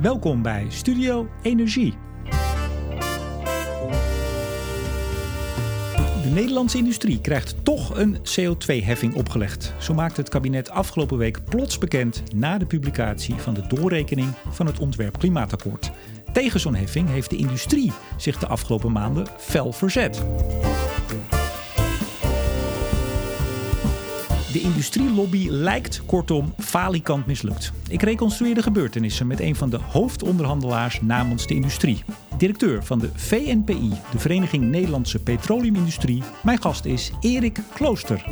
Welkom 0.00 0.42
bij 0.42 0.66
Studio 0.68 1.28
Energie. 1.42 1.94
De 6.22 6.30
Nederlandse 6.32 6.78
industrie 6.78 7.20
krijgt 7.20 7.64
toch 7.64 7.96
een 7.98 8.16
CO2-heffing 8.16 9.14
opgelegd. 9.14 9.74
Zo 9.78 9.94
maakte 9.94 10.20
het 10.20 10.30
kabinet 10.30 10.70
afgelopen 10.70 11.18
week 11.18 11.44
plots 11.44 11.78
bekend 11.78 12.22
na 12.34 12.58
de 12.58 12.66
publicatie 12.66 13.34
van 13.34 13.54
de 13.54 13.66
doorrekening 13.66 14.28
van 14.50 14.66
het 14.66 14.78
ontwerp 14.78 15.18
Klimaatakkoord. 15.18 15.90
Tegen 16.32 16.60
zo'n 16.60 16.74
heffing 16.74 17.08
heeft 17.08 17.30
de 17.30 17.36
industrie 17.36 17.92
zich 18.16 18.38
de 18.38 18.46
afgelopen 18.46 18.92
maanden 18.92 19.26
fel 19.38 19.72
verzet. 19.72 20.24
De 24.52 24.60
industrielobby 24.60 25.48
lijkt 25.48 26.02
kortom 26.06 26.54
falikant 26.58 27.26
mislukt. 27.26 27.72
Ik 27.88 28.02
reconstrueer 28.02 28.54
de 28.54 28.62
gebeurtenissen 28.62 29.26
met 29.26 29.40
een 29.40 29.54
van 29.54 29.70
de 29.70 29.76
hoofdonderhandelaars 29.76 31.00
namens 31.00 31.46
de 31.46 31.54
industrie. 31.54 32.02
Directeur 32.38 32.84
van 32.84 32.98
de 32.98 33.10
VNPI, 33.14 33.90
de 34.10 34.18
Vereniging 34.18 34.64
Nederlandse 34.64 35.18
Petroleumindustrie. 35.18 36.22
Mijn 36.42 36.62
gast 36.62 36.84
is 36.84 37.10
Erik 37.20 37.58
Klooster. 37.74 38.24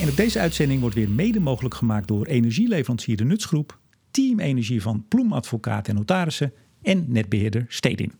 En 0.00 0.08
op 0.08 0.16
deze 0.16 0.38
uitzending 0.40 0.80
wordt 0.80 0.96
weer 0.96 1.10
mede 1.10 1.40
mogelijk 1.40 1.74
gemaakt 1.74 2.08
door 2.08 2.26
energieleverancier 2.26 3.16
De 3.16 3.24
Nutsgroep, 3.24 3.78
Team 4.10 4.40
Energie 4.40 4.82
van 4.82 5.04
Ploem 5.08 5.32
Advocaat 5.32 5.88
en 5.88 5.94
Notarissen 5.94 6.52
en 6.82 7.04
netbeheerder 7.08 7.64
Stedin. 7.68 8.12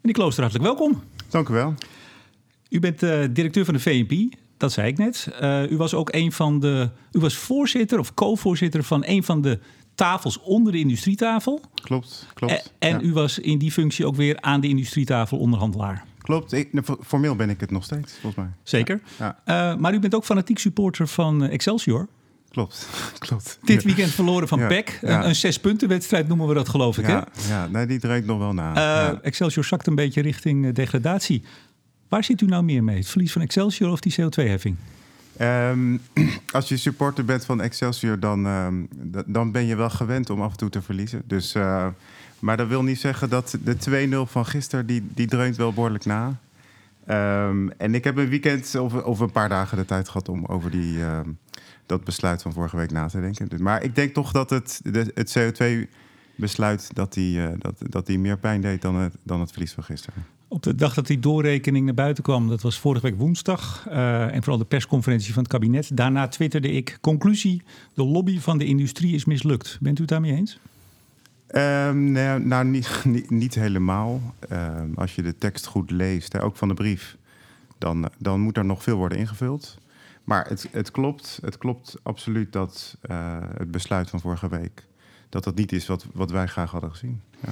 Meneer 0.00 0.14
Klooster, 0.14 0.42
hartelijk 0.42 0.68
welkom. 0.68 1.02
Dank 1.28 1.48
u 1.48 1.52
wel. 1.52 1.74
U 2.72 2.80
bent 2.80 3.02
uh, 3.02 3.24
directeur 3.30 3.64
van 3.64 3.74
de 3.74 3.80
VNP, 3.80 4.34
dat 4.56 4.72
zei 4.72 4.88
ik 4.88 4.98
net. 4.98 5.28
Uh, 5.42 5.70
u 5.70 5.76
was 5.76 5.94
ook 5.94 6.12
een 6.12 6.32
van 6.32 6.60
de. 6.60 6.90
U 7.12 7.18
was 7.18 7.34
voorzitter 7.34 7.98
of 7.98 8.14
co-voorzitter 8.14 8.82
van 8.82 9.02
een 9.06 9.24
van 9.24 9.42
de 9.42 9.58
tafels 9.94 10.40
onder 10.40 10.72
de 10.72 10.78
industrietafel. 10.78 11.60
Klopt, 11.74 12.26
klopt. 12.34 12.52
En, 12.52 12.62
en 12.78 12.98
ja. 12.98 13.00
u 13.00 13.12
was 13.12 13.38
in 13.38 13.58
die 13.58 13.72
functie 13.72 14.06
ook 14.06 14.16
weer 14.16 14.40
aan 14.40 14.60
de 14.60 14.68
industrietafel 14.68 15.38
onderhandelaar. 15.38 16.04
Klopt, 16.18 16.52
ik, 16.52 16.70
formeel 17.06 17.36
ben 17.36 17.50
ik 17.50 17.60
het 17.60 17.70
nog 17.70 17.84
steeds, 17.84 18.12
volgens 18.12 18.34
mij. 18.34 18.52
Zeker. 18.62 19.00
Ja. 19.18 19.38
Ja. 19.46 19.72
Uh, 19.72 19.78
maar 19.78 19.94
u 19.94 19.98
bent 19.98 20.14
ook 20.14 20.24
fanatiek 20.24 20.58
supporter 20.58 21.08
van 21.08 21.42
Excelsior. 21.42 22.08
Klopt, 22.50 22.88
klopt. 23.26 23.58
Dit 23.62 23.82
weekend 23.82 24.10
verloren 24.10 24.48
van 24.48 24.66
PEC. 24.66 24.98
Een, 25.00 25.26
een 25.26 25.36
zes-punten-wedstrijd 25.36 26.28
noemen 26.28 26.48
we 26.48 26.54
dat, 26.54 26.68
geloof 26.68 26.98
ik. 26.98 27.06
Ja, 27.06 27.26
hè? 27.32 27.48
ja 27.48 27.66
nee, 27.66 27.86
die 27.86 27.98
draait 27.98 28.26
nog 28.26 28.38
wel 28.38 28.52
na. 28.52 28.76
Uh. 28.76 29.18
Excelsior 29.22 29.64
zakt 29.64 29.86
een 29.86 29.94
beetje 29.94 30.20
richting 30.20 30.72
degradatie. 30.72 31.44
Waar 32.12 32.24
zit 32.24 32.40
u 32.40 32.46
nou 32.46 32.64
meer 32.64 32.84
mee? 32.84 32.96
Het 32.96 33.08
verlies 33.08 33.32
van 33.32 33.42
Excelsior 33.42 33.90
of 33.90 34.00
die 34.00 34.14
CO2-heffing? 34.20 34.76
Um, 35.40 36.00
als 36.52 36.68
je 36.68 36.76
supporter 36.76 37.24
bent 37.24 37.44
van 37.44 37.60
Excelsior, 37.60 38.18
dan, 38.18 38.46
um, 38.46 38.88
dan 39.26 39.52
ben 39.52 39.64
je 39.64 39.76
wel 39.76 39.90
gewend 39.90 40.30
om 40.30 40.40
af 40.40 40.50
en 40.50 40.56
toe 40.56 40.68
te 40.68 40.82
verliezen. 40.82 41.22
Dus, 41.26 41.54
uh, 41.54 41.86
maar 42.38 42.56
dat 42.56 42.68
wil 42.68 42.82
niet 42.82 43.00
zeggen 43.00 43.28
dat 43.30 43.58
de 43.64 44.08
2-0 44.26 44.30
van 44.30 44.46
gisteren, 44.46 44.86
die, 44.86 45.06
die 45.14 45.26
dreunt 45.26 45.56
wel 45.56 45.72
behoorlijk 45.72 46.04
na. 46.04 46.38
Um, 47.08 47.70
en 47.70 47.94
ik 47.94 48.04
heb 48.04 48.16
een 48.16 48.28
weekend 48.28 48.74
of, 48.74 48.94
of, 48.94 49.18
een 49.20 49.32
paar 49.32 49.48
dagen 49.48 49.76
de 49.76 49.84
tijd 49.84 50.08
gehad 50.08 50.28
om 50.28 50.44
over 50.44 50.70
die, 50.70 50.98
dat 51.86 52.04
besluit 52.04 52.42
van 52.42 52.52
vorige 52.52 52.76
week 52.76 52.90
na 52.90 53.06
te 53.06 53.20
denken. 53.20 53.48
Dus, 53.48 53.60
maar 53.60 53.82
ik 53.82 53.94
denk 53.94 54.14
toch 54.14 54.32
dat 54.32 54.50
het, 54.50 54.80
het 55.14 55.38
CO2-besluit 55.38 56.90
dat 56.94 57.12
die, 57.12 57.38
uh, 57.38 57.48
dat, 57.58 57.74
dat 57.78 58.06
die 58.06 58.18
meer 58.18 58.38
pijn 58.38 58.60
deed 58.60 58.82
dan 58.82 58.94
het, 58.94 59.14
dan 59.22 59.40
het 59.40 59.50
verlies 59.50 59.72
van 59.72 59.84
gisteren. 59.84 60.24
Op 60.52 60.62
de 60.62 60.74
dag 60.74 60.94
dat 60.94 61.06
die 61.06 61.18
doorrekening 61.18 61.84
naar 61.84 61.94
buiten 61.94 62.22
kwam, 62.22 62.48
dat 62.48 62.62
was 62.62 62.78
vorige 62.78 63.06
week 63.06 63.18
woensdag. 63.18 63.86
Uh, 63.88 64.34
en 64.34 64.42
vooral 64.42 64.58
de 64.58 64.64
persconferentie 64.64 65.32
van 65.32 65.42
het 65.42 65.52
kabinet. 65.52 65.96
Daarna 65.96 66.28
twitterde 66.28 66.70
ik: 66.70 66.98
conclusie: 67.00 67.62
de 67.94 68.04
lobby 68.04 68.38
van 68.38 68.58
de 68.58 68.64
industrie 68.64 69.14
is 69.14 69.24
mislukt. 69.24 69.78
Bent 69.80 69.98
u 69.98 70.00
het 70.00 70.10
daarmee 70.10 70.32
eens? 70.32 70.58
Um, 71.54 72.12
nou, 72.12 72.44
nou 72.44 72.64
niet, 73.04 73.30
niet, 73.30 73.54
helemaal. 73.54 74.34
Um, 74.50 74.92
als 74.94 75.14
je 75.14 75.22
de 75.22 75.38
tekst 75.38 75.66
goed 75.66 75.90
leest, 75.90 76.32
hè, 76.32 76.42
ook 76.42 76.56
van 76.56 76.68
de 76.68 76.74
brief, 76.74 77.16
dan, 77.78 78.08
dan 78.18 78.40
moet 78.40 78.56
er 78.56 78.64
nog 78.64 78.82
veel 78.82 78.96
worden 78.96 79.18
ingevuld. 79.18 79.78
Maar 80.24 80.48
het, 80.48 80.68
het 80.70 80.90
klopt, 80.90 81.38
het 81.42 81.58
klopt 81.58 81.96
absoluut 82.02 82.52
dat 82.52 82.96
uh, 83.10 83.36
het 83.56 83.70
besluit 83.70 84.10
van 84.10 84.20
vorige 84.20 84.48
week, 84.48 84.86
dat 85.28 85.44
dat 85.44 85.54
niet 85.54 85.72
is 85.72 85.86
wat, 85.86 86.06
wat 86.12 86.30
wij 86.30 86.46
graag 86.46 86.70
hadden 86.70 86.90
gezien. 86.90 87.20
Ja. 87.40 87.50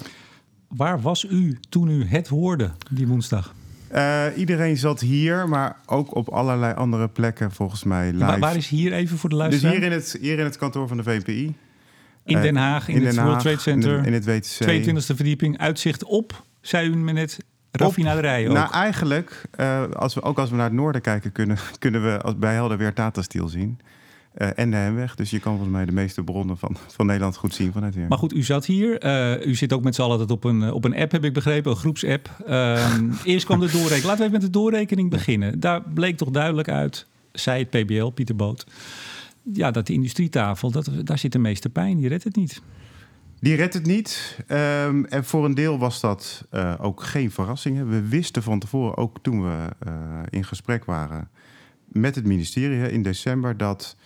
Waar 0.76 1.00
was 1.00 1.24
u 1.24 1.58
toen 1.68 1.88
u 1.88 2.04
het 2.04 2.28
hoorde 2.28 2.70
die 2.90 3.06
woensdag? 3.06 3.54
Uh, 3.94 4.24
iedereen 4.36 4.76
zat 4.76 5.00
hier, 5.00 5.48
maar 5.48 5.76
ook 5.86 6.14
op 6.14 6.28
allerlei 6.28 6.74
andere 6.74 7.08
plekken 7.08 7.50
volgens 7.50 7.84
mij 7.84 8.12
live. 8.12 8.24
Waar, 8.24 8.38
waar 8.38 8.56
is 8.56 8.68
hier 8.68 8.92
even 8.92 9.18
voor 9.18 9.30
de 9.30 9.36
luisteraar? 9.36 9.72
Dus 9.72 9.80
hier 9.80 9.90
in 9.90 9.96
het, 9.98 10.18
hier 10.20 10.38
in 10.38 10.44
het 10.44 10.56
kantoor 10.56 10.88
van 10.88 10.96
de 10.96 11.02
VPI. 11.02 11.54
In 12.24 12.40
Den 12.40 12.56
Haag, 12.56 12.88
in, 12.88 12.94
in 12.94 13.06
het 13.06 13.14
Den 13.14 13.24
World 13.24 13.40
Trade 13.40 13.58
Center. 13.58 13.98
In, 13.98 14.04
in 14.04 14.12
het 14.12 14.24
WTC. 14.24 14.86
22e 14.88 15.16
verdieping, 15.16 15.58
uitzicht 15.58 16.04
op, 16.04 16.44
zei 16.60 16.88
u 16.88 16.96
me 16.96 17.12
net, 17.12 17.38
raffinaderijen 17.70 18.48
ook. 18.50 18.56
Nou, 18.56 18.72
eigenlijk, 18.72 19.42
uh, 19.60 19.84
als 19.90 20.14
we, 20.14 20.22
ook 20.22 20.38
als 20.38 20.50
we 20.50 20.56
naar 20.56 20.64
het 20.64 20.74
noorden 20.74 21.00
kijken... 21.00 21.32
kunnen, 21.32 21.58
kunnen 21.78 22.02
we 22.02 22.20
als 22.20 22.38
bij 22.38 22.54
Helder 22.54 22.78
weer 22.78 22.92
Tata 22.92 23.22
Steel 23.22 23.48
zien... 23.48 23.80
Uh, 24.38 24.48
en 24.54 24.70
de 24.70 24.76
Hemweg. 24.76 25.14
Dus 25.14 25.30
je 25.30 25.38
kan 25.40 25.52
volgens 25.52 25.72
mij 25.72 25.84
de 25.84 25.92
meeste 25.92 26.24
bronnen 26.24 26.58
van, 26.58 26.76
van 26.86 27.06
Nederland 27.06 27.36
goed 27.36 27.54
zien 27.54 27.72
vanuit 27.72 27.94
hier. 27.94 28.08
Maar 28.08 28.18
goed, 28.18 28.34
u 28.34 28.42
zat 28.42 28.66
hier. 28.66 29.04
Uh, 29.04 29.46
u 29.46 29.54
zit 29.54 29.72
ook 29.72 29.82
met 29.82 29.94
z'n 29.94 30.02
allen 30.02 30.30
op 30.30 30.44
een, 30.44 30.72
op 30.72 30.84
een 30.84 30.96
app, 30.96 31.12
heb 31.12 31.24
ik 31.24 31.32
begrepen, 31.32 31.70
een 31.70 31.76
groepsapp. 31.76 32.30
Uh, 32.48 32.94
eerst 33.24 33.44
kwam 33.44 33.60
de 33.60 33.70
doorrekening. 33.70 34.04
Laten 34.04 34.18
we 34.18 34.24
even 34.24 34.32
met 34.32 34.40
de 34.40 34.50
doorrekening 34.50 35.10
beginnen. 35.10 35.60
Daar 35.60 35.82
bleek 35.82 36.16
toch 36.16 36.30
duidelijk 36.30 36.68
uit, 36.68 37.06
zei 37.32 37.66
het 37.68 37.84
PBL, 37.84 38.06
Pieter 38.06 38.36
Boot... 38.36 38.66
ja, 39.52 39.70
dat 39.70 39.86
de 39.86 39.92
industrietafel, 39.92 40.70
dat, 40.70 40.90
daar 41.04 41.18
zit 41.18 41.32
de 41.32 41.38
meeste 41.38 41.68
pijn. 41.68 41.98
Die 41.98 42.08
redt 42.08 42.24
het 42.24 42.36
niet. 42.36 42.62
Die 43.40 43.54
redt 43.54 43.74
het 43.74 43.86
niet. 43.86 44.38
Um, 44.48 45.04
en 45.04 45.24
voor 45.24 45.44
een 45.44 45.54
deel 45.54 45.78
was 45.78 46.00
dat 46.00 46.46
uh, 46.52 46.74
ook 46.80 47.02
geen 47.02 47.30
verrassing. 47.30 47.88
We 47.88 48.08
wisten 48.08 48.42
van 48.42 48.58
tevoren, 48.58 48.96
ook 48.96 49.18
toen 49.22 49.42
we 49.42 49.68
in 50.30 50.44
gesprek 50.44 50.84
waren 50.84 51.28
met 51.92 52.14
het 52.14 52.24
ministerie 52.24 52.90
in 52.90 53.02
december, 53.02 53.56
dat 53.56 53.96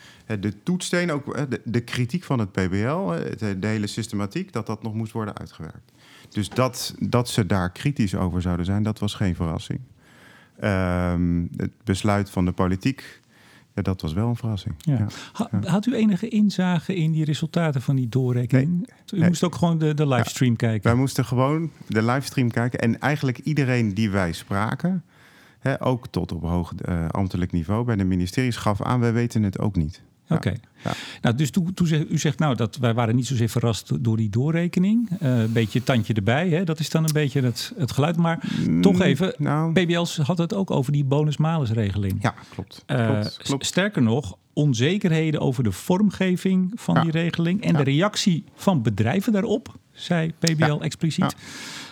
de 0.41 0.63
toetssteen, 0.63 1.13
ook 1.13 1.51
de, 1.51 1.61
de 1.65 1.81
kritiek 1.81 2.25
van 2.25 2.39
het 2.39 2.53
PBL, 2.53 3.13
de 3.39 3.67
hele 3.67 3.87
systematiek, 3.87 4.53
dat 4.53 4.67
dat 4.67 4.83
nog 4.83 4.95
moest 4.95 5.13
worden 5.13 5.39
uitgewerkt. 5.39 5.93
Dus 6.29 6.49
dat, 6.49 6.95
dat 6.99 7.29
ze 7.29 7.47
daar 7.47 7.73
kritisch 7.73 8.15
over 8.15 8.43
zouden 8.43 8.67
zijn, 8.67 8.83
dat 8.83 8.99
was 8.99 9.15
geen 9.15 9.35
verrassing. 9.35 9.81
Um, 10.65 11.51
het 11.57 11.73
besluit 11.85 12.31
van 12.31 12.45
de 12.45 12.53
politiek, 12.53 13.21
ja, 13.75 13.83
dat 13.83 14.01
was 14.01 14.13
wel 14.13 14.29
een 14.29 14.37
verrassing. 14.37 14.75
Ja. 14.79 14.99
Ja. 14.99 15.07
Ha, 15.33 15.49
had 15.65 15.87
u 15.87 15.95
enige 15.95 16.29
inzage 16.29 16.95
in 16.95 17.13
die 17.13 17.25
resultaten 17.25 17.83
van 17.83 17.97
die 17.97 18.09
doorrekening? 18.09 18.69
Nee, 18.69 18.87
u 19.13 19.19
nee. 19.19 19.29
moest 19.29 19.45
ook 19.45 19.55
gewoon 19.55 19.79
de, 19.79 19.95
de 19.95 20.09
livestream 20.09 20.57
kijken. 20.57 20.91
Wij 20.91 20.99
moesten 20.99 21.25
gewoon 21.25 21.71
de 21.87 22.03
livestream 22.03 22.51
kijken. 22.51 22.79
En 22.79 23.01
eigenlijk 23.01 23.39
iedereen 23.39 23.95
die 23.95 24.11
wij 24.11 24.33
spraken, 24.33 25.05
hè, 25.65 25.85
ook 25.85 26.07
tot 26.07 26.33
op 26.33 26.43
hoog 26.43 26.73
uh, 26.89 27.09
ambtelijk 27.09 27.53
niveau 27.53 27.85
bij 27.85 27.97
de 27.97 28.05
ministeries, 28.05 28.57
gaf 28.57 28.83
aan: 28.83 29.01
wij 29.01 29.13
weten 29.13 29.43
het 29.43 29.59
ook 29.59 29.77
niet. 29.77 30.03
Oké. 30.25 30.35
Okay. 30.35 30.61
Ja. 30.85 30.93
Nou, 31.21 31.35
dus 31.35 31.51
toen, 31.51 31.75
toen 31.75 31.87
zegt, 31.87 32.11
u 32.11 32.19
zegt 32.19 32.39
nou 32.39 32.55
dat 32.55 32.77
wij 32.77 32.95
waren 32.95 33.17
niet 33.17 33.27
zozeer 33.27 33.49
verrast 33.49 34.05
door 34.05 34.17
die 34.17 34.31
doorrekening. 34.31 35.11
Uh, 35.11 35.39
een 35.39 35.53
beetje 35.53 35.83
tandje 35.83 36.15
erbij, 36.15 36.49
hè? 36.49 36.65
dat 36.65 36.79
is 36.79 36.91
dan 36.91 37.05
een 37.05 37.13
beetje 37.13 37.43
het, 37.43 37.73
het 37.77 37.93
geluid. 37.93 38.17
Maar 38.17 38.49
mm, 38.69 38.83
toch 38.83 39.01
even, 39.01 39.35
nou, 39.39 39.73
PBL 39.73 40.07
had 40.23 40.39
het 40.39 40.55
ook 40.55 40.71
over 40.71 40.93
die 40.93 41.05
bonus-malus-regeling. 41.05 42.23
Ja, 42.23 42.35
klopt, 42.49 42.85
uh, 42.87 43.07
klopt, 43.07 43.37
klopt. 43.37 43.67
Sterker 43.67 44.03
nog, 44.03 44.37
onzekerheden 44.53 45.41
over 45.41 45.65
de 45.65 45.73
vormgeving 45.73 46.73
van 46.75 46.95
ja. 46.95 47.03
die 47.03 47.11
regeling 47.11 47.63
en 47.63 47.75
de 47.75 47.83
reactie 47.83 48.45
van 48.55 48.83
bedrijven 48.83 49.33
daarop, 49.33 49.77
zei 49.93 50.33
PBL 50.39 50.81
expliciet. 50.81 51.37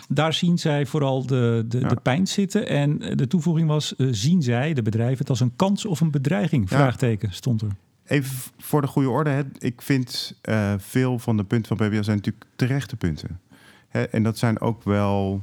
Daar 0.09 0.33
zien 0.33 0.59
zij 0.59 0.85
vooral 0.85 1.25
de, 1.25 1.65
de, 1.67 1.87
de 1.87 1.97
pijn 2.01 2.27
zitten. 2.27 2.67
En 2.67 2.97
de 2.97 3.27
toevoeging 3.27 3.67
was, 3.67 3.93
uh, 3.97 4.07
zien 4.11 4.41
zij, 4.41 4.73
de 4.73 4.81
bedrijven, 4.81 5.17
het 5.17 5.29
als 5.29 5.39
een 5.39 5.55
kans 5.55 5.85
of 5.85 6.01
een 6.01 6.11
bedreiging? 6.11 6.69
Vraagteken 6.69 7.33
stond 7.33 7.61
er. 7.61 7.75
Even 8.05 8.51
voor 8.57 8.81
de 8.81 8.87
goede 8.87 9.09
orde. 9.09 9.29
Hè. 9.29 9.41
Ik 9.59 9.81
vind 9.81 10.35
uh, 10.49 10.73
veel 10.77 11.19
van 11.19 11.37
de 11.37 11.43
punten 11.43 11.77
van 11.77 11.87
PBL 11.87 12.03
zijn 12.03 12.17
natuurlijk 12.17 12.45
terechte 12.55 12.95
punten. 12.95 13.39
Hè, 13.87 14.03
en 14.03 14.23
dat 14.23 14.37
zijn 14.37 14.61
ook 14.61 14.83
wel 14.83 15.41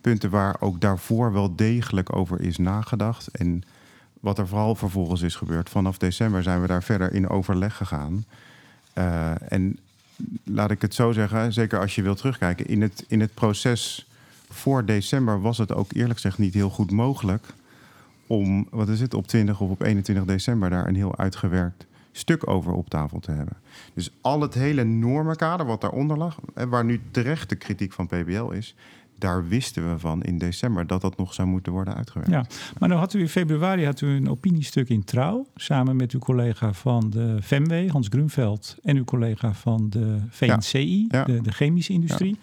punten 0.00 0.30
waar 0.30 0.56
ook 0.60 0.80
daarvoor 0.80 1.32
wel 1.32 1.56
degelijk 1.56 2.16
over 2.16 2.40
is 2.40 2.58
nagedacht. 2.58 3.28
En 3.28 3.62
wat 4.20 4.38
er 4.38 4.48
vooral 4.48 4.74
vervolgens 4.74 5.22
is 5.22 5.34
gebeurd. 5.34 5.68
Vanaf 5.68 5.98
december 5.98 6.42
zijn 6.42 6.60
we 6.60 6.66
daar 6.66 6.82
verder 6.82 7.12
in 7.12 7.28
overleg 7.28 7.76
gegaan. 7.76 8.24
Uh, 8.94 9.52
en 9.52 9.78
laat 10.44 10.70
ik 10.70 10.82
het 10.82 10.94
zo 10.94 11.12
zeggen, 11.12 11.52
zeker 11.52 11.80
als 11.80 11.94
je 11.94 12.02
wilt 12.02 12.16
terugkijken... 12.16 12.66
in 12.66 12.82
het, 12.82 13.04
in 13.08 13.20
het 13.20 13.34
proces 13.34 14.06
voor 14.48 14.84
december 14.84 15.40
was 15.40 15.58
het 15.58 15.74
ook 15.74 15.92
eerlijk 15.92 16.14
gezegd 16.14 16.38
niet 16.38 16.54
heel 16.54 16.70
goed 16.70 16.90
mogelijk... 16.90 17.46
om, 18.26 18.66
wat 18.70 18.88
is 18.88 19.00
het, 19.00 19.14
op 19.14 19.26
20 19.26 19.60
of 19.60 19.70
op 19.70 19.82
21 19.82 20.24
december 20.24 20.70
daar 20.70 20.88
een 20.88 20.94
heel 20.96 21.16
uitgewerkt 21.18 21.86
stuk 22.12 22.48
over 22.48 22.72
op 22.72 22.88
tafel 22.88 23.20
te 23.20 23.30
hebben. 23.30 23.56
Dus 23.94 24.10
al 24.20 24.40
het 24.40 24.54
hele 24.54 24.84
normenkader 24.84 25.66
wat 25.66 25.80
daaronder 25.80 26.16
lag, 26.16 26.38
en 26.54 26.68
waar 26.68 26.84
nu 26.84 27.00
terecht 27.10 27.48
de 27.48 27.56
kritiek 27.56 27.92
van 27.92 28.06
PBL 28.06 28.50
is, 28.50 28.74
daar 29.20 29.48
wisten 29.48 29.90
we 29.90 29.98
van 29.98 30.22
in 30.22 30.38
december 30.38 30.86
dat 30.86 31.00
dat 31.00 31.16
nog 31.16 31.34
zou 31.34 31.48
moeten 31.48 31.72
worden 31.72 31.94
uitgewerkt. 31.94 32.30
Ja, 32.30 32.46
maar 32.78 32.88
dan 32.88 32.98
had 32.98 33.14
u 33.14 33.20
in 33.20 33.28
februari 33.28 33.84
had 33.84 34.00
u 34.00 34.06
een 34.06 34.28
opiniestuk 34.28 34.88
in 34.88 35.04
Trouw, 35.04 35.46
samen 35.54 35.96
met 35.96 36.12
uw 36.12 36.20
collega 36.20 36.72
van 36.72 37.10
de 37.10 37.38
FEMW, 37.42 37.90
Hans 37.90 38.06
Grunveld, 38.08 38.76
en 38.82 38.96
uw 38.96 39.04
collega 39.04 39.52
van 39.52 39.86
de 39.90 40.18
VNCI, 40.28 41.06
De, 41.08 41.40
de, 41.42 41.52
chemische 41.52 41.92
industrie. 41.92 42.38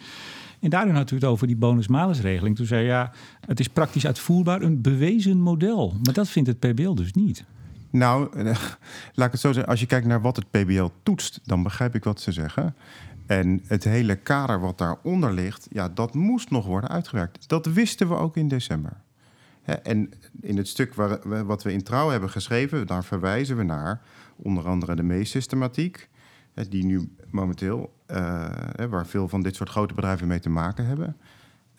En 0.60 0.70
daarin 0.70 0.96
had 0.96 1.12
u 1.12 1.16
het 1.16 1.24
over 1.24 1.48
die 1.48 1.56
bonus-malus-regeling. 1.56 2.56
Toen 2.56 2.66
zei 2.66 2.86
ja, 2.86 3.12
het 3.40 3.60
is 3.60 3.68
praktisch 3.68 4.06
uitvoerbaar, 4.06 4.62
een 4.62 4.82
bewezen 4.82 5.42
model. 5.42 5.96
Maar 6.04 6.14
dat 6.14 6.30
vindt 6.30 6.50
het 6.50 6.60
PBL 6.60 6.94
dus 6.94 7.14
niet. 7.14 7.46
Nou, 7.90 8.30
laat 9.14 9.26
ik 9.26 9.32
het 9.32 9.40
zo 9.40 9.52
zeggen. 9.52 9.72
Als 9.72 9.80
je 9.80 9.86
kijkt 9.86 10.08
naar 10.08 10.22
wat 10.22 10.36
het 10.36 10.52
PBL 10.52 10.88
toetst, 11.04 11.40
dan 11.44 11.64
begrijp 11.64 11.96
ik 11.96 12.04
wat 12.04 12.22
ze 12.22 12.32
zeggen. 12.32 12.76
En 13.28 13.62
het 13.68 13.84
hele 13.84 14.16
kader 14.16 14.60
wat 14.60 14.78
daaronder 14.78 15.34
ligt, 15.34 15.68
ja, 15.70 15.90
dat 15.90 16.14
moest 16.14 16.50
nog 16.50 16.66
worden 16.66 16.90
uitgewerkt. 16.90 17.50
Dat 17.50 17.66
wisten 17.66 18.08
we 18.08 18.16
ook 18.16 18.38
in 18.38 18.48
december. 18.48 19.02
En 19.84 20.10
in 20.42 20.58
het 20.58 20.68
stuk 20.68 20.94
waar, 20.94 21.46
wat 21.46 21.64
we 21.64 21.74
in 21.74 21.84
trouw 21.84 22.10
hebben 22.10 22.30
geschreven, 22.30 22.88
daar 22.88 23.04
verwijzen 23.04 23.58
we 23.58 23.64
naar 23.64 24.02
onder 24.36 24.68
andere 24.68 24.96
de 24.96 25.04
meesystematiek, 25.04 26.10
die 26.70 26.86
nu 26.86 27.10
momenteel, 27.30 27.94
uh, 28.12 28.18
waar 28.90 29.08
veel 29.08 29.28
van 29.28 29.42
dit 29.42 29.56
soort 29.56 29.70
grote 29.70 29.94
bedrijven 29.94 30.28
mee 30.28 30.40
te 30.40 30.50
maken 30.50 30.86
hebben. 30.86 31.18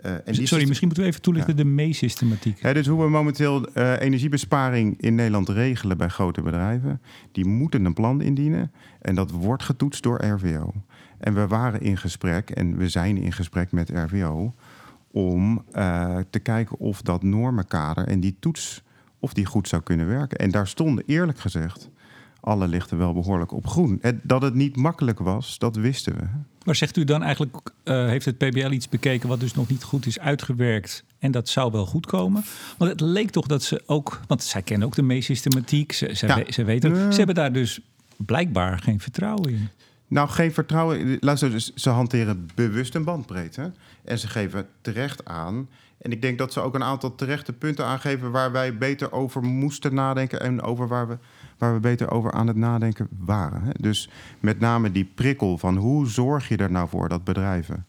Uh, 0.06 0.12
en 0.12 0.46
Sorry, 0.46 0.66
misschien 0.66 0.86
moeten 0.86 1.04
we 1.04 1.10
even 1.10 1.22
toelichten 1.22 1.56
de 1.56 1.64
meesystematiek. 1.64 2.62
Ja, 2.62 2.72
dus 2.72 2.86
hoe 2.86 3.02
we 3.02 3.10
momenteel 3.10 3.68
uh, 3.74 4.00
energiebesparing 4.00 5.00
in 5.00 5.14
Nederland 5.14 5.48
regelen 5.48 5.98
bij 5.98 6.08
grote 6.08 6.42
bedrijven. 6.42 7.00
Die 7.32 7.46
moeten 7.46 7.84
een 7.84 7.94
plan 7.94 8.20
indienen 8.20 8.72
en 9.00 9.14
dat 9.14 9.30
wordt 9.30 9.62
getoetst 9.62 10.02
door 10.02 10.24
RVO. 10.24 10.72
En 11.18 11.34
we 11.34 11.46
waren 11.46 11.80
in 11.80 11.96
gesprek 11.96 12.50
en 12.50 12.76
we 12.76 12.88
zijn 12.88 13.16
in 13.16 13.32
gesprek 13.32 13.72
met 13.72 13.90
RVO 13.90 14.54
om 15.10 15.64
uh, 15.72 16.16
te 16.30 16.38
kijken 16.38 16.78
of 16.78 17.02
dat 17.02 17.22
normenkader 17.22 18.06
en 18.06 18.20
die 18.20 18.36
toets 18.40 18.82
of 19.18 19.32
die 19.32 19.46
goed 19.46 19.68
zou 19.68 19.82
kunnen 19.82 20.06
werken. 20.06 20.38
En 20.38 20.50
daar 20.50 20.66
stonden 20.66 21.04
eerlijk 21.06 21.38
gezegd 21.38 21.90
alle 22.40 22.68
lichten 22.68 22.98
wel 22.98 23.12
behoorlijk 23.12 23.52
op 23.52 23.66
groen. 23.66 24.02
dat 24.22 24.42
het 24.42 24.54
niet 24.54 24.76
makkelijk 24.76 25.18
was, 25.18 25.58
dat 25.58 25.76
wisten 25.76 26.16
we. 26.16 26.24
Maar 26.64 26.74
zegt 26.74 26.96
u 26.96 27.04
dan 27.04 27.22
eigenlijk, 27.22 27.56
uh, 27.84 28.06
heeft 28.06 28.24
het 28.24 28.38
PBL 28.38 28.70
iets 28.70 28.88
bekeken 28.88 29.28
wat 29.28 29.40
dus 29.40 29.54
nog 29.54 29.68
niet 29.68 29.82
goed 29.82 30.06
is 30.06 30.18
uitgewerkt 30.18 31.04
en 31.18 31.30
dat 31.30 31.48
zou 31.48 31.72
wel 31.72 31.86
goed 31.86 32.06
komen? 32.06 32.44
Want 32.76 32.90
het 32.90 33.00
leek 33.00 33.30
toch 33.30 33.46
dat 33.46 33.62
ze 33.62 33.82
ook, 33.86 34.20
want 34.26 34.42
zij 34.42 34.62
kennen 34.62 34.86
ook 34.86 34.94
de 34.94 35.02
meesystematiek, 35.02 35.92
ze, 35.92 36.14
ze, 36.14 36.46
ze 36.48 36.64
weten, 36.64 37.12
ze 37.12 37.18
hebben 37.18 37.34
daar 37.34 37.52
dus 37.52 37.80
blijkbaar 38.16 38.78
geen 38.78 39.00
vertrouwen 39.00 39.50
in. 39.50 39.68
Nou, 40.08 40.28
geen 40.28 40.52
vertrouwen. 40.52 41.16
Luister, 41.20 41.70
ze 41.74 41.90
hanteren 41.90 42.48
bewust 42.54 42.94
een 42.94 43.04
bandbreedte. 43.04 43.72
En 44.04 44.18
ze 44.18 44.28
geven 44.28 44.68
terecht 44.80 45.24
aan. 45.24 45.68
En 45.98 46.12
ik 46.12 46.22
denk 46.22 46.38
dat 46.38 46.52
ze 46.52 46.60
ook 46.60 46.74
een 46.74 46.82
aantal 46.82 47.14
terechte 47.14 47.52
punten 47.52 47.84
aangeven 47.84 48.30
waar 48.30 48.52
wij 48.52 48.78
beter 48.78 49.12
over 49.12 49.42
moesten 49.42 49.94
nadenken. 49.94 50.40
En 50.40 50.62
over 50.62 50.88
waar 50.88 51.08
we, 51.08 51.18
waar 51.58 51.74
we 51.74 51.80
beter 51.80 52.10
over 52.10 52.32
aan 52.32 52.46
het 52.46 52.56
nadenken 52.56 53.08
waren. 53.18 53.72
Dus 53.80 54.10
met 54.40 54.60
name 54.60 54.92
die 54.92 55.10
prikkel 55.14 55.58
van 55.58 55.76
hoe 55.76 56.06
zorg 56.06 56.48
je 56.48 56.56
er 56.56 56.70
nou 56.70 56.88
voor 56.88 57.08
dat 57.08 57.24
bedrijven 57.24 57.86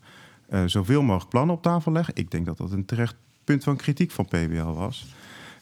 uh, 0.50 0.64
zoveel 0.66 1.02
mogelijk 1.02 1.30
plannen 1.30 1.56
op 1.56 1.62
tafel 1.62 1.92
leggen. 1.92 2.16
Ik 2.16 2.32
denk 2.32 2.46
dat 2.46 2.58
dat 2.58 2.72
een 2.72 2.86
terecht 2.86 3.16
punt 3.44 3.64
van 3.64 3.76
kritiek 3.76 4.12
van 4.12 4.26
PBL 4.26 4.74
was. 4.74 5.16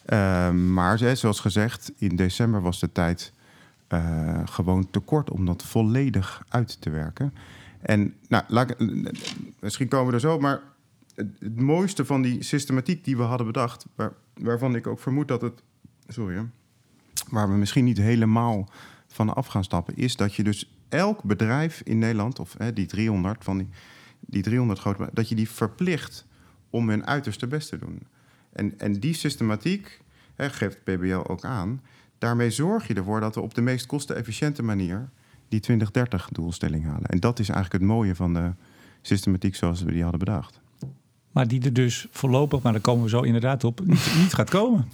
Uh, 0.05 0.51
maar 0.51 0.97
zoals 1.15 1.39
gezegd, 1.39 1.91
in 1.97 2.15
december 2.15 2.61
was 2.61 2.79
de 2.79 2.91
tijd 2.91 3.33
uh, 3.93 4.39
gewoon 4.45 4.89
tekort 4.89 5.29
om 5.29 5.45
dat 5.45 5.63
volledig 5.63 6.43
uit 6.49 6.81
te 6.81 6.89
werken. 6.89 7.33
En 7.81 8.13
nou, 8.27 8.43
laat, 8.47 8.75
misschien 9.59 9.87
komen 9.87 10.07
we 10.07 10.13
er 10.13 10.19
zo, 10.19 10.39
maar 10.39 10.61
het, 11.15 11.59
mooiste 11.59 12.05
van 12.05 12.21
die 12.21 12.43
systematiek 12.43 13.03
die 13.03 13.17
we 13.17 13.23
hadden 13.23 13.47
bedacht, 13.47 13.85
waar, 13.95 14.13
waarvan 14.33 14.75
ik 14.75 14.87
ook 14.87 14.99
vermoed 14.99 15.27
dat 15.27 15.41
het, 15.41 15.63
sorry, 16.07 16.49
waar 17.29 17.49
we 17.49 17.55
misschien 17.55 17.85
niet 17.85 17.97
helemaal 17.97 18.69
van 19.07 19.35
af 19.35 19.47
gaan 19.47 19.63
stappen, 19.63 19.95
is 19.95 20.15
dat 20.15 20.35
je 20.35 20.43
dus 20.43 20.71
elk 20.89 21.23
bedrijf 21.23 21.81
in 21.83 21.99
Nederland, 21.99 22.39
of 22.39 22.55
hè, 22.57 22.73
die 22.73 22.85
300 22.85 23.43
van 23.43 23.57
die, 23.57 23.69
die 24.19 24.43
300 24.43 24.79
grote, 24.79 25.09
dat 25.13 25.29
je 25.29 25.35
die 25.35 25.49
verplicht 25.49 26.25
om 26.69 26.89
hun 26.89 27.05
uiterste 27.05 27.47
best 27.47 27.69
te 27.69 27.77
doen. 27.77 28.01
En, 28.53 28.79
en 28.79 28.93
die 28.93 29.13
systematiek 29.13 30.01
hè, 30.35 30.49
geeft 30.49 30.83
PBL 30.83 31.23
ook 31.27 31.43
aan 31.43 31.81
daarmee 32.17 32.49
zorg 32.49 32.87
je 32.87 32.93
ervoor 32.93 33.19
dat 33.19 33.35
we 33.35 33.41
op 33.41 33.53
de 33.53 33.61
meest 33.61 33.85
kostenefficiënte 33.85 34.63
manier 34.63 35.09
die 35.47 35.61
2030-doelstelling 35.71 36.83
halen. 36.83 37.05
En 37.05 37.19
dat 37.19 37.39
is 37.39 37.49
eigenlijk 37.49 37.83
het 37.83 37.91
mooie 37.91 38.15
van 38.15 38.33
de 38.33 38.51
systematiek 39.01 39.55
zoals 39.55 39.83
we 39.83 39.91
die 39.91 40.01
hadden 40.01 40.19
bedacht. 40.19 40.59
Maar 41.31 41.47
die 41.47 41.63
er 41.63 41.73
dus 41.73 42.07
voorlopig, 42.11 42.61
maar 42.61 42.71
daar 42.71 42.81
komen 42.81 43.03
we 43.03 43.09
zo 43.09 43.21
inderdaad 43.21 43.63
op, 43.63 43.79
niet, 43.79 44.13
niet 44.17 44.33
gaat 44.33 44.49
komen. 44.49 44.87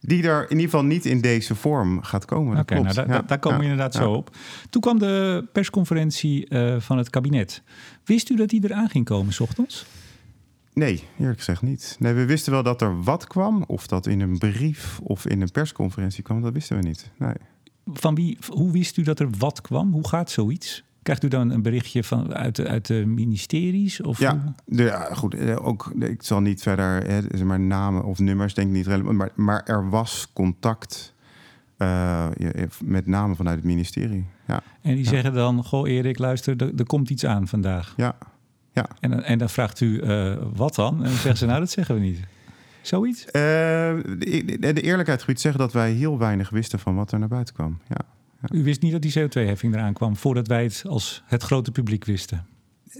Die 0.00 0.22
er 0.22 0.42
in 0.42 0.56
ieder 0.56 0.64
geval 0.64 0.84
niet 0.84 1.04
in 1.06 1.20
deze 1.20 1.54
vorm 1.54 2.02
gaat 2.02 2.24
komen. 2.24 2.58
Oké, 2.58 2.80
nou, 2.80 3.22
daar 3.26 3.38
komen 3.38 3.58
we 3.58 3.64
inderdaad 3.64 3.94
zo 3.94 4.12
op. 4.12 4.36
Toen 4.70 4.82
kwam 4.82 4.98
de 4.98 5.44
persconferentie 5.52 6.46
uh, 6.48 6.80
van 6.80 6.98
het 6.98 7.10
kabinet. 7.10 7.62
Wist 8.04 8.30
u 8.30 8.36
dat 8.36 8.48
die 8.48 8.64
eraan 8.64 8.88
ging 8.88 9.04
komen, 9.04 9.32
s 9.32 9.40
ochtends? 9.40 9.86
Nee, 10.72 11.04
eerlijk 11.18 11.38
gezegd 11.38 11.62
niet. 11.62 11.96
Nee, 11.98 12.12
we 12.12 12.24
wisten 12.24 12.52
wel 12.52 12.62
dat 12.62 12.82
er 12.82 13.02
wat 13.02 13.26
kwam. 13.26 13.64
Of 13.66 13.86
dat 13.86 14.06
in 14.06 14.20
een 14.20 14.38
brief 14.38 15.00
of 15.02 15.26
in 15.26 15.40
een 15.40 15.50
persconferentie 15.50 16.22
kwam, 16.22 16.42
dat 16.42 16.52
wisten 16.52 16.76
we 16.76 16.82
niet. 16.82 17.10
Nee. 17.16 17.34
Van 17.86 18.14
wie, 18.14 18.38
hoe 18.48 18.72
wist 18.72 18.96
u 18.96 19.02
dat 19.02 19.20
er 19.20 19.30
wat 19.38 19.60
kwam? 19.60 19.92
Hoe 19.92 20.08
gaat 20.08 20.30
zoiets? 20.30 20.84
Krijgt 21.02 21.24
u 21.24 21.28
dan 21.28 21.50
een 21.50 21.62
berichtje 21.62 22.04
van, 22.04 22.34
uit, 22.34 22.56
de, 22.56 22.66
uit 22.66 22.86
de 22.86 23.06
ministeries? 23.06 24.00
Of 24.00 24.18
ja, 24.18 24.54
de, 24.66 24.82
ja, 24.82 25.14
goed. 25.14 25.34
Eh, 25.34 25.66
ook, 25.66 25.92
ik 25.98 26.22
zal 26.22 26.40
niet 26.40 26.62
verder, 26.62 27.06
hè, 27.06 27.44
maar 27.44 27.60
namen 27.60 28.04
of 28.04 28.18
nummers, 28.18 28.54
denk 28.54 28.68
ik 28.68 28.74
niet 28.74 28.86
relevant. 28.86 29.16
Maar, 29.16 29.30
maar 29.34 29.62
er 29.64 29.88
was 29.88 30.30
contact, 30.32 31.14
uh, 31.78 32.26
met 32.84 33.06
name 33.06 33.34
vanuit 33.34 33.56
het 33.56 33.64
ministerie. 33.64 34.26
Ja. 34.46 34.62
En 34.82 34.94
die 34.94 35.06
zeggen 35.06 35.32
dan: 35.32 35.64
Goh, 35.64 35.88
Erik, 35.88 36.18
luister, 36.18 36.62
er, 36.62 36.72
er 36.76 36.86
komt 36.86 37.10
iets 37.10 37.26
aan 37.26 37.48
vandaag. 37.48 37.94
Ja, 37.96 38.16
ja. 38.72 38.88
En, 39.00 39.24
en 39.24 39.38
dan 39.38 39.50
vraagt 39.50 39.80
u, 39.80 40.02
uh, 40.02 40.36
wat 40.54 40.74
dan? 40.74 40.96
En 40.96 41.02
dan 41.02 41.12
zeggen 41.12 41.36
ze, 41.36 41.46
nou, 41.46 41.58
dat 41.60 41.70
zeggen 41.70 41.94
we 41.94 42.00
niet. 42.00 42.20
Zoiets? 42.82 43.24
Uh, 43.26 43.32
de, 43.32 44.58
de, 44.58 44.80
eerlijkheid 44.80 45.20
gebied 45.20 45.40
zeggen 45.40 45.60
dat 45.60 45.72
wij 45.72 45.92
heel 45.92 46.18
weinig 46.18 46.50
wisten 46.50 46.78
van 46.78 46.94
wat 46.94 47.12
er 47.12 47.18
naar 47.18 47.28
buiten 47.28 47.54
kwam. 47.54 47.78
Ja. 47.88 47.96
ja. 48.40 48.48
U 48.58 48.62
wist 48.62 48.82
niet 48.82 48.92
dat 48.92 49.02
die 49.02 49.18
CO2-heffing 49.18 49.74
eraan 49.74 49.92
kwam 49.92 50.16
voordat 50.16 50.46
wij 50.46 50.62
het 50.62 50.82
als 50.86 51.22
het 51.26 51.42
grote 51.42 51.70
publiek 51.70 52.04
wisten? 52.04 52.46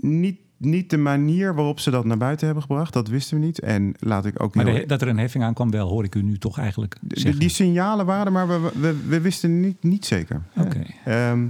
Niet, 0.01 0.39
niet 0.57 0.91
de 0.91 0.97
manier 0.97 1.55
waarop 1.55 1.81
ze 1.81 1.91
dat 1.91 2.05
naar 2.05 2.17
buiten 2.17 2.47
hebben 2.47 2.65
gebracht, 2.65 2.93
dat 2.93 3.09
wisten 3.09 3.41
we 3.41 3.45
niet. 3.45 3.61
En 3.61 3.95
laat 3.99 4.27
ik 4.27 4.43
ook. 4.43 4.55
Maar 4.55 4.87
dat 4.87 5.03
er 5.03 5.09
een 5.09 5.19
heffing 5.19 5.45
aankwam, 5.45 5.71
wel, 5.71 5.89
hoor 5.89 6.05
ik 6.05 6.15
u 6.15 6.23
nu 6.23 6.39
toch 6.39 6.59
eigenlijk. 6.59 6.97
Zeggen. 7.09 7.41
Die 7.41 7.49
signalen 7.49 8.07
waren, 8.07 8.33
maar 8.33 8.49
we, 8.49 8.71
we, 8.75 8.97
we 9.09 9.21
wisten 9.21 9.61
niet, 9.61 9.83
niet 9.83 10.07
zeker. 10.07 10.43
Oké. 10.57 10.83
Ehm, 11.05 11.47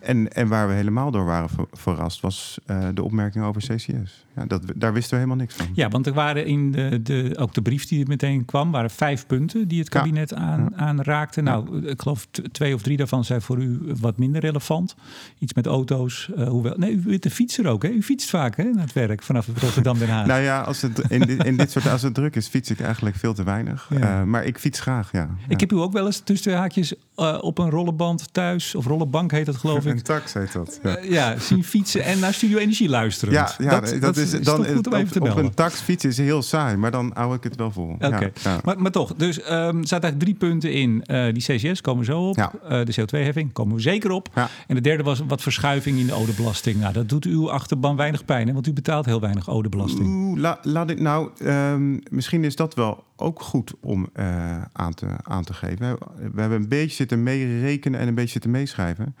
en, 0.00 0.32
en 0.32 0.48
waar 0.48 0.68
we 0.68 0.74
helemaal 0.74 1.10
door 1.10 1.24
waren 1.24 1.50
verrast 1.72 2.20
was 2.20 2.58
uh, 2.66 2.88
de 2.94 3.02
opmerking 3.02 3.44
over 3.44 3.60
CCS. 3.62 4.24
Ja, 4.36 4.44
dat, 4.46 4.62
daar 4.76 4.92
wisten 4.92 5.10
we 5.10 5.16
helemaal 5.16 5.36
niks 5.36 5.54
van. 5.54 5.66
Ja, 5.72 5.88
want 5.88 6.06
er 6.06 6.12
waren 6.12 6.46
in 6.46 6.72
de, 6.72 7.02
de, 7.02 7.32
ook 7.38 7.54
de 7.54 7.62
brief 7.62 7.86
die 7.86 8.06
meteen 8.06 8.44
kwam, 8.44 8.70
waren 8.70 8.90
vijf 8.90 9.26
punten 9.26 9.68
die 9.68 9.78
het 9.78 9.88
kabinet 9.88 10.34
aan, 10.34 10.68
ja. 10.70 10.76
aanraakte. 10.76 11.40
Nou, 11.40 11.86
ik 11.86 12.02
geloof 12.02 12.26
twee 12.52 12.74
of 12.74 12.82
drie 12.82 12.96
daarvan 12.96 13.24
zijn 13.24 13.42
voor 13.42 13.58
u 13.58 13.80
wat 14.00 14.18
minder 14.18 14.40
relevant. 14.40 14.94
Iets 15.38 15.54
met 15.54 15.66
auto's. 15.66 16.30
Uh, 16.36 16.48
hoewel, 16.48 16.74
nee, 16.76 16.92
u 16.92 16.98
bent 16.98 17.22
de 17.22 17.30
fietser 17.30 17.66
ook, 17.66 17.82
hè? 17.82 17.88
U 17.88 18.02
fietst 18.02 18.30
vaak 18.30 18.56
hè, 18.56 18.64
naar 18.64 18.82
het 18.82 18.92
werk 18.92 19.22
vanaf 19.22 19.46
Rotterdam 19.60 19.98
Den 19.98 20.08
Haag. 20.08 20.26
nou 20.26 20.42
ja, 20.42 20.60
als 20.60 20.82
het, 20.82 20.98
in, 20.98 21.38
in 21.38 21.56
dit 21.56 21.70
soort, 21.70 21.88
als 21.88 22.02
het 22.02 22.14
druk 22.14 22.36
is, 22.36 22.48
fiets 22.48 22.70
ik 22.70 22.80
eigenlijk 22.80 23.16
veel 23.16 23.34
te 23.34 23.44
weinig. 23.44 23.90
Uh, 23.92 24.22
maar 24.22 24.44
ik 24.44 24.58
fiets 24.58 24.80
graag, 24.80 25.12
ja. 25.12 25.30
Ik 25.48 25.60
heb 25.60 25.72
u 25.72 25.76
ook 25.76 25.92
wel 25.92 26.06
eens 26.06 26.18
tussen 26.18 26.56
haakjes 26.56 26.94
op 27.40 27.58
een 27.58 27.70
rollenband 27.70 28.32
thuis, 28.32 28.74
of 28.74 28.86
rollenbank 28.86 29.30
heet 29.30 29.46
dat 29.46 29.56
geloof 29.56 29.86
ik. 29.86 29.92
Een 29.92 30.02
tax 30.02 30.32
heet 30.32 30.52
dat. 30.52 30.80
Ja. 30.82 30.98
ja, 31.02 31.38
zien 31.38 31.64
fietsen 31.64 32.02
en 32.02 32.18
naar 32.18 32.34
Studio 32.34 32.58
Energie 32.58 32.88
luisteren. 32.88 33.34
Ja, 33.34 33.54
ja 33.58 33.80
dat, 33.80 34.00
dat, 34.00 34.16
is 34.16 34.32
is, 34.32 34.44
dan, 34.44 34.66
goed 34.66 34.86
om 34.86 34.94
even 34.94 35.12
te 35.12 35.20
op, 35.20 35.36
een 35.36 35.54
taxfiets 35.54 36.04
is 36.04 36.18
heel 36.18 36.42
saai, 36.42 36.76
maar 36.76 36.90
dan 36.90 37.10
hou 37.14 37.34
ik 37.34 37.42
het 37.42 37.56
wel 37.56 37.70
vol. 37.70 37.96
Oké, 38.00 38.30
ja, 38.42 38.60
maar, 38.64 38.80
maar 38.82 38.90
toch. 38.90 39.14
Dus 39.16 39.38
um, 39.38 39.46
er 39.46 39.72
zaten 39.72 39.90
eigenlijk 39.90 40.18
drie 40.18 40.34
punten 40.34 40.72
in. 40.72 41.04
Uh, 41.06 41.32
die 41.32 41.42
CCS 41.42 41.80
komen 41.80 42.04
zo 42.04 42.28
op. 42.28 42.36
De 42.68 42.94
CO2-heffing 43.00 43.52
komen 43.52 43.74
we 43.74 43.80
zeker 43.80 44.10
op. 44.10 44.28
En 44.66 44.74
de 44.74 44.80
derde 44.80 45.02
was 45.02 45.22
wat 45.26 45.42
verschuiving 45.42 45.98
in 45.98 46.06
de 46.06 46.14
odebelasting. 46.14 46.80
Nou, 46.80 46.92
dat 46.92 47.08
doet 47.08 47.24
uw 47.24 47.50
achterban 47.50 47.96
weinig 47.96 48.24
pijn, 48.24 48.46
hè? 48.46 48.52
want 48.52 48.66
u 48.66 48.72
betaalt 48.72 49.06
heel 49.06 49.20
weinig 49.20 49.50
odebelasting. 49.50 50.06
Oeh, 50.06 50.40
la, 50.40 50.58
laat 50.62 50.90
ik 50.90 51.00
nou, 51.00 51.30
um, 51.42 52.00
misschien 52.10 52.44
is 52.44 52.56
dat 52.56 52.74
wel 52.74 53.04
ook 53.20 53.42
goed 53.42 53.74
om 53.80 54.08
uh, 54.14 54.62
aan, 54.72 54.94
te, 54.94 55.06
aan 55.22 55.44
te 55.44 55.54
geven. 55.54 55.98
We 56.32 56.40
hebben 56.40 56.60
een 56.60 56.68
beetje 56.68 56.94
zitten 56.94 57.22
meerekenen 57.22 58.00
en 58.00 58.08
een 58.08 58.14
beetje 58.14 58.32
zitten 58.32 58.50
meeschrijven. 58.50 59.16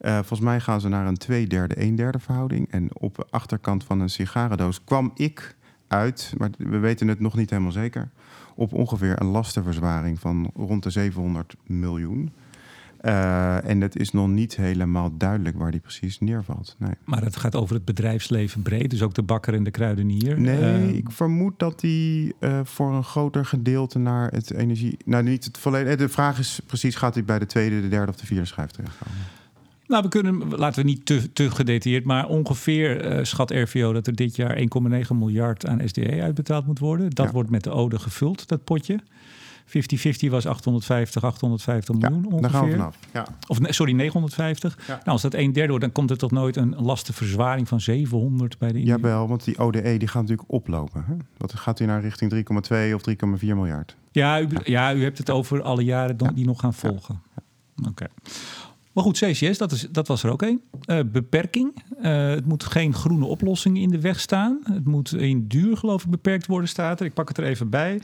Uh, 0.00 0.14
volgens 0.14 0.40
mij 0.40 0.60
gaan 0.60 0.80
ze 0.80 0.88
naar 0.88 1.06
een 1.06 1.16
twee 1.16 1.46
derde, 1.46 1.82
een 1.82 1.96
derde 1.96 2.18
verhouding. 2.18 2.70
En 2.70 2.88
op 2.92 3.14
de 3.16 3.26
achterkant 3.30 3.84
van 3.84 4.00
een 4.00 4.10
sigarendoos 4.10 4.84
kwam 4.84 5.10
ik 5.14 5.56
uit, 5.88 6.32
maar 6.36 6.50
we 6.58 6.78
weten 6.78 7.08
het 7.08 7.20
nog 7.20 7.36
niet 7.36 7.50
helemaal 7.50 7.72
zeker, 7.72 8.10
op 8.54 8.72
ongeveer 8.72 9.20
een 9.20 9.26
lastenverzwaring 9.26 10.20
van 10.20 10.50
rond 10.54 10.82
de 10.82 10.90
700 10.90 11.56
miljoen. 11.66 12.32
Uh, 13.02 13.68
en 13.68 13.80
het 13.80 13.96
is 13.96 14.10
nog 14.10 14.28
niet 14.28 14.56
helemaal 14.56 15.16
duidelijk 15.16 15.58
waar 15.58 15.70
die 15.70 15.80
precies 15.80 16.18
neervalt. 16.18 16.76
Nee. 16.78 16.92
Maar 17.04 17.24
het 17.24 17.36
gaat 17.36 17.56
over 17.56 17.74
het 17.74 17.84
bedrijfsleven 17.84 18.62
breed, 18.62 18.90
dus 18.90 19.02
ook 19.02 19.14
de 19.14 19.22
bakker 19.22 19.54
en 19.54 19.64
de 19.64 19.70
kruidenier. 19.70 20.40
Nee, 20.40 20.58
uh, 20.58 20.88
ik 20.88 21.10
vermoed 21.10 21.58
dat 21.58 21.80
die 21.80 22.34
uh, 22.40 22.60
voor 22.64 22.94
een 22.94 23.04
groter 23.04 23.44
gedeelte 23.44 23.98
naar 23.98 24.30
het 24.30 24.52
energie. 24.52 24.96
Nou, 25.04 25.22
niet 25.22 25.44
het 25.44 25.58
volledige. 25.58 25.96
De 25.96 26.08
vraag 26.08 26.38
is 26.38 26.60
precies: 26.66 26.94
gaat 26.94 27.14
hij 27.14 27.24
bij 27.24 27.38
de 27.38 27.46
tweede, 27.46 27.80
de 27.80 27.88
derde 27.88 28.12
of 28.12 28.16
de 28.16 28.26
vierde 28.26 28.46
schijf 28.46 28.70
terechtkomen? 28.70 29.18
Nou, 29.86 30.02
we 30.02 30.08
kunnen, 30.08 30.48
laten 30.48 30.82
we 30.82 30.88
niet 30.88 31.06
te, 31.06 31.32
te 31.32 31.50
gedetailleerd, 31.50 32.04
maar 32.04 32.26
ongeveer 32.26 33.18
uh, 33.18 33.24
schat 33.24 33.50
RVO 33.50 33.92
dat 33.92 34.06
er 34.06 34.14
dit 34.14 34.36
jaar 34.36 34.58
1,9 34.58 34.64
miljard 35.14 35.66
aan 35.66 35.80
SDE 35.84 36.22
uitbetaald 36.22 36.66
moet 36.66 36.78
worden. 36.78 37.10
Dat 37.10 37.26
ja. 37.26 37.32
wordt 37.32 37.50
met 37.50 37.64
de 37.64 37.70
ode 37.70 37.98
gevuld, 37.98 38.48
dat 38.48 38.64
potje. 38.64 39.00
50-50 39.68 39.70
was 40.30 40.46
850, 40.46 41.24
850 41.24 41.94
miljoen 41.94 42.24
ongeveer. 42.24 42.40
Daar 42.40 42.50
gaan 42.50 42.64
we 42.64 42.70
vanaf. 42.70 42.96
Ja. 43.12 43.26
Of 43.46 43.58
sorry, 43.62 43.92
950. 43.92 44.78
Ja. 44.86 44.94
Nou, 44.94 45.04
als 45.04 45.22
dat 45.22 45.34
een 45.34 45.52
derde 45.52 45.68
wordt, 45.68 45.84
dan 45.84 45.92
komt 45.92 46.10
er 46.10 46.18
toch 46.18 46.30
nooit 46.30 46.56
een 46.56 46.74
lastenverzwaring 46.76 47.68
van 47.68 47.80
700 47.80 48.58
bij 48.58 48.72
de 48.72 48.82
Jawel, 48.82 49.28
want 49.28 49.44
die 49.44 49.58
ODE 49.58 49.96
die 49.96 50.08
gaat 50.08 50.22
natuurlijk 50.22 50.52
oplopen. 50.52 51.04
Hè? 51.06 51.14
Wat 51.36 51.54
gaat 51.54 51.80
u 51.80 51.84
naar 51.84 52.00
richting 52.00 52.34
3,2 52.34 52.94
of 52.94 53.02
3,4 53.40 53.46
miljard? 53.46 53.96
Ja 54.12 54.40
u, 54.40 54.48
ja, 54.64 54.94
u 54.94 55.02
hebt 55.02 55.18
het 55.18 55.30
over 55.30 55.62
alle 55.62 55.84
jaren 55.84 56.16
dan, 56.16 56.34
die 56.34 56.46
nog 56.46 56.60
gaan 56.60 56.74
volgen. 56.74 57.22
Oké. 57.78 57.88
Okay. 57.88 58.08
Maar 58.92 59.06
goed, 59.06 59.18
CCS, 59.18 59.58
dat, 59.58 59.72
is, 59.72 59.88
dat 59.90 60.08
was 60.08 60.22
er 60.22 60.30
ook 60.30 60.42
één. 60.42 60.60
Uh, 60.86 61.00
beperking. 61.06 61.82
Uh, 62.02 62.28
het 62.28 62.46
moet 62.46 62.64
geen 62.64 62.94
groene 62.94 63.24
oplossing 63.24 63.78
in 63.78 63.88
de 63.88 64.00
weg 64.00 64.20
staan. 64.20 64.58
Het 64.64 64.84
moet 64.84 65.14
in 65.14 65.48
duur, 65.48 65.76
geloof 65.76 66.04
ik, 66.04 66.10
beperkt 66.10 66.46
worden, 66.46 66.68
staat 66.68 67.00
er. 67.00 67.06
Ik 67.06 67.14
pak 67.14 67.28
het 67.28 67.38
er 67.38 67.44
even 67.44 67.68
bij. 67.68 68.00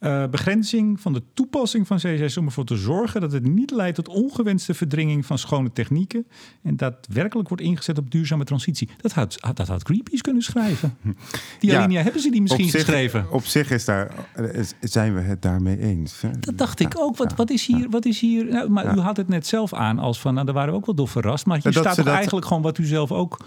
Uh, 0.00 0.26
begrenzing 0.26 1.00
van 1.00 1.12
de 1.12 1.22
toepassing 1.34 1.86
van 1.86 1.96
CCS 1.96 2.36
om 2.36 2.46
ervoor 2.46 2.64
te 2.64 2.76
zorgen 2.76 3.20
dat 3.20 3.32
het 3.32 3.46
niet 3.48 3.70
leidt 3.70 3.96
tot 3.96 4.08
ongewenste 4.08 4.74
verdringing 4.74 5.26
van 5.26 5.38
schone 5.38 5.72
technieken 5.72 6.26
en 6.62 6.76
daadwerkelijk 6.76 7.48
wordt 7.48 7.62
ingezet 7.62 7.98
op 7.98 8.10
duurzame 8.10 8.44
transitie. 8.44 8.88
Dat 9.00 9.12
had, 9.12 9.38
dat 9.54 9.68
had 9.68 9.82
Greenpeace 9.82 10.22
kunnen 10.22 10.42
schrijven. 10.42 10.96
Die 11.60 11.70
ja, 11.70 11.78
alinea 11.78 12.02
hebben 12.02 12.22
ze 12.22 12.30
die 12.30 12.42
misschien 12.42 12.68
zich, 12.68 12.80
geschreven. 12.80 13.26
Op 13.30 13.44
zich 13.44 13.70
is 13.70 13.84
daar, 13.84 14.14
zijn 14.80 15.14
we 15.14 15.20
het 15.20 15.42
daarmee 15.42 15.78
eens. 15.78 16.20
Hè? 16.20 16.30
Dat 16.40 16.58
dacht 16.58 16.80
ik 16.80 16.92
ook. 16.96 17.16
Wat, 17.16 17.34
wat 17.34 17.50
is 17.50 17.66
hier? 17.66 17.90
Wat 17.90 18.04
is 18.04 18.20
hier 18.20 18.44
nou, 18.44 18.70
maar 18.70 18.96
u 18.96 19.00
had 19.00 19.16
het 19.16 19.28
net 19.28 19.46
zelf 19.46 19.74
aan 19.74 19.98
als 19.98 20.20
van, 20.20 20.34
nou, 20.34 20.46
daar 20.46 20.54
waren 20.54 20.70
we 20.70 20.78
ook 20.78 20.86
wel 20.86 20.94
door 20.94 21.08
verrast. 21.08 21.46
Maar 21.46 21.58
hier 21.62 21.72
staat 21.72 21.96
toch 21.96 22.06
eigenlijk 22.06 22.46
gewoon 22.46 22.62
wat 22.62 22.78
u 22.78 22.84
zelf 22.84 23.12
ook 23.12 23.38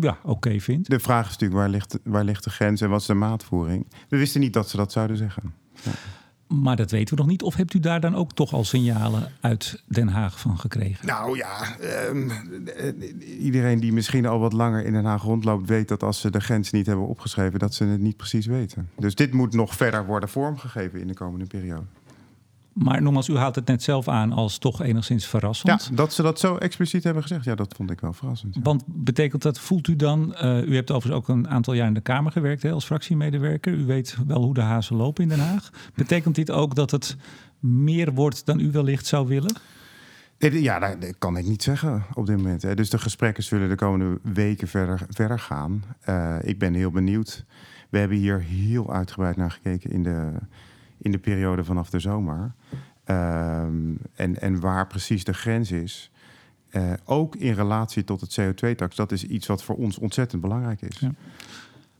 ja, 0.00 0.18
oké 0.22 0.30
okay 0.30 0.60
vindt. 0.60 0.90
De 0.90 1.00
vraag 1.00 1.24
is 1.24 1.30
natuurlijk, 1.30 1.60
waar 1.60 1.68
ligt, 1.68 1.98
waar 2.04 2.24
ligt 2.24 2.44
de 2.44 2.50
grens 2.50 2.80
en 2.80 2.90
wat 2.90 3.00
is 3.00 3.06
de 3.06 3.14
maatvoering? 3.14 3.86
We 4.08 4.16
wisten 4.16 4.40
niet 4.40 4.52
dat 4.52 4.68
ze 4.68 4.76
dat 4.76 4.92
zouden 4.92 5.16
zeggen. 5.16 5.54
Maar 6.60 6.76
dat 6.76 6.90
weten 6.90 7.14
we 7.14 7.20
nog 7.20 7.30
niet. 7.30 7.42
Of 7.42 7.54
hebt 7.54 7.74
u 7.74 7.80
daar 7.80 8.00
dan 8.00 8.14
ook 8.14 8.32
toch 8.32 8.52
al 8.52 8.64
signalen 8.64 9.32
uit 9.40 9.82
Den 9.86 10.08
Haag 10.08 10.40
van 10.40 10.58
gekregen? 10.58 11.06
Nou 11.06 11.36
ja, 11.36 11.76
um, 12.08 12.30
iedereen 13.38 13.80
die 13.80 13.92
misschien 13.92 14.26
al 14.26 14.38
wat 14.38 14.52
langer 14.52 14.84
in 14.84 14.92
Den 14.92 15.04
Haag 15.04 15.22
rondloopt, 15.22 15.68
weet 15.68 15.88
dat 15.88 16.02
als 16.02 16.20
ze 16.20 16.30
de 16.30 16.40
grens 16.40 16.70
niet 16.70 16.86
hebben 16.86 17.06
opgeschreven, 17.06 17.58
dat 17.58 17.74
ze 17.74 17.84
het 17.84 18.00
niet 18.00 18.16
precies 18.16 18.46
weten. 18.46 18.88
Dus 18.96 19.14
dit 19.14 19.32
moet 19.32 19.54
nog 19.54 19.74
verder 19.74 20.06
worden 20.06 20.28
vormgegeven 20.28 21.00
in 21.00 21.06
de 21.06 21.14
komende 21.14 21.46
periode. 21.46 21.84
Maar 22.72 23.02
nogmaals, 23.02 23.28
u 23.28 23.36
haalt 23.36 23.54
het 23.54 23.66
net 23.66 23.82
zelf 23.82 24.08
aan 24.08 24.32
als 24.32 24.58
toch 24.58 24.82
enigszins 24.82 25.26
verrassend. 25.26 25.86
Ja, 25.90 25.96
dat 25.96 26.12
ze 26.12 26.22
dat 26.22 26.40
zo 26.40 26.56
expliciet 26.56 27.04
hebben 27.04 27.22
gezegd, 27.22 27.44
ja, 27.44 27.54
dat 27.54 27.74
vond 27.76 27.90
ik 27.90 28.00
wel 28.00 28.12
verrassend. 28.12 28.54
Ja. 28.54 28.60
Want 28.62 28.84
betekent 28.86 29.42
dat, 29.42 29.60
voelt 29.60 29.88
u 29.88 29.96
dan, 29.96 30.34
uh, 30.42 30.62
u 30.62 30.74
hebt 30.74 30.90
overigens 30.90 31.22
ook 31.22 31.36
een 31.36 31.48
aantal 31.48 31.74
jaar 31.74 31.86
in 31.86 31.94
de 31.94 32.00
Kamer 32.00 32.32
gewerkt 32.32 32.62
hè, 32.62 32.70
als 32.70 32.84
fractiemedewerker. 32.84 33.72
U 33.72 33.84
weet 33.84 34.16
wel 34.26 34.42
hoe 34.42 34.54
de 34.54 34.60
hazen 34.60 34.96
lopen 34.96 35.22
in 35.22 35.28
Den 35.28 35.40
Haag. 35.40 35.70
Betekent 35.94 36.34
dit 36.34 36.50
ook 36.50 36.74
dat 36.74 36.90
het 36.90 37.16
meer 37.58 38.12
wordt 38.12 38.46
dan 38.46 38.60
u 38.60 38.70
wellicht 38.70 39.06
zou 39.06 39.28
willen? 39.28 39.56
Ja, 40.38 40.78
dat 40.78 41.18
kan 41.18 41.36
ik 41.36 41.46
niet 41.46 41.62
zeggen 41.62 42.04
op 42.14 42.26
dit 42.26 42.36
moment. 42.36 42.62
Hè. 42.62 42.74
Dus 42.74 42.90
de 42.90 42.98
gesprekken 42.98 43.42
zullen 43.42 43.68
de 43.68 43.74
komende 43.74 44.18
weken 44.22 44.68
verder, 44.68 45.00
verder 45.08 45.38
gaan. 45.38 45.84
Uh, 46.08 46.36
ik 46.42 46.58
ben 46.58 46.74
heel 46.74 46.90
benieuwd. 46.90 47.44
We 47.90 47.98
hebben 47.98 48.16
hier 48.16 48.40
heel 48.40 48.92
uitgebreid 48.92 49.36
naar 49.36 49.50
gekeken 49.50 49.90
in 49.90 50.02
de 50.02 50.32
in 51.02 51.12
de 51.12 51.18
periode 51.18 51.64
vanaf 51.64 51.90
de 51.90 51.98
zomer. 51.98 52.54
Um, 53.06 53.98
en, 54.14 54.40
en 54.40 54.60
waar 54.60 54.86
precies 54.86 55.24
de 55.24 55.34
grens 55.34 55.70
is. 55.70 56.10
Uh, 56.70 56.92
ook 57.04 57.36
in 57.36 57.52
relatie 57.52 58.04
tot 58.04 58.20
het 58.20 58.40
CO2-tax. 58.40 58.96
Dat 58.96 59.12
is 59.12 59.24
iets 59.24 59.46
wat 59.46 59.62
voor 59.62 59.76
ons 59.76 59.98
ontzettend 59.98 60.42
belangrijk 60.42 60.82
is. 60.82 60.98
Ja. 60.98 61.10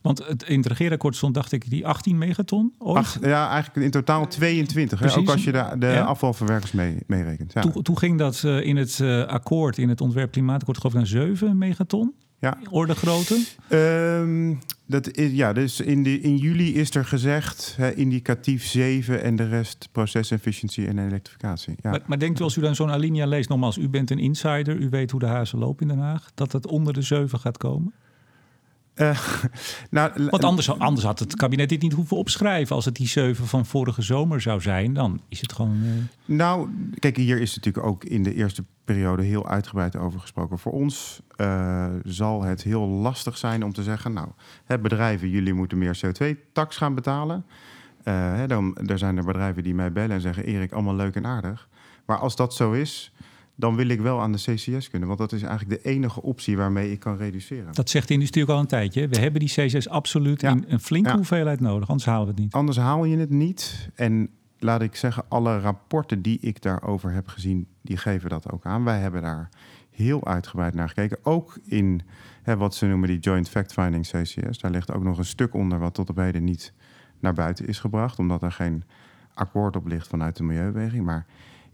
Want 0.03 0.27
het, 0.27 0.43
in 0.43 0.57
het 0.57 0.67
regeerakkoord 0.67 1.17
stond, 1.17 1.35
dacht 1.35 1.53
ik, 1.53 1.71
die 1.71 1.87
18 1.87 2.19
megaton? 2.19 2.73
Ach, 2.79 3.19
ja, 3.21 3.51
eigenlijk 3.51 3.85
in 3.85 3.91
totaal 3.91 4.27
22. 4.27 4.99
Hè? 4.99 5.17
Ook 5.17 5.29
als 5.29 5.45
je 5.45 5.53
de, 5.53 5.75
de 5.79 5.87
ja. 5.87 6.05
afvalverwerkers 6.05 6.73
mee, 6.73 6.97
meerekent. 7.07 7.53
Ja. 7.53 7.61
Toen, 7.83 7.99
ging 7.99 8.19
dat 8.19 8.43
uh, 8.45 8.67
in 8.67 8.77
het 8.77 8.99
uh, 8.99 9.25
akkoord, 9.25 9.79
in 9.79 9.89
het 9.89 10.01
ontwerp 10.01 10.33
klimaatakkoord, 10.33 10.77
geloof 10.77 10.93
ik, 10.93 10.99
naar 10.99 11.09
7 11.09 11.59
megaton. 11.59 12.15
Ja. 12.43 12.59
Orde 12.71 12.95
grootte? 12.95 13.45
Um, 13.69 14.59
dat 14.87 15.11
is, 15.11 15.33
ja, 15.33 15.53
dus 15.53 15.81
in, 15.81 16.03
de, 16.03 16.21
in 16.21 16.37
juli 16.37 16.75
is 16.75 16.95
er 16.95 17.05
gezegd 17.05 17.75
hè, 17.77 17.95
indicatief 17.95 18.65
7 18.65 19.23
en 19.23 19.37
de 19.37 19.49
rest 19.49 19.89
procesefficiëntie 19.93 20.87
en 20.87 20.99
elektrificatie. 20.99 21.75
Ja. 21.83 21.91
Maar, 21.91 22.01
maar, 22.07 22.19
denkt 22.19 22.41
u 22.41 22.43
als 22.43 22.57
u 22.57 22.61
dan 22.61 22.75
zo'n 22.75 22.91
alinea 22.91 23.27
leest, 23.27 23.49
nogmaals, 23.49 23.77
u 23.77 23.89
bent 23.89 24.11
een 24.11 24.19
insider, 24.19 24.77
u 24.77 24.89
weet 24.91 25.11
hoe 25.11 25.21
de 25.21 25.27
hazen 25.27 25.59
lopen 25.59 25.89
in 25.89 25.97
Den 25.97 26.05
Haag, 26.05 26.31
dat 26.35 26.53
het 26.53 26.67
onder 26.67 26.93
de 26.93 27.03
7 27.03 27.39
gaat 27.39 27.59
komen? 27.59 27.93
Uh, 28.97 29.19
nou, 29.91 30.29
Want 30.31 30.45
anders, 30.45 30.79
anders 30.79 31.07
had 31.07 31.19
het 31.19 31.37
kabinet 31.37 31.69
dit 31.69 31.83
niet 31.83 31.93
hoeven 31.93 32.17
opschrijven. 32.17 32.77
Als 32.77 32.85
het 32.85 32.95
die 32.95 33.09
7 33.09 33.47
van 33.47 33.67
vorige 33.67 34.03
zomer 34.03 34.41
zou 34.41 34.61
zijn, 34.61 34.95
dan 34.95 35.21
is 35.29 35.41
het 35.41 35.53
gewoon. 35.53 35.81
Uh... 35.83 35.91
Nou, 36.25 36.69
kijk, 36.99 37.17
hier 37.17 37.41
is 37.41 37.55
natuurlijk 37.55 37.87
ook 37.87 38.05
in 38.05 38.23
de 38.23 38.35
eerste 38.35 38.65
periode 38.85 39.23
heel 39.23 39.49
uitgebreid 39.49 39.97
over 39.97 40.21
gesproken. 40.21 40.59
Voor 40.59 40.73
ons 40.73 41.23
uh, 41.37 41.87
zal 42.05 42.43
het 42.43 42.63
heel 42.63 42.87
lastig 42.87 43.37
zijn 43.37 43.65
om 43.65 43.73
te 43.73 43.83
zeggen: 43.83 44.13
Nou, 44.13 44.29
hè, 44.65 44.79
bedrijven, 44.79 45.29
jullie 45.29 45.53
moeten 45.53 45.79
meer 45.79 46.01
CO2-tax 46.07 46.77
gaan 46.77 46.95
betalen. 46.95 47.45
Hè, 48.03 48.47
dan, 48.47 48.77
er 48.77 48.99
zijn 48.99 49.17
er 49.17 49.25
bedrijven 49.25 49.63
die 49.63 49.75
mij 49.75 49.93
bellen 49.93 50.11
en 50.11 50.21
zeggen: 50.21 50.45
Erik, 50.45 50.73
allemaal 50.73 50.95
leuk 50.95 51.15
en 51.15 51.27
aardig. 51.27 51.69
Maar 52.07 52.19
als 52.19 52.37
dat 52.37 52.55
zo 52.55 52.73
is, 52.73 53.12
dan 53.55 53.77
wil 53.77 53.89
ik 53.89 54.01
wel 54.01 54.21
aan 54.21 54.33
de 54.33 54.39
CCS 54.39 54.91
kunnen. 54.91 55.09
Want 55.09 55.21
dat 55.21 55.33
is 55.33 55.43
eigenlijk 55.43 55.83
de 55.83 55.89
enige 55.89 56.23
optie 56.23 56.57
waarmee 56.57 56.93
ik 56.93 57.01
kan 57.01 57.17
reduceren. 57.17 57.73
Dat 57.73 57.91
zegt 57.91 58.09
de 58.09 58.15
industrie 58.15 58.43
ook 58.43 58.49
al 58.49 58.59
een 58.59 58.67
tijdje. 58.67 59.09
We 59.09 59.19
hebben 59.19 59.41
die 59.41 59.49
CCS 59.49 59.89
absoluut 59.89 60.41
ja. 60.41 60.51
in 60.51 60.65
een 60.69 60.81
flinke 60.81 61.09
ja. 61.09 61.17
hoeveelheid 61.17 61.61
nodig. 61.61 61.89
Anders 61.89 62.07
halen 62.09 62.27
we 62.27 62.31
het 62.31 62.41
niet. 62.41 62.53
Anders 62.53 62.79
haal 62.79 63.05
je 63.05 63.17
het 63.17 63.31
niet. 63.31 63.91
En 63.95 64.31
laat 64.59 64.83
ik 64.83 64.97
zeggen, 64.97 65.25
alle 65.29 65.59
rapporten 65.59 66.23
die 66.23 66.39
ik 66.41 66.63
daarover 66.63 67.13
heb 67.13 67.29
gezien, 67.29 67.67
die 67.83 67.97
geven 67.97 68.31
dat 68.31 68.51
ook 68.53 68.65
aan. 68.65 68.85
Wij 68.85 68.99
hebben 68.99 69.23
daar 69.23 69.49
heel 69.91 70.27
uitgebreid 70.27 70.75
naar 70.75 70.89
gekeken. 70.89 71.19
Ook 71.23 71.59
in 71.65 72.03
hè, 72.43 72.57
wat 72.57 72.75
ze 72.75 72.87
noemen 72.87 73.09
die 73.09 73.19
Joint 73.19 73.49
Fact-Finding 73.49 74.07
CCS. 74.07 74.59
Daar 74.59 74.71
ligt 74.71 74.93
ook 74.93 75.03
nog 75.03 75.19
een 75.19 75.25
stuk 75.25 75.55
onder 75.55 75.79
wat 75.79 75.95
tot 75.95 76.11
op 76.11 76.17
heden 76.17 76.45
niet 76.45 76.73
naar 77.21 77.33
buiten 77.33 77.67
is 77.67 77.79
gebracht. 77.79 78.19
Omdat 78.19 78.43
er 78.43 78.53
geen 78.53 78.85
akkoord 79.35 79.77
op 79.77 79.87
ligt 79.87 80.09
vanuit 80.09 80.37
de 80.37 80.43
Milieubeweging. 80.43 81.05
Maar 81.05 81.27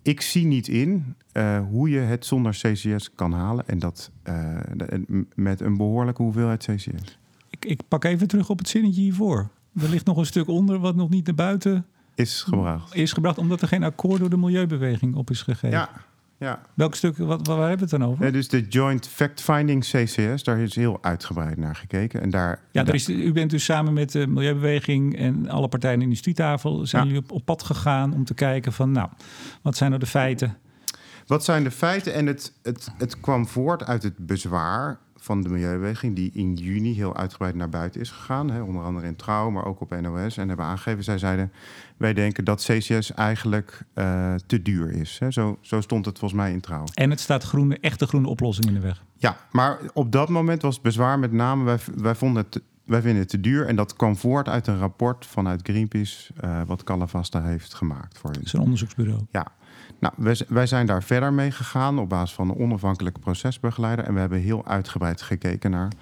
ik 0.09 0.21
zie 0.21 0.47
niet 0.47 0.69
in 0.69 1.15
uh, 1.33 1.61
hoe 1.71 1.91
je 1.91 1.99
het 1.99 2.27
zonder 2.27 2.53
CCS 2.53 3.11
kan 3.15 3.33
halen. 3.33 3.69
En 3.69 3.79
dat 3.79 4.11
uh, 4.29 4.59
met 5.35 5.61
een 5.61 5.77
behoorlijke 5.77 6.23
hoeveelheid 6.23 6.65
CCS. 6.65 7.19
Ik, 7.50 7.65
ik, 7.65 7.81
pak 7.88 8.05
even 8.05 8.29
terug 8.29 8.50
op 8.50 8.59
het 8.59 8.69
zinnetje 8.69 9.00
hiervoor. 9.00 9.49
Er 9.81 9.88
ligt 9.88 10.07
nog 10.07 10.17
een 10.17 10.27
stuk 10.27 10.49
onder 10.49 10.79
wat 10.79 10.97
nog 10.97 11.09
niet 11.09 11.27
naar 11.27 11.35
buiten 11.35 11.87
is 12.15 12.43
gebracht. 12.43 12.95
Is 12.95 13.12
gebracht 13.12 13.38
omdat 13.38 13.62
er 13.62 13.69
geen 13.69 13.83
akkoord 13.83 14.21
door 14.21 14.31
de 14.31 14.37
milieubeweging 14.37 15.15
op 15.15 15.31
is 15.31 15.43
gegeven. 15.43 15.71
Ja, 15.71 15.91
ja. 16.38 16.61
Welk 16.75 16.95
stuk, 16.95 17.16
wat, 17.16 17.47
waar 17.47 17.59
hebben 17.59 17.88
we 17.88 17.95
het 17.95 18.00
dan 18.00 18.04
over? 18.04 18.25
Ja, 18.25 18.30
dus 18.30 18.49
de 18.49 18.68
Joint 18.68 19.09
Fact-Finding 19.09 19.85
CCS, 19.85 20.42
daar 20.42 20.59
is 20.59 20.75
heel 20.75 20.99
uitgebreid 21.00 21.57
naar 21.57 21.76
gekeken. 21.76 22.21
En 22.21 22.30
daar, 22.30 22.61
ja, 22.71 22.83
daar 22.83 22.95
is, 22.95 23.09
u 23.09 23.33
bent 23.33 23.50
dus 23.50 23.64
samen 23.64 23.92
met 23.92 24.12
de 24.12 24.26
Milieubeweging 24.26 25.16
en 25.16 25.49
alle 25.49 25.68
partijen 25.68 25.95
in 25.95 26.00
de 26.00 26.07
industrietafel... 26.07 26.87
zijn 26.87 27.02
ja. 27.02 27.09
jullie 27.09 27.25
op, 27.25 27.33
op 27.33 27.45
pad 27.45 27.62
gegaan 27.62 28.14
om 28.14 28.25
te 28.25 28.35
kijken 28.35 28.73
van, 28.73 28.92
nou, 28.92 29.09
wat 29.62 29.76
zijn 29.76 29.90
nou 29.90 30.02
de 30.02 30.09
feiten? 30.11 30.57
Wat 31.26 31.45
zijn 31.45 31.64
de 31.64 31.71
feiten? 31.71 32.14
En 32.14 32.26
het, 32.26 32.52
het, 32.62 32.88
het 32.99 33.21
kwam 33.21 33.47
voort 33.47 33.85
uit 33.85 34.02
het 34.02 34.26
bezwaar 34.26 34.99
van 35.29 35.43
de 35.43 35.49
Milieubeweging, 35.49 36.17
die 36.17 36.31
in 36.35 36.55
juni 36.55 36.95
heel 36.95 37.17
uitgebreid 37.17 37.55
naar 37.55 37.69
buiten 37.69 38.01
is 38.01 38.11
gegaan. 38.11 38.51
Hè, 38.51 38.63
onder 38.63 38.83
andere 38.83 39.07
in 39.07 39.17
Trouw, 39.17 39.51
maar 39.51 39.65
ook 39.65 39.81
op 39.81 40.01
NOS. 40.01 40.37
En 40.37 40.49
hebben 40.49 40.67
aangegeven, 40.67 41.05
zij 41.05 41.19
zeiden, 41.19 41.53
wij 41.97 42.15
denken 42.15 42.45
dat 42.45 42.65
CCS 42.65 43.15
eigenlijk 43.15 43.83
uh, 43.95 44.35
te 44.47 44.63
duur 44.63 44.91
is. 44.91 45.19
Hè. 45.19 45.31
Zo, 45.31 45.59
zo 45.61 45.81
stond 45.81 46.05
het 46.05 46.19
volgens 46.19 46.41
mij 46.41 46.53
in 46.53 46.61
Trouw. 46.61 46.85
En 46.95 47.11
het 47.11 47.21
staat 47.21 47.43
groene, 47.43 47.79
echte 47.81 48.07
groene 48.07 48.29
oplossing 48.29 48.67
in 48.67 48.75
de 48.75 48.81
weg. 48.81 49.05
Ja, 49.17 49.37
maar 49.53 49.79
op 49.93 50.13
dat 50.13 50.29
moment 50.29 50.63
was 50.63 50.75
het 50.75 50.83
bezwaar 50.83 51.19
met 51.19 51.33
name, 51.33 51.65
wij, 51.65 51.79
wij 51.97 52.15
vonden 52.15 52.45
het 52.45 52.63
wij 52.85 53.01
vinden 53.01 53.21
het 53.21 53.29
te 53.29 53.41
duur. 53.41 53.67
En 53.67 53.77
dat 53.77 53.97
kwam 53.97 54.17
voort 54.17 54.49
uit 54.49 54.67
een 54.67 54.79
rapport 54.79 55.27
vanuit 55.27 55.61
Greenpeace, 55.63 56.33
uh, 56.45 56.61
wat 56.67 56.85
Calavasta 56.85 57.43
heeft 57.43 57.75
gemaakt 57.75 58.19
voor 58.19 58.31
hun. 58.31 58.39
Dat 58.39 58.47
is 58.47 58.53
een 58.53 58.61
onderzoeksbureau. 58.61 59.21
Ja, 59.31 59.47
nou, 59.99 60.37
wij, 60.49 60.67
zijn 60.67 60.87
daar 60.87 61.02
verder 61.02 61.33
mee 61.33 61.50
gegaan 61.50 61.99
op 61.99 62.09
basis 62.09 62.35
van 62.35 62.49
een 62.49 62.57
onafhankelijke 62.57 63.21
procesbegeleider. 63.21 64.05
En 64.05 64.14
we 64.14 64.21
hebben 64.21 64.38
heel 64.38 64.67
uitgebreid 64.67 65.23
gekeken 65.23 65.71
naar, 65.71 65.93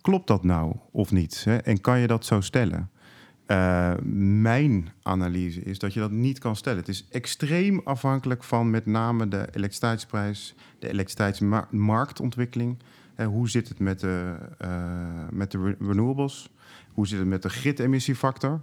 klopt 0.00 0.26
dat 0.26 0.44
nou 0.44 0.76
of 0.90 1.12
niet? 1.12 1.44
Hè? 1.44 1.56
En 1.56 1.80
kan 1.80 1.98
je 1.98 2.06
dat 2.06 2.24
zo 2.24 2.40
stellen? 2.40 2.90
Uh, 3.46 3.92
mijn 4.42 4.88
analyse 5.02 5.60
is 5.60 5.78
dat 5.78 5.94
je 5.94 6.00
dat 6.00 6.10
niet 6.10 6.38
kan 6.38 6.56
stellen. 6.56 6.78
Het 6.78 6.88
is 6.88 7.06
extreem 7.10 7.80
afhankelijk 7.84 8.44
van 8.44 8.70
met 8.70 8.86
name 8.86 9.28
de 9.28 9.38
elektriciteitsprijs, 9.38 10.54
de 10.78 10.88
elektriciteitsmarktontwikkeling. 10.88 12.78
Hoe 13.16 13.48
zit 13.48 13.68
het 13.68 13.78
met 13.78 14.00
de, 14.00 14.34
uh, 14.64 14.68
met 15.30 15.50
de 15.50 15.76
renewables? 15.80 16.50
Hoe 16.92 17.06
zit 17.06 17.18
het 17.18 17.28
met 17.28 17.42
de 17.42 17.48
gridemissiefactor? 17.48 18.60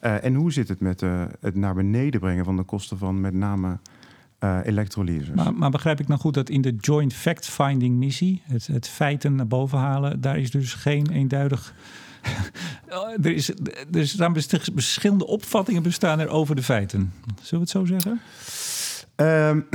En 0.00 0.34
hoe 0.34 0.52
zit 0.52 0.68
het 0.68 0.80
met 0.80 1.00
het 1.40 1.54
naar 1.54 1.74
beneden 1.74 2.20
brengen 2.20 2.44
van 2.44 2.56
de 2.56 2.62
kosten 2.62 2.98
van 2.98 3.20
met 3.20 3.34
name 3.34 3.78
uh, 4.40 4.58
elektrolyse. 4.64 5.34
Maar, 5.34 5.54
maar, 5.54 5.70
begrijp 5.70 6.00
ik 6.00 6.08
nou 6.08 6.20
goed 6.20 6.34
dat 6.34 6.48
in 6.48 6.60
de 6.60 6.76
Joint 6.80 7.14
Fact-Finding 7.14 7.96
missie, 7.96 8.42
het, 8.44 8.66
het 8.66 8.88
feiten 8.88 9.34
naar 9.34 9.46
boven 9.46 9.78
halen, 9.78 10.20
daar 10.20 10.38
is 10.38 10.50
dus 10.50 10.74
geen 10.74 11.10
eenduidig. 11.10 11.74
er, 13.22 13.32
is, 13.32 13.52
er 13.92 14.08
staan 14.08 14.34
verschillende 14.34 15.26
opvattingen 15.26 15.82
bestaan 15.82 16.18
er 16.18 16.28
over 16.28 16.56
de 16.56 16.62
feiten. 16.62 17.12
Zullen 17.42 17.50
we 17.50 17.58
het 17.58 17.70
zo 17.70 17.84
zeggen? 17.84 18.20
Um, 19.20 19.66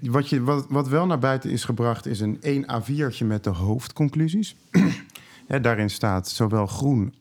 wat, 0.00 0.28
je, 0.28 0.42
wat, 0.42 0.66
wat 0.68 0.88
wel 0.88 1.06
naar 1.06 1.18
buiten 1.18 1.50
is 1.50 1.64
gebracht 1.64 2.06
is 2.06 2.20
een 2.20 2.38
1 2.40 2.64
A4'tje 2.64 3.26
met 3.26 3.44
de 3.44 3.50
hoofdconclusies. 3.50 4.56
ja, 5.48 5.58
daarin 5.58 5.90
staat 5.90 6.28
zowel 6.28 6.66
groen 6.66 7.14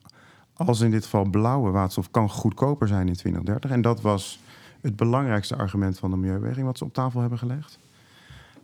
als 0.55 0.81
in 0.81 0.91
dit 0.91 1.03
geval 1.03 1.25
blauwe 1.25 1.71
waterstof 1.71 2.11
kan 2.11 2.29
goedkoper 2.29 2.87
zijn 2.87 3.07
in 3.07 3.13
2030. 3.13 3.71
En 3.71 3.81
dat 3.81 4.01
was 4.01 4.39
het 4.81 4.95
belangrijkste 4.95 5.55
argument 5.55 5.99
van 5.99 6.11
de 6.11 6.17
milieubeweging 6.17 6.65
wat 6.65 6.77
ze 6.77 6.83
op 6.83 6.93
tafel 6.93 7.19
hebben 7.19 7.39
gelegd. 7.39 7.79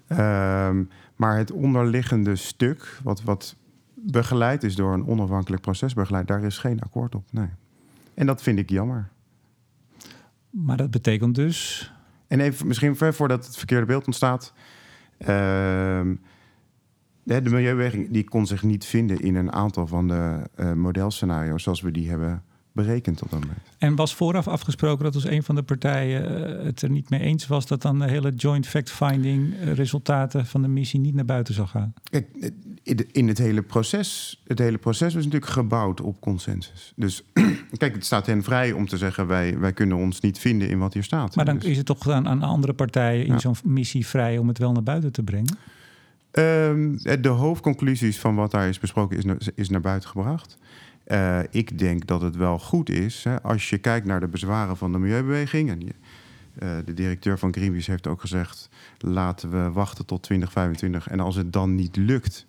Um, 0.10 0.90
maar 1.16 1.38
het 1.38 1.52
onderliggende 1.52 2.36
stuk, 2.36 3.00
wat, 3.04 3.24
wat 3.24 3.56
begeleid 3.94 4.64
is 4.64 4.76
door 4.76 4.94
een 4.94 5.08
onafhankelijk 5.08 5.62
proces 5.62 5.94
begeleid, 5.94 6.28
daar 6.28 6.44
is 6.44 6.58
geen 6.58 6.82
akkoord 6.82 7.16
op. 7.16 7.24
Nee. 7.32 7.50
En 8.14 8.26
dat 8.26 8.42
vind 8.42 8.60
ik 8.60 8.70
jammer. 8.70 9.10
Maar 10.50 10.78
dat 10.78 10.92
betekent 10.92 11.36
dus. 11.36 11.92
En 12.28 12.40
even 12.40 12.68
misschien 12.68 12.96
voordat 12.96 13.46
het 13.46 13.58
verkeerde 13.58 13.86
beeld 13.86 14.06
ontstaat. 14.06 14.54
Uh, 15.18 16.02
de 17.40 17.50
milieubeweging 17.50 18.10
die 18.10 18.24
kon 18.24 18.46
zich 18.46 18.64
niet 18.64 18.86
vinden 18.86 19.20
in 19.20 19.36
een 19.36 19.52
aantal 19.52 19.88
van 19.88 20.08
de 20.08 20.50
uh, 20.60 20.74
modelscenario's 20.74 21.64
zoals 21.64 21.82
we 21.82 21.92
die 21.92 22.10
hebben 22.10 22.44
berekend 22.72 23.18
tot 23.18 23.30
dat 23.30 23.40
moment. 23.40 23.60
En 23.78 23.96
was 23.96 24.16
vooraf 24.16 24.48
afgesproken 24.48 25.04
dat 25.04 25.16
als 25.16 25.26
een 25.26 25.44
van 25.44 25.56
de 25.56 25.64
partijen 25.64 26.48
eh, 26.60 26.66
het 26.66 26.82
er 26.82 26.90
niet 26.90 27.10
mee 27.10 27.20
eens 27.20 27.48
was, 27.48 27.68
dat 27.68 27.82
dan 27.82 28.00
de 28.00 28.10
hele 28.10 28.34
joint 28.36 28.68
fact-finding 28.68 29.54
eh, 29.54 29.74
resultaten 29.74 30.46
van 30.46 30.62
de 30.62 30.68
missie 30.68 31.00
niet 31.00 31.14
naar 31.16 31.26
buiten 31.26 31.54
zou 31.54 31.68
gaan? 31.68 31.94
Kijk, 32.04 32.52
in 33.12 33.28
het 33.28 33.38
hele 33.38 33.62
proces, 33.62 34.42
het 34.48 34.60
hele 34.60 34.78
proces 34.78 35.14
was 35.14 35.24
natuurlijk 35.24 35.52
gebouwd 35.52 36.02
op 36.02 36.20
consensus. 36.20 36.94
Dus 36.96 37.24
kijk, 37.78 37.94
het 37.94 38.06
staat 38.06 38.26
hen 38.26 38.44
vrij 38.44 38.72
om 38.72 38.88
te 38.88 38.98
zeggen 38.98 39.28
wij, 39.28 39.60
wij 39.60 39.74
kunnen 39.74 39.98
ons 39.98 40.20
niet 40.20 40.40
vinden 40.40 40.70
in 40.70 40.80
wat 40.80 40.94
hier 40.94 41.04
staat. 41.04 41.36
Maar 41.36 41.46
dan 41.46 41.58
dus- 41.58 41.70
is 41.70 41.78
het 41.78 41.86
toch 41.86 42.10
aan, 42.10 42.28
aan 42.28 42.42
andere 42.42 42.74
partijen 42.74 43.26
in 43.26 43.40
zo'n 43.40 43.56
missie 43.64 44.08
vrij 44.08 44.38
om 44.38 44.48
het 44.48 44.58
wel 44.58 44.72
naar 44.72 44.84
buiten 44.84 45.12
te 45.12 45.24
brengen? 45.24 45.58
Um, 46.32 46.98
de 47.22 47.28
hoofdconclusies 47.28 48.20
van 48.20 48.36
wat 48.36 48.52
daar 48.52 48.68
is 48.68 48.80
besproken 48.80 49.18
is, 49.18 49.50
is 49.56 49.70
naar 49.70 49.82
buiten 49.82 50.10
gebracht. 50.10 50.58
Uh, 51.08 51.40
ik 51.50 51.78
denk 51.80 52.08
dat 52.08 52.22
het 52.22 52.36
wel 52.36 52.60
goed 52.60 52.90
is 52.90 53.24
hè, 53.24 53.42
als 53.42 53.70
je 53.70 53.78
kijkt 53.78 54.06
naar 54.06 54.20
de 54.20 54.28
bezwaren 54.28 54.78
van 54.78 54.92
de 54.92 54.98
milieubeweging. 54.98 55.70
En 55.70 55.80
je, 55.80 55.94
uh, 56.64 56.70
de 56.86 56.94
directeur 56.94 57.40
van 57.40 57.54
Greenpeace 57.54 57.92
heeft 57.92 58.08
ook 58.08 58.22
gezegd: 58.22 58.70
laten 58.98 59.50
we 59.50 59.72
wachten 59.72 60.06
tot 60.06 60.24
2025. 60.24 61.08
En 61.08 61.20
als 61.20 61.36
het 61.36 61.54
dan 61.54 61.76
niet 61.76 61.96
lukt, 61.96 62.46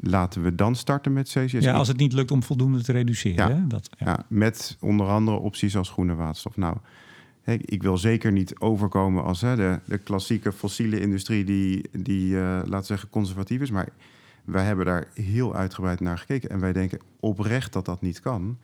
laten 0.00 0.42
we 0.42 0.54
dan 0.54 0.76
starten 0.76 1.12
met 1.12 1.28
CCS. 1.28 1.52
Ja, 1.52 1.72
als 1.72 1.88
het 1.88 1.96
niet 1.96 2.12
lukt 2.12 2.30
om 2.30 2.42
voldoende 2.42 2.82
te 2.82 2.92
reduceren. 2.92 3.48
Ja, 3.48 3.54
hè? 3.54 3.66
Dat, 3.66 3.88
ja. 3.98 4.06
ja. 4.06 4.24
met 4.28 4.76
onder 4.80 5.06
andere 5.06 5.36
opties 5.36 5.76
als 5.76 5.90
groene 5.90 6.14
waterstof. 6.14 6.56
Nou, 6.56 6.76
ik 7.54 7.82
wil 7.82 7.98
zeker 7.98 8.32
niet 8.32 8.58
overkomen 8.58 9.24
als 9.24 9.40
hè, 9.40 9.56
de, 9.56 9.78
de 9.84 9.98
klassieke 9.98 10.52
fossiele 10.52 11.00
industrie 11.00 11.44
die, 11.44 11.88
die 11.92 12.32
uh, 12.32 12.40
laten 12.40 12.78
we 12.78 12.84
zeggen, 12.84 13.08
conservatief 13.08 13.60
is. 13.60 13.70
Maar 13.70 13.88
wij 14.44 14.64
hebben 14.64 14.86
daar 14.86 15.08
heel 15.14 15.54
uitgebreid 15.54 16.00
naar 16.00 16.18
gekeken 16.18 16.50
en 16.50 16.60
wij 16.60 16.72
denken 16.72 17.00
oprecht 17.20 17.72
dat 17.72 17.84
dat 17.84 18.02
niet 18.02 18.20
kan. 18.20 18.58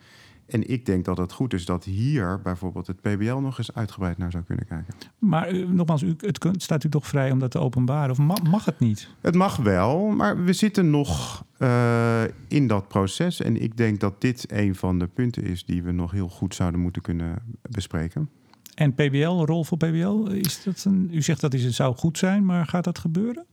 En 0.45 0.69
ik 0.69 0.85
denk 0.85 1.05
dat 1.05 1.17
het 1.17 1.31
goed 1.31 1.53
is 1.53 1.65
dat 1.65 1.83
hier 1.83 2.41
bijvoorbeeld 2.41 2.87
het 2.87 3.01
PBL 3.01 3.35
nog 3.35 3.57
eens 3.57 3.73
uitgebreid 3.73 4.17
naar 4.17 4.31
zou 4.31 4.43
kunnen 4.43 4.65
kijken. 4.65 4.93
Maar 5.19 5.53
uh, 5.53 5.67
nogmaals, 5.67 6.01
u, 6.01 6.15
het 6.17 6.47
staat 6.57 6.83
u 6.83 6.89
toch 6.89 7.07
vrij 7.07 7.31
om 7.31 7.39
dat 7.39 7.51
te 7.51 7.59
openbaren? 7.59 8.11
Of 8.11 8.17
mag, 8.17 8.43
mag 8.43 8.65
het 8.65 8.79
niet? 8.79 9.09
Het 9.21 9.35
mag 9.35 9.55
wel, 9.55 10.07
maar 10.07 10.43
we 10.43 10.53
zitten 10.53 10.89
nog 10.89 11.43
uh, 11.59 12.23
in 12.47 12.67
dat 12.67 12.87
proces. 12.87 13.41
En 13.41 13.61
ik 13.61 13.77
denk 13.77 13.99
dat 13.99 14.21
dit 14.21 14.45
een 14.51 14.75
van 14.75 14.99
de 14.99 15.07
punten 15.07 15.43
is 15.43 15.65
die 15.65 15.83
we 15.83 15.91
nog 15.91 16.11
heel 16.11 16.29
goed 16.29 16.55
zouden 16.55 16.79
moeten 16.79 17.01
kunnen 17.01 17.41
bespreken. 17.69 18.29
En 18.75 18.93
PBL, 18.93 19.15
een 19.15 19.45
rol 19.45 19.63
voor 19.63 19.77
PBL, 19.77 20.27
is 20.31 20.63
dat 20.63 20.83
een, 20.85 21.09
u 21.11 21.21
zegt 21.21 21.41
dat 21.41 21.53
is, 21.53 21.63
het 21.63 21.73
zou 21.73 21.95
goed 21.95 22.17
zijn, 22.17 22.45
maar 22.45 22.65
gaat 22.65 22.83
dat 22.83 22.99
gebeuren? 22.99 23.45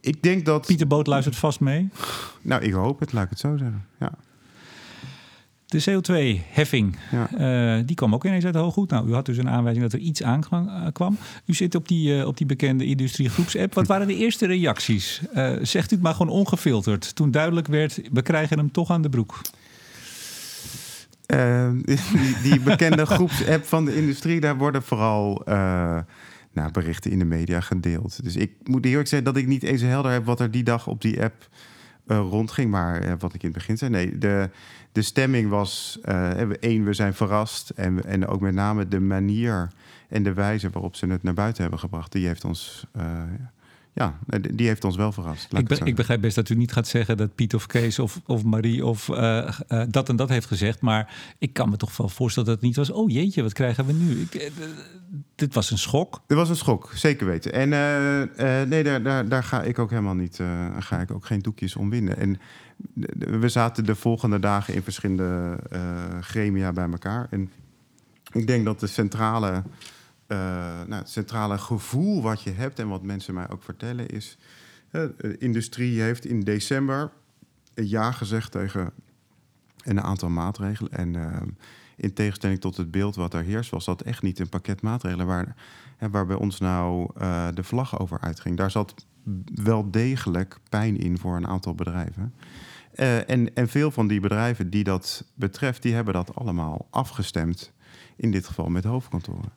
Ik 0.00 0.22
denk 0.22 0.44
dat... 0.44 0.66
Pieter 0.66 0.86
Boot 0.86 1.06
luistert 1.06 1.36
vast 1.36 1.60
mee. 1.60 1.88
Nou, 2.42 2.62
ik 2.62 2.72
hoop 2.72 3.00
het, 3.00 3.12
laat 3.12 3.24
ik 3.24 3.30
het 3.30 3.38
zo 3.38 3.56
zeggen. 3.56 3.86
Ja. 4.00 4.12
De 5.66 5.80
CO2-heffing, 5.80 6.98
ja. 7.10 7.28
uh, 7.78 7.86
die 7.86 7.96
kwam 7.96 8.14
ook 8.14 8.24
ineens 8.24 8.44
uit 8.44 8.54
hooggoed. 8.54 8.90
Nou, 8.90 9.08
u 9.08 9.14
had 9.14 9.26
dus 9.26 9.36
een 9.36 9.48
aanwijzing 9.48 9.84
dat 9.84 9.92
er 9.92 10.06
iets 10.06 10.22
aan 10.22 10.40
kwam. 10.92 11.18
U 11.44 11.54
zit 11.54 11.74
op 11.74 11.88
die, 11.88 12.16
uh, 12.16 12.26
op 12.26 12.36
die 12.36 12.46
bekende 12.46 12.84
industriegroeps-app. 12.84 13.74
Wat 13.74 13.86
waren 13.86 14.06
de 14.06 14.16
eerste 14.16 14.46
reacties? 14.46 15.20
Uh, 15.34 15.52
zegt 15.62 15.90
u 15.90 15.94
het 15.94 16.04
maar 16.04 16.14
gewoon 16.14 16.32
ongefilterd. 16.32 17.14
Toen 17.14 17.30
duidelijk 17.30 17.66
werd, 17.66 18.00
we 18.12 18.22
krijgen 18.22 18.58
hem 18.58 18.72
toch 18.72 18.90
aan 18.90 19.02
de 19.02 19.08
broek. 19.08 19.40
die, 21.84 22.36
die, 22.42 22.60
bekende 22.60 23.06
groeps-app 23.06 23.64
van 23.64 23.84
de 23.84 23.96
industrie, 23.96 24.40
daar 24.40 24.56
worden 24.56 24.82
vooral 24.82 25.42
nou, 26.56 26.70
berichten 26.72 27.10
in 27.10 27.18
de 27.18 27.24
media 27.24 27.60
gedeeld. 27.60 28.24
Dus 28.24 28.36
ik 28.36 28.52
moet 28.62 28.84
eerlijk 28.84 29.08
zeggen 29.08 29.32
dat 29.32 29.42
ik 29.42 29.46
niet 29.46 29.62
eens 29.62 29.82
helder 29.82 30.12
heb 30.12 30.24
wat 30.24 30.40
er 30.40 30.50
die 30.50 30.62
dag 30.62 30.86
op 30.86 31.00
die 31.00 31.22
app 31.22 31.48
uh, 32.06 32.18
rondging. 32.18 32.70
Maar 32.70 33.04
uh, 33.04 33.12
wat 33.18 33.34
ik 33.34 33.42
in 33.42 33.48
het 33.48 33.58
begin 33.58 33.78
zei, 33.78 33.90
nee, 33.90 34.18
de, 34.18 34.50
de 34.92 35.02
stemming 35.02 35.48
was 35.48 35.98
uh, 36.04 36.30
één, 36.40 36.84
we 36.84 36.92
zijn 36.92 37.14
verrast. 37.14 37.70
En, 37.70 38.04
en 38.04 38.26
ook 38.26 38.40
met 38.40 38.54
name 38.54 38.88
de 38.88 39.00
manier 39.00 39.70
en 40.08 40.22
de 40.22 40.32
wijze 40.32 40.70
waarop 40.70 40.96
ze 40.96 41.06
het 41.06 41.22
naar 41.22 41.34
buiten 41.34 41.62
hebben 41.62 41.80
gebracht, 41.80 42.12
die 42.12 42.26
heeft 42.26 42.44
ons 42.44 42.86
die 44.50 44.66
heeft 44.66 44.84
ons 44.84 44.96
wel 44.96 45.12
verrast. 45.12 45.52
Ik, 45.52 45.66
be, 45.66 45.80
ik, 45.84 45.94
begrijp 45.94 46.20
best 46.20 46.34
dat 46.34 46.48
u 46.48 46.54
niet 46.54 46.72
gaat 46.72 46.88
zeggen 46.88 47.16
dat 47.16 47.34
Piet 47.34 47.54
of 47.54 47.66
Kees 47.66 47.98
of, 47.98 48.20
of 48.26 48.44
Marie 48.44 48.86
of 48.86 49.08
uh, 49.08 49.48
uh, 49.68 49.82
dat 49.88 50.08
en 50.08 50.16
dat 50.16 50.28
heeft 50.28 50.46
gezegd. 50.46 50.80
Maar 50.80 51.14
ik 51.38 51.52
kan 51.52 51.68
me 51.68 51.76
toch 51.76 51.96
wel 51.96 52.08
voorstellen 52.08 52.48
dat 52.48 52.58
het 52.58 52.66
niet 52.66 52.76
was. 52.76 52.90
Oh 52.90 53.10
jeetje, 53.10 53.42
wat 53.42 53.52
krijgen 53.52 53.86
we 53.86 53.92
nu? 53.92 54.20
Ik, 54.20 54.34
uh, 54.34 54.66
dit 55.34 55.54
was 55.54 55.70
een 55.70 55.78
schok. 55.78 56.20
Dit 56.26 56.36
was 56.36 56.48
een 56.48 56.56
schok, 56.56 56.90
zeker 56.94 57.26
weten. 57.26 57.52
En 57.52 57.68
nee, 58.68 58.82
daar, 58.82 59.02
daar, 59.02 59.28
daar, 59.28 59.42
ga 59.42 59.62
ik 59.62 59.78
ook 59.78 59.90
helemaal 59.90 60.14
niet. 60.14 60.40
ga 60.78 61.00
ik 61.00 61.10
ook 61.10 61.26
geen 61.26 61.40
doekjes 61.40 61.76
om 61.76 61.90
winnen. 61.90 62.16
En 62.16 62.38
we 63.40 63.48
zaten 63.48 63.84
de 63.84 63.94
volgende 63.94 64.38
dagen 64.38 64.74
in 64.74 64.82
verschillende 64.82 65.58
gremia 66.20 66.72
bij 66.72 66.90
elkaar. 66.90 67.26
En 67.30 67.50
ik 68.32 68.46
denk 68.46 68.64
dat 68.64 68.80
de 68.80 68.86
centrale 68.86 69.62
uh, 70.28 70.38
nou, 70.86 70.94
het 70.94 71.10
centrale 71.10 71.58
gevoel 71.58 72.22
wat 72.22 72.42
je 72.42 72.50
hebt 72.50 72.78
en 72.78 72.88
wat 72.88 73.02
mensen 73.02 73.34
mij 73.34 73.50
ook 73.50 73.62
vertellen 73.62 74.08
is... 74.08 74.38
De 74.90 75.36
industrie 75.38 76.00
heeft 76.00 76.24
in 76.24 76.40
december 76.40 77.10
ja 77.74 78.12
gezegd 78.12 78.52
tegen 78.52 78.92
een 79.84 80.00
aantal 80.00 80.28
maatregelen. 80.28 80.92
En 80.92 81.14
uh, 81.14 81.36
in 81.96 82.12
tegenstelling 82.12 82.60
tot 82.60 82.76
het 82.76 82.90
beeld 82.90 83.16
wat 83.16 83.34
er 83.34 83.42
heerst, 83.42 83.70
was 83.70 83.84
dat 83.84 84.02
echt 84.02 84.22
niet 84.22 84.38
een 84.38 84.48
pakket 84.48 84.82
maatregelen 84.82 85.26
waar, 85.26 85.54
waar 86.10 86.26
bij 86.26 86.36
ons 86.36 86.60
nou 86.60 87.10
de 87.54 87.62
vlag 87.62 87.98
over 87.98 88.20
uitging. 88.20 88.56
Daar 88.56 88.70
zat 88.70 89.06
wel 89.54 89.90
degelijk 89.90 90.58
pijn 90.68 90.96
in 90.96 91.18
voor 91.18 91.36
een 91.36 91.46
aantal 91.46 91.74
bedrijven. 91.74 92.34
en, 93.26 93.54
en 93.54 93.68
veel 93.68 93.90
van 93.90 94.06
die 94.06 94.20
bedrijven 94.20 94.70
die 94.70 94.84
dat 94.84 95.24
betreft, 95.34 95.82
die 95.82 95.94
hebben 95.94 96.14
dat 96.14 96.34
allemaal 96.34 96.86
afgestemd. 96.90 97.72
In 98.16 98.30
dit 98.30 98.46
geval 98.46 98.68
met 98.68 98.84
hoofdkantoren. 98.84 99.52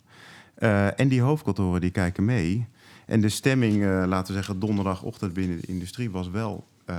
Uh, 0.60 1.00
en 1.00 1.08
die 1.08 1.22
hoofdkantoren 1.22 1.82
die 1.82 1.89
kijken 1.89 2.26
mee. 2.26 2.67
En 3.06 3.22
de 3.22 3.30
stemming, 3.30 3.76
uh, 3.76 4.04
laten 4.08 4.28
we 4.28 4.34
zeggen, 4.34 4.60
donderdagochtend 4.60 5.34
binnen 5.34 5.62
de 5.62 5.67
industrie 5.67 6.12
was 6.12 6.30
wel... 6.30 6.67
Uh, 6.89 6.95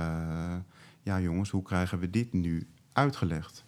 ja 1.03 1.19
jongens, 1.19 1.49
hoe 1.49 1.63
krijgen 1.63 1.99
we 1.99 2.09
dit 2.09 2.33
nu 2.33 2.67
uitgelegd? 2.93 3.63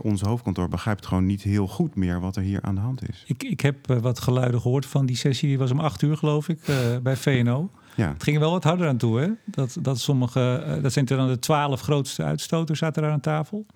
ons 0.00 0.20
hoofdkantoor 0.20 0.68
begrijpt 0.68 1.06
gewoon 1.06 1.26
niet 1.26 1.42
heel 1.42 1.68
goed 1.68 1.94
meer 1.94 2.20
wat 2.20 2.36
er 2.36 2.42
hier 2.42 2.62
aan 2.62 2.74
de 2.74 2.80
hand 2.80 3.08
is. 3.08 3.24
Ik, 3.26 3.42
ik 3.42 3.60
heb 3.60 3.86
wat 3.86 4.20
geluiden 4.20 4.60
gehoord 4.60 4.86
van 4.86 5.06
die 5.06 5.16
sessie, 5.16 5.48
die 5.48 5.58
was 5.58 5.70
om 5.70 5.80
acht 5.80 6.02
uur 6.02 6.16
geloof 6.16 6.48
ik, 6.48 6.58
bij 7.02 7.16
VNO. 7.16 7.70
Ja. 7.94 8.12
Het 8.12 8.22
ging 8.22 8.36
er 8.36 8.42
wel 8.42 8.50
wat 8.50 8.64
harder 8.64 8.88
aan 8.88 8.96
toe, 8.96 9.20
hè? 9.20 9.28
Dat, 9.44 9.76
dat 9.80 10.00
sommige, 10.00 10.78
dat 10.82 10.92
zijn 10.92 11.04
dan 11.04 11.28
de 11.28 11.38
twaalf 11.38 11.80
grootste 11.80 12.22
uitstoters 12.22 12.78
zaten 12.78 13.02
daar 13.02 13.12
aan 13.12 13.20
tafel 13.20 13.66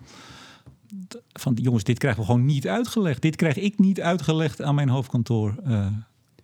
van 1.33 1.53
jongens, 1.61 1.83
dit 1.83 1.97
krijgen 1.97 2.21
we 2.21 2.25
gewoon 2.25 2.45
niet 2.45 2.67
uitgelegd. 2.67 3.21
Dit 3.21 3.35
krijg 3.35 3.57
ik 3.57 3.79
niet 3.79 4.01
uitgelegd 4.01 4.61
aan 4.61 4.75
mijn 4.75 4.89
hoofdkantoor, 4.89 5.55
uh, 5.67 5.87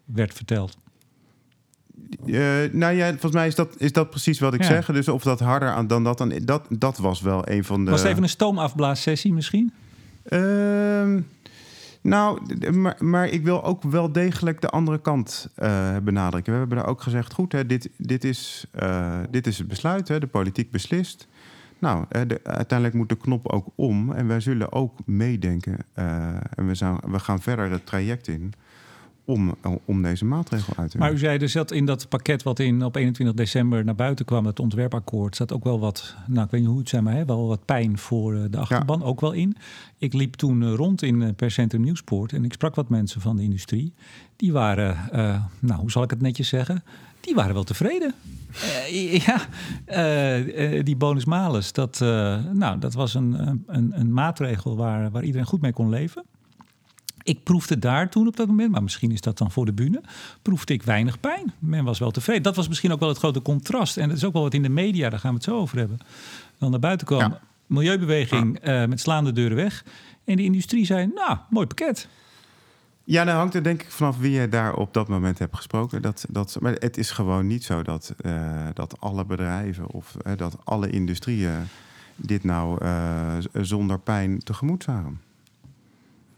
werd 0.06 0.34
verteld. 0.34 0.78
nou 2.72 2.94
ja, 2.94 3.10
volgens 3.10 3.34
mij 3.34 3.48
is 3.48 3.56
dat, 3.56 3.76
is 3.78 3.92
dat 3.92 4.10
precies 4.10 4.40
wat 4.40 4.54
ik 4.54 4.64
zeg. 4.64 4.86
Dus 4.86 5.08
of 5.08 5.24
dat 5.24 5.40
harder 5.40 5.70
aan 5.70 5.88
dan 5.88 6.04
dat, 6.04 6.18
dan, 6.18 6.40
dat, 6.44 6.66
dat 6.70 6.98
was 6.98 7.22
wel 7.22 7.50
een 7.50 7.64
van 7.64 7.86
de. 7.86 7.92
Was 7.92 8.02
het 8.02 8.10
even 8.10 8.24
een 8.24 8.30
stoomafblaassessie 8.30 9.34
misschien? 9.34 9.74
Uh, 10.30 11.16
nou, 12.02 12.40
maar, 12.72 12.96
maar, 13.00 13.28
ik 13.28 13.44
wil 13.44 13.64
ook 13.64 13.84
wel 13.84 14.12
degelijk 14.12 14.62
de 14.62 14.70
andere 14.70 15.02
kant 15.02 15.50
uh, 15.58 15.98
benadrukken. 16.04 16.54
We 16.54 16.60
hebben 16.60 16.78
daar 16.78 16.88
ook 16.88 17.02
gezegd: 17.02 17.34
goed, 17.34 17.52
hè, 17.52 17.66
dit, 17.66 17.90
dit, 17.98 18.24
is, 18.24 18.66
uh, 18.82 19.20
dit 19.30 19.48
is 19.48 19.58
het 19.58 19.68
besluit, 19.68 20.08
hè, 20.08 20.20
de 20.20 20.28
politiek 20.28 20.72
beslist. 20.72 21.28
Nou, 21.80 22.06
de, 22.10 22.40
uiteindelijk 22.44 22.94
moet 22.94 23.10
de 23.10 23.18
knop 23.18 23.48
ook 23.48 23.68
om 23.76 24.12
en 24.12 24.28
wij 24.28 24.40
zullen 24.40 24.72
ook 24.72 24.94
meedenken. 25.06 25.78
Uh, 25.96 26.28
en 26.56 26.68
we, 26.68 26.76
zijn, 26.76 26.98
we 27.08 27.20
gaan 27.20 27.42
verder 27.42 27.72
het 27.72 27.86
traject 27.86 28.28
in 28.28 28.54
om, 29.26 29.56
om 29.86 30.02
deze 30.02 30.26
maatregel 30.26 30.74
uit 30.78 30.92
te 30.92 30.98
Maar 30.98 31.12
u 31.12 31.18
zei, 31.18 31.38
er 31.38 31.50
zat 31.50 31.72
in 31.72 31.86
dat 31.86 32.10
pakket 32.10 32.44
wat 32.44 32.60
in, 32.60 32.84
op 32.84 32.96
21 32.96 33.36
december 33.36 33.86
naar 33.86 33.96
buiten 33.96 34.26
kwam, 34.26 34.46
het 34.46 34.60
ontwerpakkoord, 34.60 35.36
zat 35.36 35.54
ook 35.54 35.64
wel 35.64 35.80
wat, 35.80 36.16
nou 36.28 36.46
ik 36.46 36.52
weet 36.52 36.62
niet 36.62 36.70
hoe 36.70 36.80
het 36.80 36.90
zijn, 36.90 37.04
maar 37.04 37.14
hè, 37.14 37.26
wel 37.26 37.48
wat 37.48 37.66
pijn 37.66 37.98
voor 37.98 38.36
eh, 38.36 38.42
de 38.50 38.58
achterban 38.58 39.04
ook 39.04 39.22
wel 39.22 39.32
in. 39.32 39.56
Ik 39.98 40.14
liep 40.14 40.34
toen 40.34 40.64
eh, 40.64 40.74
rond 40.74 41.02
in 41.02 41.22
uh, 41.22 41.30
per 41.36 41.52
Centrum 41.52 41.82
Nieuwsport 41.82 42.34
en 42.34 42.44
ik 42.44 42.54
sprak 42.54 42.76
wat 42.76 42.90
mensen 42.90 43.22
van 43.22 43.36
de 43.36 43.44
industrie. 43.44 43.94
Die 44.36 44.52
waren, 44.52 44.98
nou 45.60 45.80
hoe 45.80 45.92
zal 45.92 46.04
ik 46.04 46.10
het 46.10 46.22
netjes 46.22 46.48
zeggen, 46.48 46.84
die 47.26 47.36
waren 47.36 47.54
wel 47.54 47.64
tevreden. 47.64 48.14
ja, 49.26 49.42
die 50.84 50.96
bonus-malus, 50.96 51.72
dat, 51.74 52.00
nou, 52.54 52.80
dat 52.80 52.94
was 52.94 53.14
een, 53.14 53.64
een, 53.68 53.92
een 54.00 54.14
maatregel 54.14 54.76
waar, 54.76 55.12
waar 55.12 55.24
iedereen 55.24 55.48
goed 55.48 55.62
mee 55.62 55.74
kon 55.74 55.90
leven. 55.90 56.24
Ik 57.24 57.44
proefde 57.44 57.80
daar 57.80 58.10
toen 58.10 58.28
op 58.28 58.36
dat 58.36 58.48
moment, 58.48 58.72
maar 58.72 58.84
misschien 58.84 59.12
is 59.12 59.22
dat 59.22 59.38
dan 59.38 59.52
voor 59.52 59.66
de 59.66 59.74
bühne, 59.74 60.02
proefde 60.42 60.74
ik 60.74 60.84
weinig 60.84 61.20
pijn. 61.20 61.54
Men 61.60 61.84
was 61.84 62.00
wel 62.00 62.12
tevreden. 62.12 62.44
Dat 62.44 62.56
was 62.56 62.68
misschien 62.68 62.92
ook 62.92 63.00
wel 63.00 63.10
het 63.10 63.18
grote 63.18 63.42
contrast. 63.42 63.98
En 63.98 64.08
dat 64.08 64.18
is 64.18 64.24
ook 64.24 64.34
wel 64.34 64.42
wat 64.42 64.54
in 64.54 64.62
de 64.62 64.70
media, 64.70 65.10
daar 65.10 65.20
gaan 65.20 65.30
we 65.30 65.36
het 65.36 65.46
zo 65.46 65.58
over 65.58 65.78
hebben, 65.78 65.98
dan 66.58 66.72
naar 66.72 66.80
buiten 66.80 67.08
kwam. 67.08 67.38
Milieubeweging 67.66 68.68
uh, 68.68 68.86
met 68.86 69.00
slaande 69.00 69.32
deuren 69.32 69.58
weg. 69.58 69.86
En 70.24 70.36
de 70.36 70.44
industrie 70.44 70.86
zei, 70.86 71.12
nou, 71.16 71.38
mooi 71.50 71.68
pakket. 71.68 72.08
Ja, 73.08 73.24
dan 73.24 73.36
hangt 73.36 73.54
er 73.54 73.64
denk 73.64 73.82
ik 73.82 73.92
vanaf 73.92 74.18
wie 74.18 74.32
je 74.32 74.50
daar 74.50 74.76
op 74.76 74.94
dat 74.94 75.08
moment 75.08 75.40
hebt 75.40 75.56
gesproken. 75.56 76.02
Dat, 76.02 76.26
dat, 76.30 76.58
maar 76.60 76.74
het 76.74 76.98
is 76.98 77.12
gewoon 77.12 77.48
niet 77.48 77.64
zo 77.64 77.84
dat, 77.84 78.14
uh, 78.26 78.68
dat 78.74 79.02
alle 79.02 79.26
bedrijven 79.26 79.88
of 79.88 80.16
uh, 80.28 80.34
dat 80.38 80.58
alle 80.64 80.90
industrieën 80.90 81.68
dit 82.16 82.44
nou 82.44 82.86
zonder 83.54 84.00
pijn 84.00 84.40
tegemoet 84.40 84.84
zagen. 84.84 85.22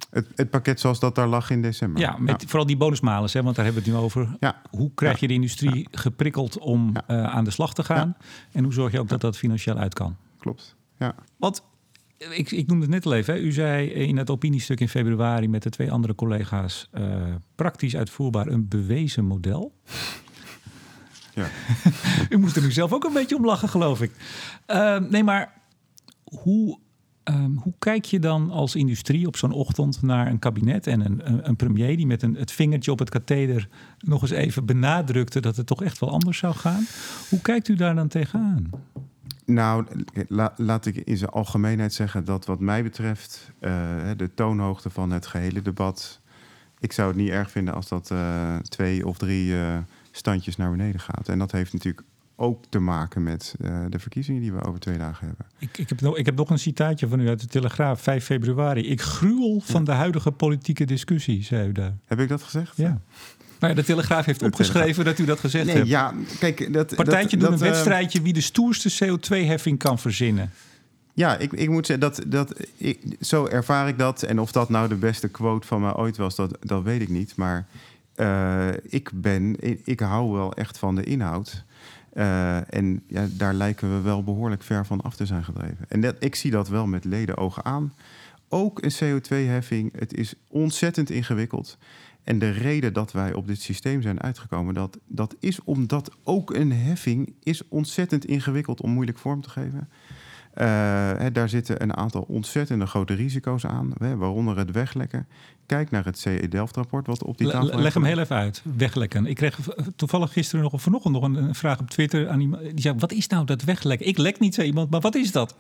Het, 0.10 0.28
het, 0.36 0.50
pakket 0.50 0.80
zoals 0.80 1.00
dat 1.00 1.16
daar 1.16 1.28
lag 1.28 1.50
in 1.50 1.62
december. 1.62 2.02
Ja, 2.02 2.16
met 2.20 2.44
vooral 2.48 2.66
die 2.66 2.78
bonusmalen, 2.78 3.30
hè, 3.34 3.44
want 3.44 3.56
daar 3.56 3.66
hebben 3.66 3.84
we 3.84 3.90
het 3.90 4.00
nu 4.00 4.06
over. 4.06 4.36
Ja. 4.40 4.62
Hoe 4.70 4.92
krijg 4.96 5.20
je 5.20 5.28
de 5.28 5.34
industrie 5.34 5.88
geprikkeld 5.92 6.60
om 6.60 6.94
aan 7.08 7.44
de 7.44 7.52
slag 7.52 7.74
te 7.74 7.84
gaan? 7.84 8.18
En 8.52 8.64
hoe 8.64 8.74
zorg 8.74 8.92
je 8.92 9.00
ook 9.00 9.10
dat 9.10 9.22
dat 9.22 9.38
financieel 9.38 9.78
uit 9.78 9.94
kan? 9.94 10.16
Klopt, 10.40 10.76
ja. 10.98 11.16
Want 11.38 11.64
ik, 12.18 12.52
ik 12.52 12.68
noemde 12.68 12.86
het 12.86 12.94
net 12.94 13.06
al 13.06 13.14
even. 13.14 13.34
Hè. 13.34 13.40
U 13.40 13.52
zei 13.52 13.88
in 13.88 14.18
het 14.18 14.30
opiniestuk 14.30 14.80
in 14.80 14.90
februari 14.90 15.48
met 15.48 15.64
de 15.64 15.70
twee 15.70 15.92
andere 15.92 16.16
collega's... 16.16 16.90
Uh, 16.94 17.36
praktisch 17.56 17.96
uitvoerbaar 17.96 18.48
een 18.48 18.68
bewezen 18.68 19.26
model. 19.26 19.74
Ja. 21.34 21.50
U 22.30 22.38
moest 22.38 22.56
er 22.56 22.62
nu 22.62 22.72
zelf 22.72 22.94
ook 22.94 23.04
een 23.04 23.14
beetje 23.14 23.36
om 23.36 23.46
lachen, 23.46 23.70
geloof 23.70 24.02
ik. 24.02 24.12
Uh, 24.68 25.00
nee, 25.00 25.24
maar 25.24 25.54
hoe 26.24 26.80
Ehm, 27.28 27.52
hoe 27.56 27.74
kijk 27.80 28.06
je 28.06 28.20
dan 28.20 28.52
als 28.52 28.76
industrie 28.76 29.28
op 29.28 29.38
zo'n 29.38 29.52
ochtend 29.52 30.02
naar 30.02 30.28
een 30.28 30.40
kabinet 30.40 30.88
en 30.88 31.06
een, 31.06 31.48
een, 31.48 31.56
premier 31.56 31.98
die 31.98 32.08
met 32.08 32.22
een, 32.22 32.36
het 32.36 32.52
vingertje 32.52 32.92
op 32.92 33.00
het 33.00 33.10
katheder 33.10 33.70
nog 34.00 34.22
eens 34.22 34.32
even 34.32 34.66
benadrukte 34.66 35.40
dat 35.40 35.56
het 35.56 35.66
toch 35.66 35.84
echt 35.84 36.00
wel 36.00 36.12
anders 36.12 36.38
zou 36.38 36.54
gaan? 36.56 36.86
Hoe 37.30 37.42
kijkt 37.42 37.68
u 37.68 37.76
daar 37.76 37.96
dan 37.96 38.08
tegenaan? 38.08 38.70
Nou, 39.48 39.86
laat 40.56 40.86
ik 40.86 40.96
in 40.96 41.18
zijn 41.18 41.30
algemeenheid 41.30 41.94
zeggen 41.94 42.26
dat 42.26 42.46
wat 42.46 42.60
mij 42.60 42.84
betreft 42.84 43.52
uh, 43.60 43.72
de 44.18 44.34
toonhoogte 44.34 44.90
van 44.90 45.12
het 45.12 45.26
gehele 45.26 45.62
debat. 45.62 46.22
Ik 46.80 46.92
zou 46.92 47.08
het 47.08 47.18
niet 47.18 47.30
erg 47.30 47.52
vinden 47.52 47.74
als 47.74 47.88
dat 47.88 48.10
uh, 48.12 48.56
twee 48.58 49.08
of 49.08 49.18
drie 49.18 49.52
uh, 49.52 49.78
standjes 50.12 50.56
naar 50.56 50.72
beneden 50.72 51.00
gaat. 51.00 51.30
En 51.30 51.40
dat 51.40 51.52
heeft 51.52 51.74
natuurlijk 51.74 52.08
ook 52.36 52.64
te 52.70 52.80
maken 52.80 53.24
met 53.24 53.56
de 53.90 54.00
verkiezingen 54.00 54.42
die 54.42 54.54
we 54.54 54.64
over 54.64 54.80
twee 54.80 54.98
dagen 54.98 55.28
hebben. 55.28 55.46
Ik, 55.58 55.78
ik, 55.78 55.90
heb 55.90 56.02
nog, 56.02 56.18
ik 56.18 56.26
heb 56.26 56.36
nog 56.36 56.50
een 56.50 56.60
citaatje 56.60 57.08
van 57.08 57.20
u 57.20 57.28
uit 57.28 57.42
de 57.42 57.48
Telegraaf, 57.48 58.02
5 58.02 58.26
februari. 58.26 58.88
Ik 58.88 59.02
gruwel 59.02 59.60
van 59.60 59.84
de 59.84 59.92
huidige 59.92 60.32
politieke 60.32 60.86
discussie, 60.86 61.44
zei 61.44 61.68
u 61.68 61.72
daar. 61.72 61.98
Heb 62.06 62.20
ik 62.20 62.30
dat 62.30 62.44
gezegd? 62.44 62.78
Ja. 62.78 63.02
Maar 63.60 63.76
de 63.76 63.84
Telegraaf 63.84 64.26
heeft 64.26 64.42
opgeschreven 64.42 65.06
dat 65.06 65.20
u 65.20 65.26
dat 65.26 65.40
gezegd 65.40 65.66
nee, 65.66 65.76
hebt. 65.76 65.88
Ja, 65.88 66.14
kijk, 66.40 66.74
dat, 66.74 66.96
Partijtje 66.96 67.38
dat, 67.38 67.50
doen 67.50 67.60
een 67.60 67.72
wedstrijdje 67.72 68.22
wie 68.22 68.34
de 68.34 68.42
stoerste 68.42 69.06
CO2-heffing 69.06 69.78
kan 69.78 70.00
verzinnen. 70.00 70.52
Ja, 71.14 71.38
ik, 71.38 71.52
ik 71.52 71.70
moet 71.70 71.86
zeggen, 71.86 72.10
dat, 72.10 72.24
dat, 72.28 72.60
ik, 72.78 73.00
zo 73.22 73.46
ervaar 73.46 73.88
ik 73.88 73.98
dat. 73.98 74.24
En 74.24 74.40
of 74.40 74.52
dat 74.52 74.70
nou 74.70 74.88
de 74.88 74.96
beste 74.96 75.28
quote 75.28 75.68
van 75.68 75.82
mij 75.82 75.96
ooit 75.96 76.18
was, 76.18 76.36
dat, 76.36 76.58
dat 76.62 76.84
weet 76.84 77.02
ik 77.02 77.10
niet. 77.10 77.36
Maar 77.36 77.66
uh, 78.16 78.68
ik 78.84 79.10
ben, 79.14 79.56
ik, 79.60 79.82
ik 79.84 80.00
hou 80.00 80.32
wel 80.32 80.54
echt 80.54 80.78
van 80.78 80.96
de 80.96 81.04
inhoud. 81.04 81.64
Uh, 82.14 82.74
en 82.74 83.04
ja, 83.08 83.28
daar 83.32 83.54
lijken 83.54 83.96
we 83.96 84.02
wel 84.02 84.24
behoorlijk 84.24 84.64
ver 84.64 84.86
van 84.86 85.02
af 85.02 85.16
te 85.16 85.26
zijn 85.26 85.44
gedreven. 85.44 85.86
En 85.88 86.02
dat, 86.02 86.16
ik 86.20 86.36
zie 86.36 86.52
dat 86.52 86.70
wel 86.70 86.88
met 86.88 87.06
leden 87.06 87.38
ogen 87.38 87.66
aan. 87.66 87.94
Ook 88.50 88.82
een 88.84 88.94
CO2-heffing, 88.94 90.00
het 90.00 90.14
is 90.14 90.34
ontzettend 90.48 91.10
ingewikkeld. 91.10 91.78
En 92.28 92.40
de 92.40 92.50
reden 92.50 92.94
dat 92.94 93.12
wij 93.12 93.34
op 93.34 93.48
dit 93.48 93.62
systeem 93.62 94.02
zijn 94.02 94.22
uitgekomen, 94.22 94.74
dat, 94.74 94.98
dat 95.08 95.36
is 95.40 95.64
omdat 95.64 96.12
ook 96.24 96.54
een 96.54 96.72
heffing 96.72 97.34
is 97.44 97.68
ontzettend 97.68 98.26
ingewikkeld 98.26 98.82
om 98.82 98.92
moeilijk 98.92 99.18
vorm 99.18 99.42
te 99.42 99.50
geven. 99.50 99.90
Uh, 100.58 100.64
hè, 101.18 101.32
daar 101.32 101.50
zitten 101.50 101.82
een 101.82 101.96
aantal 101.96 102.22
ontzettende 102.22 102.86
grote 102.86 103.14
risico's 103.14 103.66
aan, 103.66 103.92
hè, 103.98 104.16
waaronder 104.16 104.58
het 104.58 104.72
weglekken. 104.72 105.28
Kijk 105.66 105.92
naar 105.92 106.06
het 106.06 106.20
CE 106.20 106.48
Delft-rapport 106.50 107.08
wat 107.08 107.24
op 107.24 107.38
die 107.38 107.50
tafel 107.50 107.80
Leg 107.80 107.94
hem 107.94 108.04
heel 108.04 108.20
even 108.20 108.36
uit, 108.36 108.62
weglekken. 108.78 109.26
Ik 109.26 109.36
kreeg 109.36 109.60
toevallig 109.96 110.34
gisteren 110.34 110.64
nog 110.64 110.74
of 110.74 110.82
vanochtend 110.82 111.14
nog 111.14 111.24
een, 111.24 111.56
vraag 111.56 111.80
op 111.80 111.90
Twitter 111.90 112.30
aan 112.30 112.40
iemand. 112.40 112.62
Die 112.62 112.82
zei, 112.82 112.96
wat 112.98 113.12
is 113.12 113.28
nou 113.28 113.46
dat 113.46 113.64
weglekken? 113.64 114.08
Ik 114.08 114.18
lek 114.18 114.40
niet, 114.40 114.54
zei 114.54 114.68
iemand, 114.68 114.90
maar 114.90 115.02
wat 115.02 115.16
is 115.16 115.32
dat? 115.32 115.56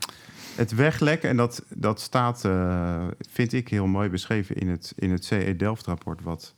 Het 0.55 0.75
weglekken, 0.75 1.29
en 1.29 1.37
dat, 1.37 1.63
dat 1.69 2.01
staat, 2.01 2.45
uh, 2.45 3.07
vind 3.29 3.53
ik, 3.53 3.67
heel 3.67 3.87
mooi 3.87 4.09
beschreven 4.09 4.55
in 4.55 4.69
het, 4.69 4.93
in 4.95 5.11
het 5.11 5.25
CE 5.25 5.55
Delft-rapport... 5.57 6.23
wat 6.23 6.55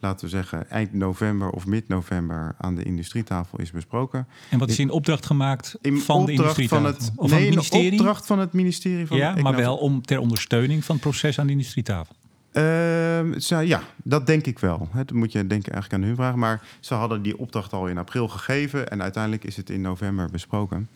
laten 0.00 0.24
we 0.24 0.30
zeggen, 0.30 0.70
eind 0.70 0.92
november 0.92 1.50
of 1.50 1.66
mid-november 1.66 2.54
aan 2.58 2.74
de 2.74 2.82
industrietafel 2.82 3.60
is 3.60 3.70
besproken. 3.70 4.26
En 4.50 4.58
wat 4.58 4.68
is 4.68 4.78
in 4.78 4.90
opdracht 4.90 5.26
gemaakt 5.26 5.76
in 5.80 5.98
van 5.98 6.24
de 6.24 6.32
industrietafel? 6.32 6.84
Van 6.84 6.94
het, 6.94 7.12
of 7.16 7.30
nee, 7.30 7.38
van 7.38 7.40
het 7.40 7.54
ministerie? 7.54 7.90
in 7.92 7.98
opdracht 7.98 8.26
van 8.26 8.38
het 8.38 8.52
ministerie. 8.52 9.06
Van 9.06 9.16
ja, 9.16 9.34
maar 9.34 9.56
wel 9.56 9.76
om 9.76 10.02
ter 10.02 10.18
ondersteuning 10.18 10.84
van 10.84 10.94
het 10.94 11.04
proces 11.04 11.38
aan 11.38 11.46
de 11.46 11.52
industrietafel. 11.52 12.14
Uh, 12.52 13.38
ja, 13.66 13.82
dat 14.02 14.26
denk 14.26 14.46
ik 14.46 14.58
wel. 14.58 14.88
Dat 14.94 15.12
moet 15.12 15.32
je 15.32 15.46
denken 15.46 15.72
eigenlijk 15.72 16.02
aan 16.02 16.08
hun 16.08 16.16
vragen. 16.16 16.38
Maar 16.38 16.62
ze 16.80 16.94
hadden 16.94 17.22
die 17.22 17.38
opdracht 17.38 17.72
al 17.72 17.86
in 17.86 17.98
april 17.98 18.28
gegeven 18.28 18.90
en 18.90 19.02
uiteindelijk 19.02 19.44
is 19.44 19.56
het 19.56 19.70
in 19.70 19.80
november 19.80 20.30
besproken. 20.30 20.88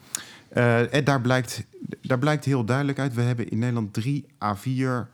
Uh, 0.55 0.95
en 0.95 1.05
daar 1.05 1.21
blijkt, 1.21 1.67
daar 2.03 2.19
blijkt 2.19 2.45
heel 2.45 2.65
duidelijk 2.65 2.99
uit: 2.99 3.15
we 3.15 3.23
hebben 3.23 3.49
in 3.49 3.59
Nederland 3.59 3.93
drie 3.93 4.27
à 4.43 4.57
vier 4.57 5.09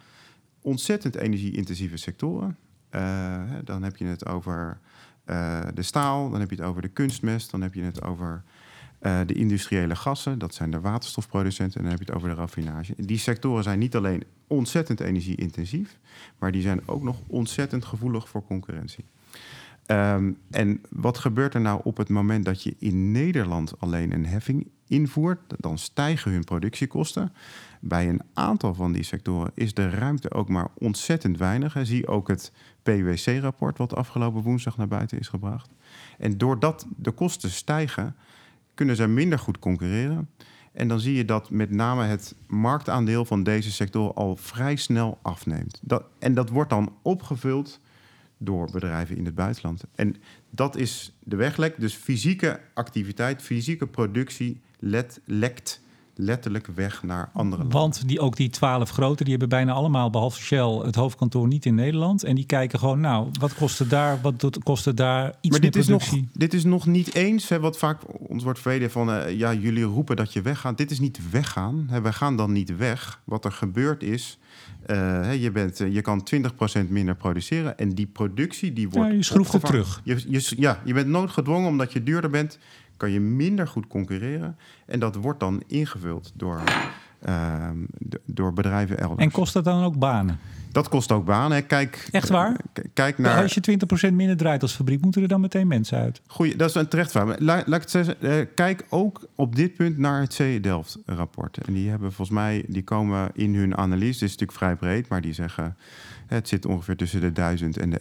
ontzettend 0.60 1.16
energie-intensieve 1.16 1.96
sectoren. 1.96 2.56
Uh, 2.94 3.40
dan 3.64 3.82
heb 3.82 3.96
je 3.96 4.04
het 4.04 4.26
over 4.26 4.78
uh, 5.26 5.60
de 5.74 5.82
staal, 5.82 6.30
dan 6.30 6.40
heb 6.40 6.50
je 6.50 6.56
het 6.56 6.64
over 6.64 6.82
de 6.82 6.88
kunstmest, 6.88 7.50
dan 7.50 7.60
heb 7.60 7.74
je 7.74 7.82
het 7.82 8.02
over 8.02 8.42
uh, 9.02 9.20
de 9.26 9.34
industriële 9.34 9.96
gassen, 9.96 10.38
dat 10.38 10.54
zijn 10.54 10.70
de 10.70 10.80
waterstofproducenten, 10.80 11.76
en 11.76 11.82
dan 11.82 11.90
heb 11.90 12.00
je 12.00 12.06
het 12.06 12.14
over 12.14 12.28
de 12.28 12.34
raffinage. 12.34 12.94
Die 12.96 13.18
sectoren 13.18 13.62
zijn 13.62 13.78
niet 13.78 13.96
alleen 13.96 14.24
ontzettend 14.46 15.00
energie-intensief, 15.00 15.98
maar 16.38 16.52
die 16.52 16.62
zijn 16.62 16.88
ook 16.88 17.02
nog 17.02 17.16
ontzettend 17.26 17.84
gevoelig 17.84 18.28
voor 18.28 18.44
concurrentie. 18.44 19.04
Um, 19.86 20.38
en 20.50 20.80
wat 20.90 21.18
gebeurt 21.18 21.54
er 21.54 21.60
nou 21.60 21.80
op 21.84 21.96
het 21.96 22.08
moment 22.08 22.44
dat 22.44 22.62
je 22.62 22.74
in 22.78 23.12
Nederland 23.12 23.80
alleen 23.80 24.12
een 24.12 24.26
heffing 24.26 24.66
invoert? 24.88 25.40
Dan 25.56 25.78
stijgen 25.78 26.32
hun 26.32 26.44
productiekosten. 26.44 27.32
Bij 27.80 28.08
een 28.08 28.22
aantal 28.34 28.74
van 28.74 28.92
die 28.92 29.02
sectoren 29.02 29.50
is 29.54 29.74
de 29.74 29.90
ruimte 29.90 30.32
ook 30.32 30.48
maar 30.48 30.68
ontzettend 30.74 31.38
weinig. 31.38 31.76
Zie 31.82 32.06
ook 32.06 32.28
het 32.28 32.52
PwC-rapport 32.82 33.78
wat 33.78 33.94
afgelopen 33.94 34.42
woensdag 34.42 34.76
naar 34.76 34.88
buiten 34.88 35.18
is 35.18 35.28
gebracht. 35.28 35.70
En 36.18 36.38
doordat 36.38 36.86
de 36.96 37.10
kosten 37.10 37.50
stijgen, 37.50 38.16
kunnen 38.74 38.96
ze 38.96 39.06
minder 39.06 39.38
goed 39.38 39.58
concurreren. 39.58 40.28
En 40.72 40.88
dan 40.88 41.00
zie 41.00 41.14
je 41.14 41.24
dat 41.24 41.50
met 41.50 41.70
name 41.70 42.04
het 42.04 42.34
marktaandeel 42.46 43.24
van 43.24 43.42
deze 43.42 43.72
sector 43.72 44.12
al 44.14 44.36
vrij 44.36 44.76
snel 44.76 45.18
afneemt. 45.22 45.80
Dat, 45.82 46.04
en 46.18 46.34
dat 46.34 46.48
wordt 46.48 46.70
dan 46.70 46.92
opgevuld 47.02 47.80
door 48.38 48.70
bedrijven 48.72 49.16
in 49.16 49.24
het 49.24 49.34
buitenland. 49.34 49.84
En 49.94 50.16
dat 50.50 50.76
is 50.76 51.16
de 51.22 51.36
weglek. 51.36 51.80
Dus 51.80 51.94
fysieke 51.94 52.60
activiteit, 52.74 53.42
fysieke 53.42 53.86
productie 53.86 54.60
let, 54.78 55.20
lekt 55.24 55.80
letterlijk 56.20 56.66
weg 56.74 57.02
naar 57.02 57.30
andere 57.32 57.62
landen. 57.62 57.80
Want 57.80 58.08
die, 58.08 58.20
ook 58.20 58.36
die 58.36 58.50
twaalf 58.50 58.90
grote, 58.90 59.22
die 59.22 59.30
hebben 59.30 59.48
bijna 59.48 59.72
allemaal, 59.72 60.10
behalve 60.10 60.40
Shell, 60.40 60.80
het 60.82 60.94
hoofdkantoor 60.94 61.46
niet 61.46 61.66
in 61.66 61.74
Nederland. 61.74 62.24
En 62.24 62.34
die 62.34 62.46
kijken 62.46 62.78
gewoon, 62.78 63.00
nou, 63.00 63.28
wat 63.40 63.54
kost 63.54 63.78
het 63.78 63.90
daar, 63.90 64.20
wat 64.20 64.58
kost 64.62 64.84
het 64.84 64.96
daar, 64.96 65.26
iets 65.26 65.50
maar 65.50 65.60
meer 65.60 65.70
dit 65.70 65.76
is, 65.82 65.88
nog, 65.88 65.98
productie. 65.98 66.28
dit 66.32 66.54
is 66.54 66.64
nog 66.64 66.86
niet 66.86 67.14
eens 67.14 67.48
hè, 67.48 67.60
wat 67.60 67.78
vaak 67.78 68.00
ons 68.28 68.42
wordt 68.42 68.58
verweden 68.60 68.90
van... 68.90 69.10
eh, 69.10 69.38
ja, 69.38 69.54
jullie 69.54 69.84
roepen 69.84 70.16
dat 70.16 70.32
je 70.32 70.42
weggaat. 70.42 70.76
Dit 70.78 70.90
is 70.90 71.00
niet 71.00 71.30
weggaan. 71.30 71.86
Hè, 71.90 72.00
wij 72.00 72.12
gaan 72.12 72.36
dan 72.36 72.52
niet 72.52 72.76
weg. 72.76 73.20
Wat 73.24 73.44
er 73.44 73.52
gebeurt 73.52 74.02
is... 74.02 74.38
eh, 74.86 75.42
je, 75.42 75.50
bent, 75.50 75.80
eh, 75.80 75.92
je 75.94 76.00
kan 76.00 76.26
20% 76.84 76.88
minder 76.88 77.14
produceren 77.14 77.78
en 77.78 77.88
die 77.88 78.06
productie 78.06 78.72
die 78.72 78.88
wordt 78.88 79.08
Ja, 79.10 79.14
je 79.16 79.22
schroeft 79.22 79.52
het 79.52 79.64
terug. 79.64 80.00
Je, 80.04 80.24
je, 80.28 80.54
ja, 80.56 80.82
je 80.84 80.92
bent 80.92 81.06
noodgedwongen 81.06 81.68
omdat 81.68 81.92
je 81.92 82.02
duurder 82.02 82.30
bent, 82.30 82.58
kan 82.98 83.10
je 83.10 83.20
minder 83.20 83.68
goed 83.68 83.86
concurreren. 83.86 84.56
En 84.86 85.00
dat 85.00 85.14
wordt 85.14 85.40
dan 85.40 85.62
ingevuld 85.66 86.32
door, 86.34 86.62
ehm, 87.22 87.76
door 88.24 88.52
bedrijven 88.52 88.98
elders. 88.98 89.20
En 89.22 89.30
kost 89.30 89.52
dat 89.52 89.64
dan 89.64 89.84
ook 89.84 89.98
banen? 89.98 90.38
dat 90.72 90.88
kost 90.88 91.12
ook 91.12 91.24
banen. 91.24 91.56
hè. 91.56 91.62
Kijk, 91.62 92.08
Echt 92.10 92.28
waar? 92.28 92.56
Kijk 92.92 93.18
naar. 93.18 93.42
Als 93.42 93.54
je 93.54 93.60
20% 93.60 94.14
minder 94.14 94.36
draait 94.36 94.62
als 94.62 94.74
fabriek, 94.74 95.00
moeten 95.00 95.22
er 95.22 95.28
dan 95.28 95.40
meteen 95.40 95.66
mensen 95.66 95.98
uit? 95.98 96.20
Goeie, 96.26 96.56
dat 96.56 96.68
is 96.68 96.74
een 96.74 96.88
terecht 96.88 97.10
vraag. 97.10 97.38
Laat 97.38 97.66
ik 97.66 97.72
het 97.74 97.90
zeggen, 97.90 98.20
eh, 98.20 98.46
kijk 98.54 98.84
ook 98.88 99.28
op 99.34 99.56
dit 99.56 99.74
punt 99.74 99.98
naar 99.98 100.20
het 100.20 100.32
CE 100.32 100.58
Delft 100.60 100.98
rapport. 101.06 101.58
En 101.58 101.72
die 101.72 101.90
hebben 101.90 102.12
volgens 102.12 102.38
mij, 102.38 102.64
die 102.68 102.84
komen 102.84 103.30
in 103.32 103.54
hun 103.54 103.76
analyse, 103.76 104.18
dit 104.18 104.28
is 104.28 104.36
natuurlijk 104.36 104.58
vrij 104.58 104.76
breed, 104.76 105.08
maar 105.08 105.20
die 105.20 105.32
zeggen 105.32 105.76
het 106.28 106.48
zit 106.48 106.66
ongeveer 106.66 106.96
tussen 106.96 107.20
de 107.20 107.32
1000 107.32 107.76
en 107.78 107.90
de 107.90 108.00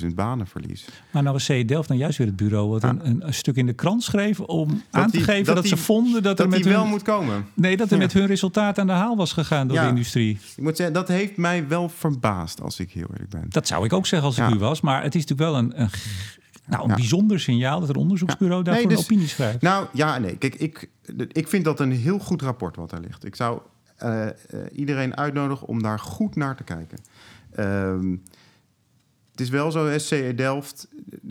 11.000 0.00 0.06
banenverlies. 0.14 0.84
Maar 1.10 1.22
nou 1.22 1.34
was 1.34 1.46
C 1.46 1.68
Delft 1.68 1.88
dan 1.88 1.96
juist 1.96 2.18
weer 2.18 2.26
het 2.26 2.36
bureau 2.36 2.68
wat 2.68 2.82
een, 2.82 3.06
een, 3.06 3.26
een 3.26 3.34
stuk 3.34 3.56
in 3.56 3.66
de 3.66 3.72
krant 3.72 4.02
schreef 4.02 4.40
om 4.40 4.82
aan 4.90 5.10
te 5.10 5.16
die- 5.16 5.22
geven 5.26 5.44
dat 5.44 5.54
dat, 5.54 5.66
ze 5.66 5.76
vonden 5.76 6.22
dat, 6.22 6.36
Dat 6.36 6.46
er 6.46 6.52
met 6.52 6.64
wel 6.64 6.80
hun, 6.80 6.90
moet 6.90 7.02
komen. 7.02 7.46
nee, 7.54 7.76
dat 7.76 7.86
er 7.90 7.96
Ja. 7.96 8.02
met 8.02 8.12
hun 8.12 8.26
resultaat 8.26 8.78
aan 8.78 8.86
de 8.86 8.92
haal 8.92 9.16
was 9.16 9.32
gegaan 9.32 9.66
door 9.68 9.76
Ja. 9.76 9.82
de 9.82 9.88
industrie. 9.88 10.38
Ik 10.56 10.62
moet 10.62 10.76
zeggen, 10.76 10.94
dat 10.94 11.08
heeft 11.08 11.36
mij 11.36 11.68
wel 11.68 11.88
verbaasd, 11.88 12.60
als 12.60 12.80
ik 12.80 12.90
heel 12.90 13.06
eerlijk 13.12 13.30
ben. 13.30 13.44
Dat 13.48 13.66
zou 13.66 13.84
ik 13.84 13.92
ook 13.92 14.06
zeggen 14.06 14.28
als 14.28 14.38
ik 14.38 14.48
Ja. 14.48 14.54
u 14.54 14.58
was. 14.58 14.80
Maar 14.80 15.02
het 15.02 15.14
is 15.14 15.24
natuurlijk 15.26 15.50
wel 15.50 15.58
een, 15.58 15.80
een, 15.80 15.88
nou, 16.66 16.82
een 16.82 16.88
Ja. 16.88 16.94
bijzonder 16.94 17.40
signaal 17.40 17.80
dat 17.80 17.88
een 17.88 17.96
onderzoeksbureau 17.96 18.58
Ja. 18.58 18.64
daarvoor 18.64 18.86
Nee, 18.86 18.92
een 18.96 19.02
dus- 19.02 19.10
opinie 19.10 19.28
schrijft. 19.28 19.60
Nou 19.62 19.86
ja, 19.92 20.18
nee. 20.18 20.36
Kijk, 20.36 20.54
ik, 20.54 20.88
ik 21.28 21.48
vind 21.48 21.64
dat 21.64 21.80
een 21.80 21.92
heel 21.92 22.18
goed 22.18 22.42
rapport 22.42 22.76
wat 22.76 22.90
daar 22.90 23.00
ligt. 23.00 23.24
Ik 23.24 23.36
zou 23.36 23.60
eh, 23.96 24.26
eh, 24.26 24.32
iedereen 24.72 25.16
uitnodigen 25.16 25.66
om 25.66 25.82
daar 25.82 25.98
goed 25.98 26.36
naar 26.36 26.56
te 26.56 26.62
kijken. 26.64 26.98
Ehm, 27.56 28.16
het 29.30 29.40
is 29.40 29.48
wel 29.50 29.70
zo, 29.70 29.98
SCE 29.98 30.32
Delft. 30.36 30.88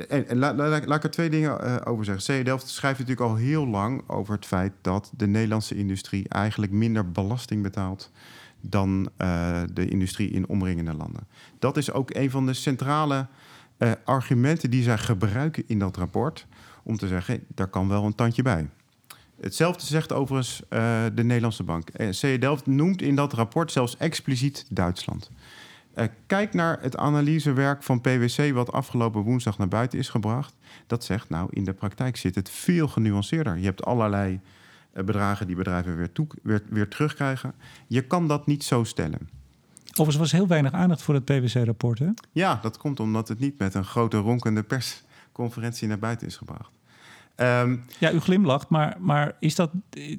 En, 0.08 0.28
en 0.28 0.38
la- 0.38 0.54
la- 0.54 0.70
la- 0.70 0.86
laat 0.86 0.98
ik 0.98 1.04
er 1.04 1.10
twee 1.10 1.30
dingen 1.30 1.62
eh, 1.62 1.76
over 1.84 2.06
zeggen. 2.06 2.24
CE 2.24 2.44
Delft 2.44 2.70
schrijft 2.70 3.00
natuurlijk 3.00 3.30
al 3.30 3.36
heel 3.36 3.68
lang 3.68 4.10
over 4.10 4.34
het 4.36 4.46
feit 4.46 4.74
dat 4.82 5.12
de 5.18 5.28
Nederlandse 5.28 5.76
industrie 5.76 6.30
eigenlijk 6.30 6.72
minder 6.72 7.12
belasting 7.12 7.64
betaalt 7.64 8.12
dan 8.62 9.10
eh, 9.18 9.62
de 9.74 9.88
industrie 9.88 10.30
in 10.30 10.48
omringende 10.48 10.94
landen. 10.94 11.28
Dat 11.60 11.78
is 11.78 11.92
ook 11.92 12.14
een 12.14 12.30
van 12.30 12.46
de 12.46 12.54
centrale 12.54 13.28
eh, 13.78 13.92
argumenten 14.04 14.70
die 14.70 14.84
zij 14.84 14.98
gebruiken 14.98 15.64
in 15.68 15.80
dat 15.80 15.98
rapport. 15.98 16.48
Om 16.84 16.98
te 16.98 17.08
zeggen, 17.08 17.44
daar 17.48 17.68
kan 17.68 17.88
wel 17.88 18.04
een 18.04 18.16
tandje 18.16 18.42
bij. 18.42 18.70
Hetzelfde 19.42 19.86
zegt 19.86 20.14
overigens 20.14 20.62
de 21.14 21.24
Nederlandse 21.24 21.64
bank. 21.64 21.90
CE 22.10 22.38
Delft 22.40 22.66
noemt 22.66 23.02
in 23.02 23.16
dat 23.16 23.34
rapport 23.34 23.72
zelfs 23.72 23.98
expliciet 23.98 24.66
Duitsland. 24.70 25.32
Eh, 25.96 26.06
kijk 26.26 26.54
naar 26.54 26.82
het 26.82 26.98
analysewerk 26.98 27.84
van 27.84 28.02
PwC, 28.02 28.54
wat 28.54 28.72
afgelopen 28.72 29.22
woensdag 29.22 29.58
naar 29.58 29.68
buiten 29.68 30.00
is 30.00 30.10
gebracht. 30.10 30.56
Dat 30.88 31.04
zegt, 31.04 31.30
nou, 31.30 31.48
in 31.52 31.64
de 31.64 31.74
praktijk 31.74 32.18
zit 32.18 32.36
het 32.36 32.50
veel 32.50 32.88
genuanceerder. 32.88 33.58
Je 33.58 33.66
hebt 33.66 33.86
allerlei 33.86 34.40
eh, 34.92 35.04
bedragen 35.04 35.48
die 35.48 35.56
bedrijven 35.56 35.98
weer, 35.98 36.12
toe, 36.12 36.28
weer, 36.44 36.62
weer 36.70 36.88
terugkrijgen. 36.88 37.54
Je 37.88 38.02
kan 38.02 38.28
dat 38.28 38.46
niet 38.48 38.64
zo 38.64 38.84
stellen. 38.84 39.30
Overigens 39.90 40.18
was 40.18 40.32
heel 40.32 40.48
weinig 40.48 40.72
aandacht 40.72 41.02
voor 41.02 41.14
het 41.14 41.26
PwC-rapport. 41.26 42.00
hè? 42.00 42.10
Ja, 42.32 42.60
dat 42.62 42.78
komt 42.78 43.00
omdat 43.00 43.28
het 43.28 43.40
niet 43.40 43.60
met 43.60 43.74
een 43.74 43.86
grote 43.86 44.18
ronkende 44.18 44.64
persconferentie 44.64 45.88
naar 45.88 46.00
buiten 46.00 46.28
is 46.28 46.36
gebracht. 46.38 46.72
Ehm, 47.36 47.78
Ja, 48.00 48.12
u 48.12 48.20
glimlacht, 48.20 48.70
maar, 48.70 48.96
maar 49.00 49.36
is 49.40 49.56
dat... 49.56 49.72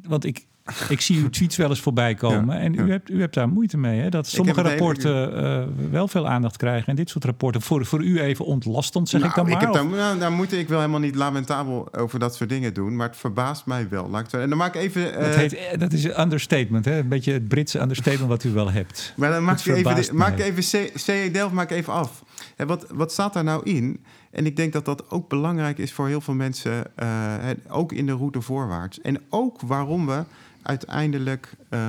Want 0.03 0.25
ik, 0.25 0.47
ik 0.89 1.01
zie 1.01 1.19
uw 1.23 1.31
tweets 1.31 1.57
wel 1.57 1.69
eens 1.69 1.81
voorbij 1.81 2.15
komen. 2.15 2.55
Ja, 2.57 2.61
en 2.63 2.75
u, 2.75 2.85
ja. 2.85 2.87
hebt, 2.91 3.11
u 3.11 3.21
hebt 3.21 3.35
daar 3.35 3.49
moeite 3.49 3.77
mee, 3.79 4.01
hè? 4.01 4.09
Dat 4.09 4.27
Ik 4.27 4.33
sommige 4.33 4.61
heb 4.61 4.69
hele- 4.69 4.79
rapporten 4.79 5.37
eh, 5.45 5.91
wel 5.91 6.09
veel 6.09 6.29
aandacht 6.29 6.57
krijgen. 6.57 6.87
En 6.89 6.97
dit 6.97 7.11
soort 7.11 7.25
rapporten 7.25 7.63
voor, 7.63 7.87
voor 7.87 8.03
u 8.05 8.21
even 8.21 8.45
ontlastend, 8.45 9.09
zeg 9.09 9.21
nou, 9.21 9.31
ik 9.33 9.37
dan 9.39 9.49
maar. 9.51 9.61
heb 9.61 9.71
of- 9.71 9.77
daar, 9.77 9.87
nou, 9.87 10.19
daar 10.19 10.33
moet 10.33 10.53
ik 10.53 10.69
wel 10.69 10.79
helemaal 10.79 11.01
niet 11.01 11.15
lamentabel 11.15 11.89
over 11.97 12.19
dat 12.19 12.35
soort 12.37 12.51
dingen 12.51 12.75
doen. 12.75 12.97
Maar 12.97 13.09
het 13.09 13.17
verbaast 13.17 13.67
mij 13.67 13.87
wel. 13.89 14.09
Laat 14.11 14.33
ik 14.33 14.41
en 14.41 14.49
dan 14.49 14.59
maak 14.59 14.75
ik 14.75 14.81
even... 14.81 15.03
dat, 15.13 15.23
eh, 15.23 15.35
heet, 15.35 15.55
eh, 15.55 15.79
dat 15.79 15.93
is 15.93 16.05
een 16.05 16.21
understatement, 16.21 16.85
hè? 16.85 16.99
Een 16.99 17.09
beetje 17.09 17.33
het 17.33 17.49
Britse 17.49 17.81
understatement 17.81 18.29
wat 18.29 18.45
u 18.45 18.51
wel 18.51 18.71
hebt. 18.71 19.13
Maar 19.17 19.31
dan 19.31 19.45
maak 19.45 19.59
ik 19.61 19.75
even, 19.75 19.95
de- 19.95 20.09
maak 20.13 20.39
even 20.39 20.63
C- 20.63 20.91
CE 20.99 21.29
Delft 21.33 21.55
maak 21.55 21.71
even 21.71 21.93
af. 21.93 22.25
En 22.57 22.67
wat, 22.67 22.87
wat 22.95 23.13
staat 23.13 23.33
daar 23.33 23.45
nou 23.45 23.65
in? 23.65 24.01
En 24.31 24.47
ik 24.47 24.57
denk 24.57 24.73
dat 24.73 24.85
dat 24.85 25.11
ook 25.11 25.29
belangrijk 25.29 25.79
is 25.79 25.93
voor 25.93 26.07
heel 26.07 26.21
veel 26.21 26.35
mensen, 26.35 26.97
eh, 26.97 27.35
ook 27.69 27.93
in 27.93 28.07
de 28.07 28.13
route 28.13 28.41
voorwaarts. 28.41 29.01
En 29.01 29.21
ook 29.29 29.61
waarom 29.61 30.07
we 30.07 30.25
uiteindelijk, 30.63 31.53
eh, 31.69 31.81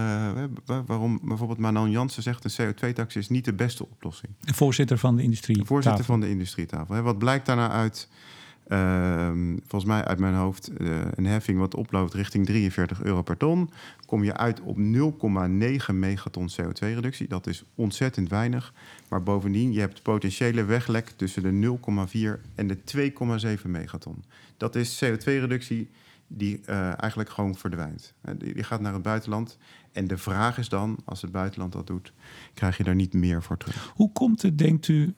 wa- 0.65 0.83
waarom 0.85 1.19
bijvoorbeeld 1.23 1.59
Manon 1.59 1.91
Jansen 1.91 2.23
zegt... 2.23 2.43
een 2.43 2.73
CO2-tax 2.75 3.15
is 3.15 3.29
niet 3.29 3.45
de 3.45 3.53
beste 3.53 3.83
oplossing. 3.91 4.31
De 4.39 4.53
voorzitter 4.53 4.97
van 4.97 5.15
de 5.15 5.23
industrie. 5.23 5.57
De 5.57 5.65
voorzitter 5.65 6.05
van 6.05 6.19
de 6.19 6.29
industrietafel. 6.29 6.95
Hè, 6.95 7.01
wat 7.01 7.17
blijkt 7.17 7.45
daar 7.45 7.55
nou 7.55 7.71
uit? 7.71 8.09
Ehm, 8.67 9.57
volgens 9.67 9.91
mij 9.91 10.05
uit 10.05 10.19
mijn 10.19 10.33
hoofd 10.33 10.67
eh, 10.67 10.87
een 11.15 11.25
heffing 11.25 11.59
wat 11.59 11.75
oploopt 11.75 12.13
richting 12.13 12.45
43 12.45 13.03
euro 13.03 13.21
per 13.21 13.37
ton. 13.37 13.69
Kom 14.05 14.23
je 14.23 14.37
uit 14.37 14.61
op 14.61 14.77
0,9 14.77 15.99
megaton 15.99 16.49
CO2-reductie. 16.49 17.27
Dat 17.27 17.47
is 17.47 17.63
ontzettend 17.75 18.29
weinig. 18.29 18.73
Maar 19.09 19.23
bovendien, 19.23 19.73
je 19.73 19.79
hebt 19.79 20.01
potentiële 20.01 20.63
weglek 20.63 21.09
tussen 21.09 21.43
de 21.43 21.77
0,4 22.37 22.51
en 22.55 22.67
de 22.67 22.77
2,7 23.61 23.69
megaton. 23.69 24.23
Dat 24.57 24.75
is 24.75 25.03
CO2-reductie 25.05 25.89
die 26.27 26.61
eh, 26.65 27.01
eigenlijk 27.01 27.29
gewoon 27.29 27.55
verdwijnt. 27.55 28.13
Eh, 28.21 28.33
Die, 28.37 28.53
die 28.53 28.63
gaat 28.63 28.81
naar 28.81 28.93
het 28.93 29.01
buitenland. 29.01 29.57
En 29.91 30.07
de 30.07 30.17
vraag 30.17 30.57
is 30.57 30.69
dan, 30.69 30.97
als 31.05 31.21
het 31.21 31.31
buitenland 31.31 31.71
dat 31.71 31.87
doet, 31.87 32.13
krijg 32.53 32.77
je 32.77 32.83
daar 32.83 32.95
niet 32.95 33.13
meer 33.13 33.43
voor 33.43 33.57
terug. 33.57 33.91
Hoe 33.95 34.11
komt 34.11 34.41
het, 34.41 34.57
denkt 34.57 34.87
u... 34.87 35.13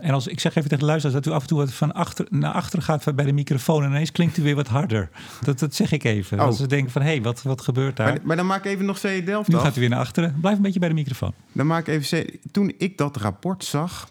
En 0.00 0.10
als 0.14 0.26
ik 0.26 0.40
zeg 0.40 0.54
even 0.54 0.62
tegen 0.68 0.78
de 0.78 0.84
luisteraars 0.90 1.24
dat 1.24 1.32
u 1.32 1.36
af 1.36 1.42
en 1.42 1.48
toe 1.48 1.58
wat 1.58 1.72
van 1.72 1.92
achter 1.92 2.26
naar 2.30 2.52
achter 2.52 2.82
gaat 2.82 3.14
bij 3.14 3.24
de 3.24 3.32
microfoon... 3.32 3.82
en 3.82 3.90
ineens 3.90 4.12
klinkt 4.12 4.36
u 4.36 4.42
weer 4.42 4.54
wat 4.54 4.68
harder. 4.68 5.10
Dat, 5.42 5.58
dat 5.58 5.74
zeg 5.74 5.92
ik 5.92 6.04
even. 6.04 6.38
Oh. 6.40 6.44
Als 6.46 6.56
ze 6.56 6.66
denken 6.66 6.92
van, 6.92 7.02
hé, 7.02 7.08
hey, 7.08 7.22
wat, 7.22 7.42
wat 7.42 7.60
gebeurt 7.60 7.96
daar? 7.96 8.06
Maar, 8.12 8.20
maar 8.22 8.36
dan 8.36 8.46
maak 8.46 8.64
ik 8.64 8.72
even 8.72 8.84
nog 8.84 8.98
CE 8.98 9.22
Delft 9.24 9.48
nu 9.48 9.54
af. 9.54 9.62
gaat 9.62 9.76
u 9.76 9.80
weer 9.80 9.88
naar 9.88 9.98
achteren. 9.98 10.36
Blijf 10.40 10.56
een 10.56 10.62
beetje 10.62 10.78
bij 10.80 10.88
de 10.88 10.94
microfoon. 10.94 11.32
Dan 11.52 11.66
maak 11.66 11.86
ik 11.86 11.94
even. 11.94 12.24
C- 12.24 12.36
Toen 12.52 12.72
ik 12.78 12.98
dat 12.98 13.16
rapport 13.16 13.64
zag 13.64 14.10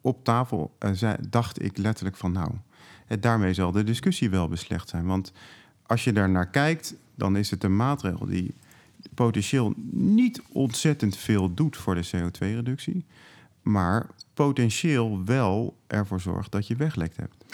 op 0.00 0.24
tafel, 0.24 0.74
eh, 0.78 0.90
zei, 0.92 1.16
dacht 1.28 1.62
ik 1.62 1.76
letterlijk 1.78 2.16
van 2.16 2.32
nou, 2.32 2.50
eh, 3.06 3.16
daarmee 3.20 3.54
zal 3.54 3.72
de 3.72 3.84
discussie 3.84 4.30
wel 4.30 4.48
beslecht 4.48 4.88
zijn. 4.88 5.06
Want 5.06 5.32
als 5.86 6.04
je 6.04 6.12
daar 6.12 6.30
naar 6.30 6.48
kijkt, 6.48 6.94
dan 7.14 7.36
is 7.36 7.50
het 7.50 7.64
een 7.64 7.76
maatregel 7.76 8.26
die 8.26 8.54
potentieel 9.14 9.72
niet 9.92 10.42
ontzettend 10.52 11.16
veel 11.16 11.54
doet 11.54 11.76
voor 11.76 11.94
de 11.94 12.08
CO2-reductie, 12.16 13.04
maar 13.62 14.06
potentieel 14.34 15.24
wel 15.24 15.76
ervoor 15.86 16.20
zorgt 16.20 16.52
dat 16.52 16.66
je 16.66 16.76
weglekt 16.76 17.16
hebt. 17.16 17.44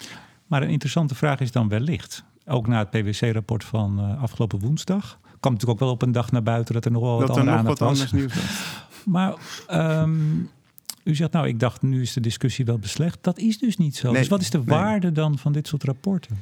Maar 0.47 0.61
een 0.61 0.69
interessante 0.69 1.15
vraag 1.15 1.39
is 1.39 1.51
dan 1.51 1.69
wellicht... 1.69 2.23
ook 2.45 2.67
na 2.67 2.79
het 2.79 2.89
PwC-rapport 2.89 3.63
van 3.63 3.99
eh, 3.99 4.21
afgelopen 4.21 4.59
woensdag... 4.59 5.19
kwam 5.39 5.53
natuurlijk 5.53 5.69
ook 5.69 5.79
wel 5.79 5.89
op 5.89 6.01
een 6.01 6.11
dag 6.11 6.31
naar 6.31 6.43
buiten... 6.43 6.73
dat 6.73 6.85
er 6.85 6.91
nog 6.91 7.01
wel 7.01 7.17
wat 7.17 7.27
dat 7.27 7.29
er 7.29 7.35
andere 7.35 7.55
nog 7.55 7.59
aandacht 7.59 7.79
wat 7.79 7.89
was. 7.89 7.99
anders 7.99 8.21
nieuws 8.21 8.35
was. 8.35 8.87
Maar 9.05 9.33
ehm, 9.67 10.39
u 11.03 11.15
zegt, 11.15 11.31
nou, 11.31 11.47
ik 11.47 11.59
dacht, 11.59 11.81
nu 11.81 12.01
is 12.01 12.13
de 12.13 12.19
discussie 12.19 12.65
wel 12.65 12.79
beslecht. 12.79 13.17
Dat 13.21 13.37
is 13.37 13.57
dus 13.57 13.77
niet 13.77 13.95
zo. 13.95 14.11
Nee, 14.11 14.19
dus 14.19 14.29
wat 14.29 14.41
is 14.41 14.49
de 14.49 14.57
nee. 14.57 14.67
waarde 14.67 15.11
dan 15.11 15.37
van 15.37 15.51
dit 15.51 15.67
soort 15.67 15.83
rapporten? 15.83 16.37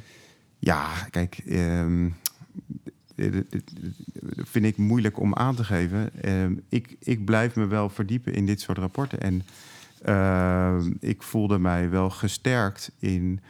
Ja, 0.58 0.86
kijk, 1.10 1.38
ehm, 1.46 2.08
vind 4.36 4.64
ik 4.64 4.76
moeilijk 4.76 5.20
om 5.20 5.34
aan 5.34 5.54
te 5.54 5.64
geven. 5.64 6.22
Ehm, 6.22 6.54
ik, 6.68 6.96
ik 7.00 7.24
blijf 7.24 7.56
me 7.56 7.66
wel 7.66 7.88
verdiepen 7.88 8.34
in 8.34 8.46
dit 8.46 8.60
soort 8.60 8.78
rapporten. 8.78 9.20
En 9.20 9.42
ehm, 10.02 10.92
ik 11.00 11.22
voelde 11.22 11.58
mij 11.58 11.90
wel 11.90 12.10
gesterkt 12.10 12.92
in, 12.98 13.40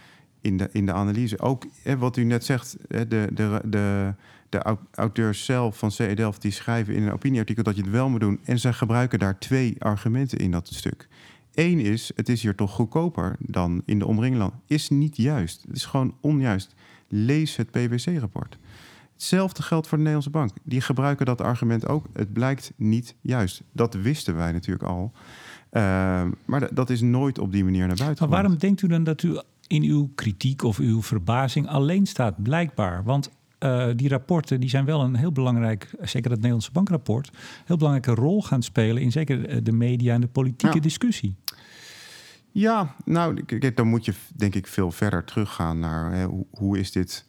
in, 0.40 0.57
de, 0.57 0.68
in 0.72 0.87
de 0.87 0.92
analyse. 0.92 1.38
Ook 1.38 1.66
hè, 1.83 1.98
wat 1.98 2.16
u 2.16 2.24
net 2.24 2.44
zegt, 2.44 2.76
hè, 2.88 3.09
de, 3.09 3.28
de, 3.33 3.61
de, 3.64 4.14
de 4.48 4.59
au- 4.59 4.78
auteurs 4.94 5.44
zelf 5.44 5.78
van 5.78 5.90
CE 5.90 6.14
Delft... 6.14 6.42
die 6.42 6.52
schrijven 6.52 6.94
in 6.94 7.02
een 7.02 7.12
opinieartikel 7.12 7.62
dat 7.62 7.76
je 7.76 7.83
het 7.83 7.90
wel 7.90 8.09
moet 8.09 8.20
doen. 8.20 8.40
En 8.44 8.59
ze 8.59 8.72
gebruiken 8.72 9.18
daar 9.18 9.38
twee 9.38 9.76
argumenten 9.78 10.38
in 10.38 10.50
dat 10.50 10.68
stuk. 10.68 11.09
Eén 11.54 11.81
is, 11.81 12.11
het 12.14 12.28
is 12.28 12.42
hier 12.42 12.54
toch 12.54 12.70
goedkoper 12.70 13.37
dan 13.38 13.83
in 13.85 13.98
de 13.98 14.07
omringende 14.07 14.38
landen. 14.38 14.61
Is 14.66 14.88
niet 14.88 15.16
juist. 15.16 15.64
Het 15.66 15.76
is 15.76 15.85
gewoon 15.85 16.14
onjuist. 16.20 16.74
Lees 17.09 17.57
het 17.57 17.70
PwC-rapport. 17.70 18.59
Hetzelfde 19.18 19.62
geldt 19.62 19.87
voor 19.87 19.98
de 19.98 20.04
Nederlandse 20.04 20.38
bank. 20.38 20.50
Die 20.64 20.81
gebruiken 20.81 21.26
dat 21.26 21.40
argument 21.40 21.88
ook. 21.88 22.07
Het 22.12 22.33
blijkt 22.33 22.72
niet 22.76 23.14
juist. 23.20 23.62
Dat 23.72 23.94
wisten 23.94 24.37
wij 24.37 24.52
natuurlijk 24.52 24.85
al. 24.85 25.12
Ehm, 25.70 26.31
maar 26.44 26.74
dat 26.74 26.90
is 26.90 27.00
nooit 27.00 27.38
op 27.38 27.52
die 27.52 27.64
manier 27.64 27.87
naar 27.87 27.96
buiten 27.96 28.28
Maar 28.28 28.40
waarom 28.40 28.59
denkt 28.59 28.83
u 28.83 28.87
dan 28.87 29.04
dat 29.04 29.22
u 29.22 29.40
in 29.66 29.83
uw 29.83 30.11
kritiek 30.14 30.62
of 30.62 30.78
uw 30.78 31.02
verbazing 31.02 31.68
alleen 31.68 32.07
staat? 32.07 32.42
Blijkbaar. 32.42 33.04
Want 33.04 33.31
uh, 33.61 33.88
die 33.96 34.09
rapporten 34.09 34.61
die 34.61 34.68
zijn 34.68 34.85
wel 34.85 35.00
een 35.00 35.16
heel 35.16 35.33
belangrijk, 35.33 35.90
zeker 36.00 36.31
het 36.31 36.38
Nederlandse 36.38 36.72
bankrapport, 36.72 37.31
heel 37.64 37.76
belangrijke 37.76 38.20
rol 38.20 38.42
gaan 38.42 38.62
spelen 38.62 39.02
in 39.02 39.12
zeker 39.12 39.64
de 39.64 39.72
media 39.72 40.14
en 40.14 40.20
de 40.20 40.28
politieke 40.28 40.81
discussie. 40.81 41.37
Ja, 42.50 42.94
nou, 43.04 43.44
dan 43.74 43.87
moet 43.87 44.04
je 44.04 44.14
denk 44.35 44.54
ik 44.54 44.66
veel 44.66 44.90
verder 44.90 45.24
teruggaan 45.24 45.78
naar 45.78 46.12
hè, 46.12 46.24
hoe, 46.24 46.46
hoe, 46.50 46.78
is 46.78 46.92
dit, 46.92 47.26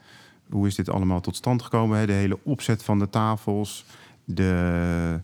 hoe 0.50 0.68
is 0.68 0.76
dit 0.76 0.90
allemaal 0.90 1.22
tot 1.22 1.36
stand 1.36 1.62
gekomen? 1.62 2.08
De 2.08 2.14
hele 2.14 2.40
opzet 2.44 2.84
van 2.84 3.00
de 3.00 3.10
tafels, 3.10 3.86
de, 4.26 5.22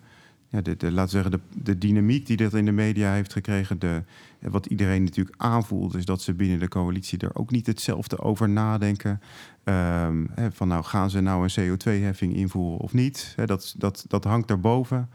ja, 0.50 0.62
de, 0.62 0.78
de, 0.78 1.08
zeggen, 1.08 1.32
de, 1.32 1.40
de 1.54 1.78
dynamiek 1.78 2.26
die 2.26 2.38
dit 2.38 2.54
in 2.54 2.66
de 2.66 2.72
media 2.72 3.14
heeft 3.14 3.34
gekregen. 3.34 3.80
De, 3.80 4.04
wat 4.40 4.66
iedereen 4.66 5.04
natuurlijk 5.04 5.36
aanvoelt, 5.42 5.96
is 5.96 6.06
dat 6.06 6.22
ze 6.22 6.34
binnen 6.34 6.60
de 6.60 6.68
coalitie 6.68 7.20
er 7.20 7.36
ook 7.36 7.52
niet 7.52 7.68
hetzelfde 7.68 8.20
over 8.20 8.50
nadenken. 8.50 9.22
Hè, 9.64 10.52
van 10.52 10.68
nou, 10.68 10.84
gaan 10.84 11.10
ze 11.10 11.22
nou 11.22 11.48
een 11.48 11.78
CO2-heffing 11.78 12.36
invoeren 12.36 12.80
of 12.80 12.94
niet? 12.94 13.34
Dat, 13.46 13.76
dat, 13.78 14.06
dat 14.08 14.24
hangt 14.24 14.50
erboven. 14.50 15.10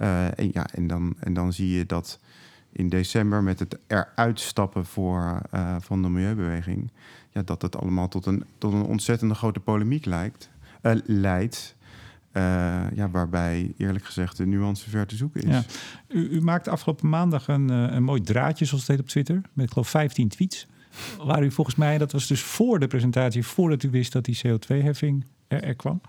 Uh, 0.00 0.38
en, 0.38 0.50
ja, 0.52 0.66
en, 0.74 0.86
dan, 0.86 1.14
en 1.18 1.32
dan 1.32 1.52
zie 1.52 1.76
je 1.76 1.86
dat 1.86 2.18
in 2.72 2.88
december 2.88 3.42
met 3.42 3.58
het 3.58 3.78
eruit 3.86 4.40
stappen 4.40 4.86
voor, 4.86 5.40
uh, 5.54 5.76
van 5.80 6.02
de 6.02 6.08
milieubeweging, 6.08 6.92
ja, 7.30 7.42
dat 7.42 7.62
het 7.62 7.76
allemaal 7.76 8.08
tot 8.08 8.26
een, 8.26 8.44
tot 8.58 8.72
een 8.72 8.82
ontzettende 8.82 9.34
grote 9.34 9.60
polemiek 9.60 10.04
lijkt, 10.04 10.50
uh, 10.82 10.92
leidt. 11.04 11.76
Uh, 12.32 12.42
ja, 12.94 13.10
waarbij 13.10 13.72
eerlijk 13.76 14.04
gezegd 14.04 14.36
de 14.36 14.46
nuance 14.46 14.90
ver 14.90 15.06
te 15.06 15.16
zoeken 15.16 15.42
is. 15.42 15.54
Ja. 15.54 15.64
U, 16.08 16.28
u 16.28 16.40
maakte 16.40 16.70
afgelopen 16.70 17.08
maandag 17.08 17.48
een, 17.48 17.68
een 17.68 18.02
mooi 18.02 18.20
draadje, 18.20 18.64
zoals 18.64 18.82
het 18.82 18.90
heet 18.90 19.00
op 19.00 19.08
Twitter, 19.08 19.40
met 19.52 19.66
ik 19.66 19.72
geloof 19.72 19.88
15 19.88 20.28
tweets. 20.28 20.66
Waar 21.24 21.44
u 21.44 21.50
volgens 21.50 21.76
mij, 21.76 21.98
dat 21.98 22.12
was 22.12 22.26
dus 22.26 22.42
voor 22.42 22.78
de 22.78 22.86
presentatie, 22.86 23.46
voordat 23.46 23.82
u 23.82 23.90
wist 23.90 24.12
dat 24.12 24.24
die 24.24 24.40
CO2-heffing 24.46 25.24
er, 25.48 25.62
er, 25.62 25.74
kwam. 25.74 26.00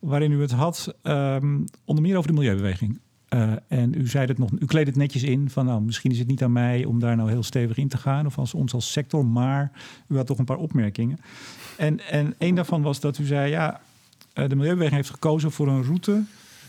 Waarin 0.00 0.32
u 0.32 0.40
het 0.40 0.50
had 0.50 0.94
um, 1.02 1.64
onder 1.84 2.04
meer 2.04 2.16
over 2.16 2.28
de 2.28 2.36
milieubeweging. 2.36 3.00
Uh, 3.34 3.52
en 3.68 3.94
u 3.94 4.08
zei 4.08 4.26
het 4.26 4.38
nog, 4.38 4.50
u 4.58 4.66
kleed 4.66 4.86
het 4.86 4.96
netjes 4.96 5.22
in 5.22 5.50
van 5.50 5.66
nou, 5.66 5.82
misschien 5.82 6.10
is 6.10 6.18
het 6.18 6.26
niet 6.26 6.42
aan 6.42 6.52
mij 6.52 6.84
om 6.84 7.00
daar 7.00 7.16
nou 7.16 7.30
heel 7.30 7.42
stevig 7.42 7.76
in 7.76 7.88
te 7.88 7.96
gaan 7.96 8.26
of 8.26 8.38
als 8.38 8.54
ons 8.54 8.72
als 8.72 8.92
sector, 8.92 9.26
maar 9.26 9.72
u 10.08 10.16
had 10.16 10.26
toch 10.26 10.38
een 10.38 10.44
paar 10.44 10.56
opmerkingen. 10.56 11.18
En, 11.76 12.00
en 12.00 12.34
een 12.38 12.54
daarvan 12.54 12.82
was 12.82 13.00
dat 13.00 13.18
u 13.18 13.24
zei, 13.24 13.50
ja, 13.50 13.80
uh, 14.34 14.48
de 14.48 14.54
Milieubeweging 14.54 14.96
heeft 14.96 15.10
gekozen 15.10 15.52
voor 15.52 15.68
een 15.68 15.82
route 15.82 16.22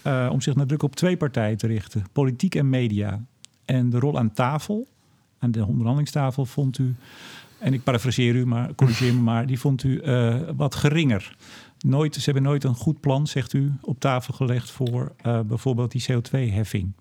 uh, 0.08 0.30
om 0.32 0.42
zich 0.42 0.56
nadrukkelijk 0.56 0.94
op 0.94 0.96
twee 0.96 1.18
partijen 1.18 1.58
te 1.58 1.68
richten, 1.68 2.06
politiek 2.12 2.56
en 2.56 2.70
media. 2.70 3.22
En 3.66 3.90
de 3.90 4.00
rol 4.00 4.18
aan 4.18 4.34
tafel, 4.34 4.88
aan 5.40 5.52
de 5.52 5.66
onderhandelingstafel, 5.66 6.46
vond 6.46 6.78
u, 6.78 6.96
en 7.60 7.74
ik 7.74 7.84
parafraseer 7.84 8.36
u, 8.36 8.46
maar 8.46 8.76
corrigeer 8.76 9.14
me 9.14 9.22
maar, 9.22 9.46
die 9.46 9.60
vond 9.60 9.84
u 9.84 10.02
wat 10.56 10.76
geringer 10.76 11.36
nooit, 11.86 12.16
ze 12.16 12.22
hebben 12.24 12.44
nooit 12.44 12.64
een 12.64 12.76
goed 12.76 13.00
plan, 13.00 13.28
zegt 13.28 13.54
u, 13.54 13.72
op 13.82 14.00
tafel 14.00 14.34
gelegd 14.34 14.72
voor 14.72 15.12
uh, 15.26 15.40
bijvoorbeeld 15.40 15.92
die 15.92 16.06
CO2-heffing. 16.12 16.92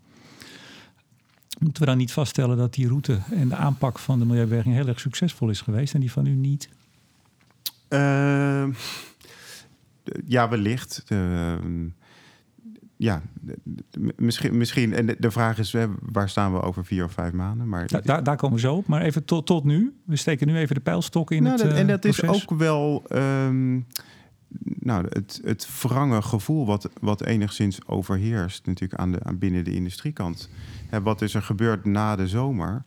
Moeten 1.59 1.83
we 1.83 1.89
dan 1.89 1.99
niet 1.99 2.13
vaststellen 2.13 2.57
dat 2.57 2.75
die 2.75 2.89
route 2.89 3.19
en 3.31 3.49
de 3.49 3.57
aanpak 3.57 3.99
van 3.99 4.19
de 4.19 4.25
milieubeweging 4.25 4.75
heel 4.75 4.87
erg 4.87 5.01
succesvol 5.01 5.49
is 5.49 5.61
geweest 5.61 5.95
en 5.95 6.01
die 6.01 6.13
van 6.13 6.27
u 6.27 6.35
niet? 6.35 6.69
Uh, 7.89 8.67
ja, 10.25 10.49
wellicht. 10.49 11.05
Uh, 11.09 11.53
ja, 12.97 13.23
misschien, 14.17 14.57
misschien. 14.57 14.93
En 14.93 15.17
de, 15.19 15.31
vraag 15.31 15.59
is, 15.59 15.75
waar 16.01 16.29
staan 16.29 16.53
we 16.53 16.63
over 16.63 16.85
vier 16.85 17.05
of 17.05 17.13
vijf 17.13 17.33
maanden? 17.33 17.69
Maar 17.69 17.87
da, 17.87 18.01
daar, 18.01 18.23
daar 18.23 18.37
komen 18.37 18.57
we 18.57 18.63
zo 18.63 18.75
op. 18.75 18.87
Maar 18.87 19.03
even 19.03 19.25
tot, 19.25 19.47
tot 19.47 19.65
nu. 19.65 19.95
We 20.05 20.17
steken 20.17 20.47
nu 20.47 20.57
even 20.57 20.75
de 20.75 20.81
pijlstok 20.81 21.31
in 21.31 21.43
nou, 21.43 21.63
het 21.63 21.73
En 21.73 21.87
dat 21.87 22.05
is 22.05 22.25
ook 22.25 22.51
wel... 22.51 23.05
Um, 23.13 23.87
nou, 24.63 25.07
het, 25.09 25.41
het 25.45 25.69
gevoel 26.21 26.67
wat, 26.67 26.89
wat 27.01 27.23
enigszins 27.23 27.87
overheerst, 27.87 28.67
natuurlijk 28.67 29.01
aan 29.01 29.13
de, 29.13 29.23
aan 29.23 29.39
binnen 29.39 29.65
de 29.65 29.75
industriekant. 29.75 30.49
Wat 31.03 31.23
is 31.23 31.35
er 31.35 31.43
gebeurd 31.43 31.85
na 31.85 32.17
de 32.17 32.29
zomer? 32.29 32.85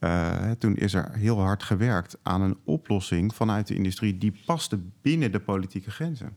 Uh, 0.00 0.50
toen 0.58 0.76
is 0.76 0.94
er 0.94 1.10
heel 1.12 1.40
hard 1.40 1.62
gewerkt 1.62 2.18
aan 2.22 2.40
een 2.40 2.56
oplossing 2.64 3.34
vanuit 3.34 3.66
de 3.66 3.74
industrie 3.74 4.18
die 4.18 4.32
paste 4.46 4.78
binnen 5.02 5.32
de 5.32 5.40
politieke 5.40 5.90
grenzen. 5.90 6.36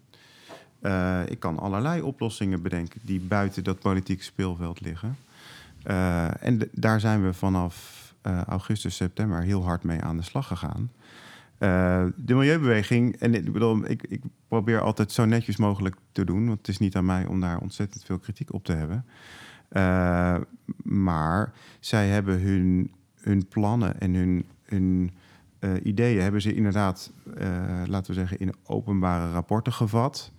Uh, 0.82 1.22
ik 1.28 1.40
kan 1.40 1.60
allerlei 1.60 2.02
oplossingen 2.02 2.62
bedenken 2.62 3.00
die 3.04 3.20
buiten 3.20 3.64
dat 3.64 3.80
politieke 3.80 4.24
speelveld 4.24 4.82
liggen. 4.82 5.18
Uh, 5.88 6.44
en 6.44 6.70
daar 6.72 7.00
zijn 7.00 7.24
we 7.24 7.34
vanaf 7.34 8.02
augustus, 8.48 8.96
september 8.96 9.42
heel 9.42 9.64
hard 9.64 9.84
mee 9.84 10.02
aan 10.02 10.18
de 10.18 10.24
slag 10.24 10.48
gegaan. 10.48 10.92
Uh, 11.60 12.06
de 12.16 12.36
milieubeweging, 12.36 13.16
en 13.16 13.34
ik 13.34 13.52
bedoel, 13.52 13.90
ik, 13.90 14.04
ik, 14.08 14.22
probeer 14.48 14.82
altijd 14.82 15.12
zo 15.12 15.26
netjes 15.26 15.58
mogelijk 15.58 15.96
te 16.12 16.26
doen, 16.26 16.46
want 16.46 16.58
het 16.58 16.68
is 16.68 16.78
niet 16.78 16.96
aan 16.96 17.06
mij 17.06 17.26
om 17.26 17.40
daar 17.40 17.60
ontzettend 17.60 18.04
veel 18.04 18.20
kritiek 18.20 18.54
op 18.54 18.64
te 18.64 18.74
hebben. 18.74 19.06
Uh, 19.72 20.38
maar 20.84 21.54
zij 21.80 22.08
hebben 22.08 22.42
hun, 22.42 22.92
hun 23.22 23.48
plannen 23.48 24.00
en 24.00 24.14
hun, 24.14 24.46
hun 24.64 25.12
uh, 25.60 25.72
ideeën 25.84 26.22
hebben 26.22 26.42
ze 26.42 26.54
inderdaad, 26.54 27.12
laten 27.86 28.14
we 28.14 28.20
zeggen, 28.20 28.40
in 28.40 28.56
openbare 28.64 29.32
rapporten 29.32 29.74
gevat. 29.74 30.32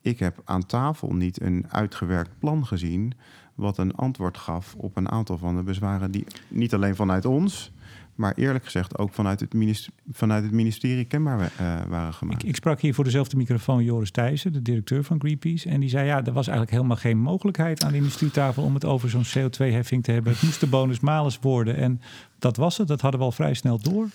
Ik 0.00 0.18
heb 0.18 0.40
aan 0.44 0.66
tafel 0.66 1.14
niet 1.14 1.40
een 1.40 1.64
uitgewerkt 1.68 2.38
plan 2.38 2.66
gezien, 2.66 3.12
wat 3.54 3.78
een 3.78 3.94
antwoord 3.94 4.38
gaf 4.38 4.74
op 4.74 4.96
een 4.96 5.08
aantal 5.08 5.38
van 5.38 5.56
de 5.56 5.62
bezwaren 5.62 6.10
die 6.10 6.26
niet 6.48 6.74
alleen 6.74 6.96
vanuit 6.96 7.24
ons, 7.24 7.72
maar 8.14 8.32
eerlijk 8.36 8.64
gezegd 8.64 8.98
ook 8.98 9.14
vanuit 9.14 9.40
het 9.40 9.54
ministerie, 9.54 10.00
vanuit 10.12 10.42
het 10.42 10.52
ministerie 10.52 11.04
kenbaar 11.04 11.40
uh, 11.40 11.80
waren 11.88 12.14
gemaakt. 12.14 12.42
Ik, 12.42 12.48
ik, 12.48 12.56
sprak 12.56 12.80
hier 12.80 12.94
voor 12.94 13.04
dezelfde 13.04 13.36
microfoon 13.36 13.84
Joris 13.84 14.10
Thijssen, 14.10 14.52
de 14.52 14.62
directeur 14.62 15.04
van 15.04 15.20
Greenpeace. 15.20 15.68
En 15.68 15.80
die 15.80 15.88
zei, 15.88 16.06
ja, 16.06 16.16
er 16.24 16.32
was 16.32 16.46
eigenlijk 16.46 16.76
helemaal 16.76 16.96
geen 16.96 17.18
mogelijkheid 17.18 17.84
aan 17.84 17.90
de 17.90 17.96
industrietafel 17.96 18.62
om 18.62 18.74
het 18.74 18.84
over 18.84 19.10
zo'n 19.10 19.24
CO2-heffing 19.24 20.02
te 20.02 20.12
hebben. 20.12 20.32
Het 20.32 20.42
moest 20.42 20.60
de 20.60 20.66
bonus-malus 20.66 21.38
worden. 21.40 21.76
En 21.76 22.00
dat 22.38 22.56
was 22.56 22.76
het, 22.78 22.88
dat 22.88 23.00
hadden 23.00 23.20
we 23.20 23.26
al 23.26 23.32
vrij 23.32 23.54
snel 23.54 23.78
door. 23.78 24.08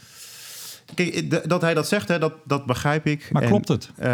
Kijk, 0.93 1.49
dat 1.49 1.61
hij 1.61 1.73
dat 1.73 1.87
zegt, 1.87 2.07
hè, 2.07 2.19
dat, 2.19 2.33
dat 2.45 2.65
begrijp 2.65 3.05
ik. 3.05 3.29
Maar 3.31 3.43
klopt 3.45 3.67
het? 3.67 3.91
Uh, 3.99 4.05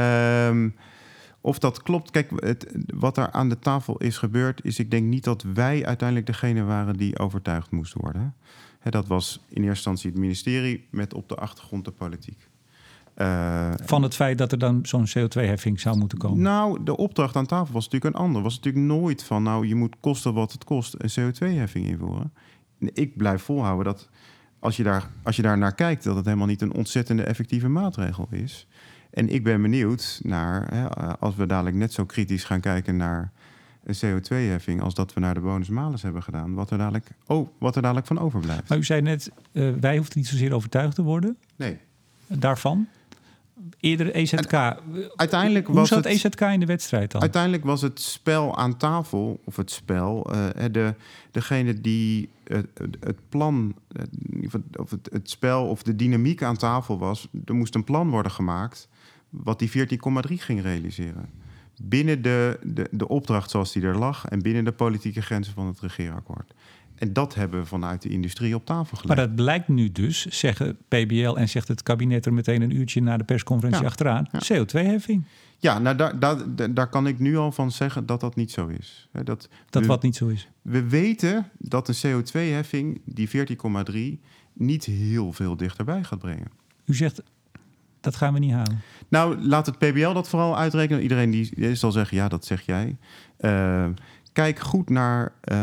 of 1.46 1.60
dat 1.60 1.82
klopt, 1.82 2.12
kijk, 2.12 2.30
het, 2.36 2.76
wat 2.86 3.18
er 3.18 3.32
aan 3.32 3.50
de 3.50 3.60
tafel 3.60 3.98
is 3.98 4.18
gebeurd, 4.18 4.64
is 4.64 4.80
ik 4.80 4.92
denk 4.92 5.06
niet 5.06 5.24
dat 5.24 5.42
wij 5.42 5.86
uiteindelijk 5.86 6.28
degene 6.28 6.64
waren 6.64 6.98
die 6.98 7.20
overtuigd 7.20 7.72
moesten 7.72 8.02
worden 8.02 8.36
dat 8.92 9.08
was 9.08 9.40
in 9.50 9.56
eerste 9.56 9.68
instantie 9.68 10.10
het 10.10 10.20
ministerie 10.20 10.88
met 10.92 11.14
op 11.14 11.30
de 11.30 11.36
achtergrond 11.36 11.86
de 11.86 11.92
politiek. 11.92 12.50
Uh, 13.18 13.72
van 13.84 14.04
het 14.04 14.16
feit 14.16 14.38
dat 14.38 14.52
er 14.52 14.58
dan 14.58 14.86
zo'n 14.86 15.08
CO2-heffing 15.08 15.80
zou 15.80 15.98
moeten 15.98 16.18
komen? 16.18 16.42
Nou, 16.42 16.84
de 16.84 16.98
opdracht 16.98 17.36
aan 17.36 17.46
tafel 17.46 17.74
was 17.74 17.84
natuurlijk 17.84 18.16
een 18.16 18.22
ander. 18.22 18.42
Was 18.42 18.56
natuurlijk 18.56 18.86
nooit 18.86 19.24
van, 19.24 19.44
nou, 19.44 19.68
je 19.68 19.76
moet 19.76 19.96
kosten 20.00 20.34
wat 20.34 20.52
het 20.52 20.64
kost 20.64 20.96
een 20.98 21.10
CO2-heffing 21.10 21.86
invoeren. 21.86 22.34
Ik 22.80 23.18
blijf 23.18 23.42
volhouden 23.42 23.86
dat 23.86 24.10
als 24.60 24.78
je, 24.78 24.84
daar, 24.84 25.12
als 25.24 25.36
je 25.36 25.42
daar 25.42 25.58
naar 25.58 25.76
kijkt, 25.76 26.04
dat 26.04 26.16
het 26.16 26.26
helemaal 26.26 26.48
niet 26.48 26.62
een 26.62 26.74
ontzettende 26.74 27.24
effectieve 27.24 27.68
maatregel 27.68 28.28
is. 28.30 28.68
En 29.16 29.30
ik 29.30 29.44
ben 29.44 29.62
benieuwd 29.62 30.20
naar, 30.24 30.74
hè, 30.74 30.88
als 31.20 31.36
we 31.36 31.46
dadelijk 31.46 31.76
net 31.76 31.94
zo 31.94 32.06
kritisch 32.06 32.44
gaan 32.44 32.60
kijken 32.60 32.98
naar 32.98 33.32
een 33.84 33.96
CO2-heffing 33.96 34.82
als 34.82 34.94
dat 34.94 35.14
we 35.14 35.20
naar 35.20 35.34
de 35.34 35.40
bonus-malus 35.40 36.02
hebben 36.02 36.24
gedaan, 36.24 36.54
wat 36.54 36.72
er 36.72 36.78
dadelijk, 36.78 37.08
oh, 37.28 37.48
wat 37.58 37.76
er 37.76 37.82
dadelijk 37.82 38.08
van 38.08 38.20
overblijft. 38.20 38.70
Maar 38.70 38.78
u 38.78 38.84
zei 38.84 39.02
net, 39.02 39.32
uh, 39.52 39.74
wij 39.80 39.96
hoeven 39.96 40.14
niet 40.16 40.28
zozeer 40.28 40.54
overtuigd 40.54 40.96
te 40.96 41.02
worden. 41.02 41.38
Nee. 41.56 41.78
Daarvan? 42.28 42.88
Eerder 43.80 44.16
EZK. 44.16 44.54
uiteindelijk 45.16 45.68
Hoe 45.68 45.76
was 45.76 45.88
zat 45.88 46.04
het, 46.04 46.14
EZK 46.14 46.42
in 46.42 46.60
de 46.60 46.66
wedstrijd 46.66 47.12
dan? 47.12 47.22
Uiteindelijk 47.22 47.64
was 47.64 47.82
het 47.82 48.00
spel 48.00 48.58
aan 48.58 48.78
tafel, 48.78 49.42
of 49.44 49.56
het 49.56 49.72
spel, 49.72 50.34
uh, 50.34 50.48
de, 50.72 50.94
degene 51.32 51.82
die 51.82 52.30
het, 52.44 52.68
het 53.00 53.30
plan, 53.30 53.76
of 54.76 54.92
het, 54.92 55.10
het 55.12 55.30
spel 55.30 55.68
of 55.68 55.84
de 55.84 55.96
dynamiek 55.96 56.44
aan 56.44 56.58
tafel 56.58 56.98
was, 56.98 57.28
er 57.46 57.56
moest 57.56 57.76
een 57.76 57.84
plan 57.84 58.10
worden 58.10 58.32
gemaakt 58.32 58.88
wat 59.44 59.60
die 59.60 59.70
14,3 59.70 59.76
ging 60.34 60.62
realiseren 60.62 61.30
binnen 61.82 62.22
de, 62.22 62.60
de, 62.64 62.88
de 62.92 63.08
opdracht 63.08 63.50
zoals 63.50 63.72
die 63.72 63.84
er 63.84 63.98
lag 63.98 64.26
en 64.26 64.42
binnen 64.42 64.64
de 64.64 64.72
politieke 64.72 65.22
grenzen 65.22 65.54
van 65.54 65.68
het 65.68 65.80
regeerakkoord. 65.80 66.54
En 66.96 67.14
dat 67.14 67.36
hebben 67.36 67.60
we 67.60 67.66
vanuit 67.66 68.02
de 68.02 68.10
industrie 68.10 68.56
op 68.56 68.66
tafel 68.66 68.98
gelegd. 68.98 69.08
Maar 69.08 69.28
dat 69.28 69.36
blijkt 69.36 69.68
nu 69.68 69.92
dus, 69.92 70.26
zeggen 70.26 70.78
PBL 70.88 71.36
en 71.36 71.50
zegt 71.50 71.68
het 71.68 71.84
kabinet 71.84 72.26
er 72.26 72.34
meteen 72.34 72.62
een 72.62 72.76
uurtje 72.76 73.02
na 73.02 73.18
de 73.18 73.24
persconferentie 73.24 73.86
achteraan, 73.86 74.28
CO2-heffing. 74.28 75.24
Ja, 75.58 75.80
nou 75.80 75.96
daar, 75.96 76.20
daar, 76.20 76.74
daar 76.74 76.90
kan 76.90 77.08
ik 77.08 77.20
nu 77.20 77.38
al 77.38 77.52
van 77.52 77.72
zeggen 77.72 78.06
dat 78.06 78.20
dat 78.20 78.36
niet 78.36 78.52
zo 78.52 78.68
is. 78.68 79.10
Dat, 79.24 79.50
dat 79.70 79.86
wat 79.86 80.02
niet 80.02 80.16
zo 80.16 80.28
is? 80.28 80.50
We 80.62 80.90
weten 80.90 81.50
dat 81.58 81.88
een 81.88 82.24
CO2-heffing, 82.24 83.02
die 83.06 83.30
14,3, 83.30 83.94
niet 84.54 84.86
heel 84.86 85.34
veel 85.34 85.58
dichterbij 85.58 86.04
gaat 86.04 86.20
brengen. 86.20 86.48
U 86.86 86.96
zegt 86.96 87.24
dat 88.06 88.16
gaan 88.16 88.34
we 88.34 88.40
niet 88.40 88.52
halen. 88.52 88.82
Nou, 89.08 89.42
laat 89.42 89.66
het 89.66 89.78
PBL 89.78 90.14
dat 90.14 90.30
vooral 90.30 90.58
uitrekenen. 90.58 91.02
Iedereen 91.02 91.32
die 91.32 91.76
zal 91.76 91.92
zeggen, 91.92 92.18
ja, 92.18 92.28
dat 92.28 92.46
zeg 92.46 92.62
jij. 92.62 92.98
Uh, 93.40 93.86
kijk 94.34 94.60
goed 94.60 94.90
naar 94.90 95.34
uh, 95.52 95.58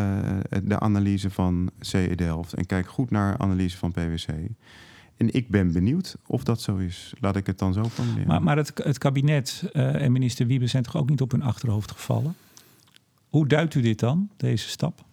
de 0.62 0.80
analyse 0.80 1.30
van 1.30 1.70
CE 1.80 2.14
Delft 2.14 2.52
en 2.52 2.66
kijk 2.66 2.88
goed 2.88 3.10
naar 3.10 3.32
de 3.32 3.38
analyse 3.38 3.76
van 3.76 3.92
PwC. 3.92 4.26
En 5.16 5.34
ik 5.34 5.48
ben 5.48 5.72
benieuwd 5.72 6.16
of 6.26 6.44
dat 6.44 6.60
zo 6.60 6.76
is. 6.76 7.12
Laat 7.20 7.36
ik 7.36 7.46
het 7.46 7.58
dan 7.58 7.72
zo 7.72 7.84
formuleren. 7.84 8.28
Maar, 8.28 8.42
maar 8.42 8.56
het, 8.56 8.72
het 8.84 8.98
kabinet 8.98 9.70
uh, 9.72 10.02
en 10.02 10.12
minister 10.12 10.46
Wiebe 10.46 10.66
zijn 10.66 10.82
toch 10.82 10.96
ook 10.96 11.10
niet 11.10 11.20
op 11.20 11.30
hun 11.30 11.42
achterhoofd 11.42 11.90
gevallen? 11.90 12.34
Hoe 13.28 13.46
duidt 13.46 13.74
u 13.74 13.80
dit 13.80 13.98
dan, 13.98 14.30
deze 14.36 14.68
stap? 14.68 15.04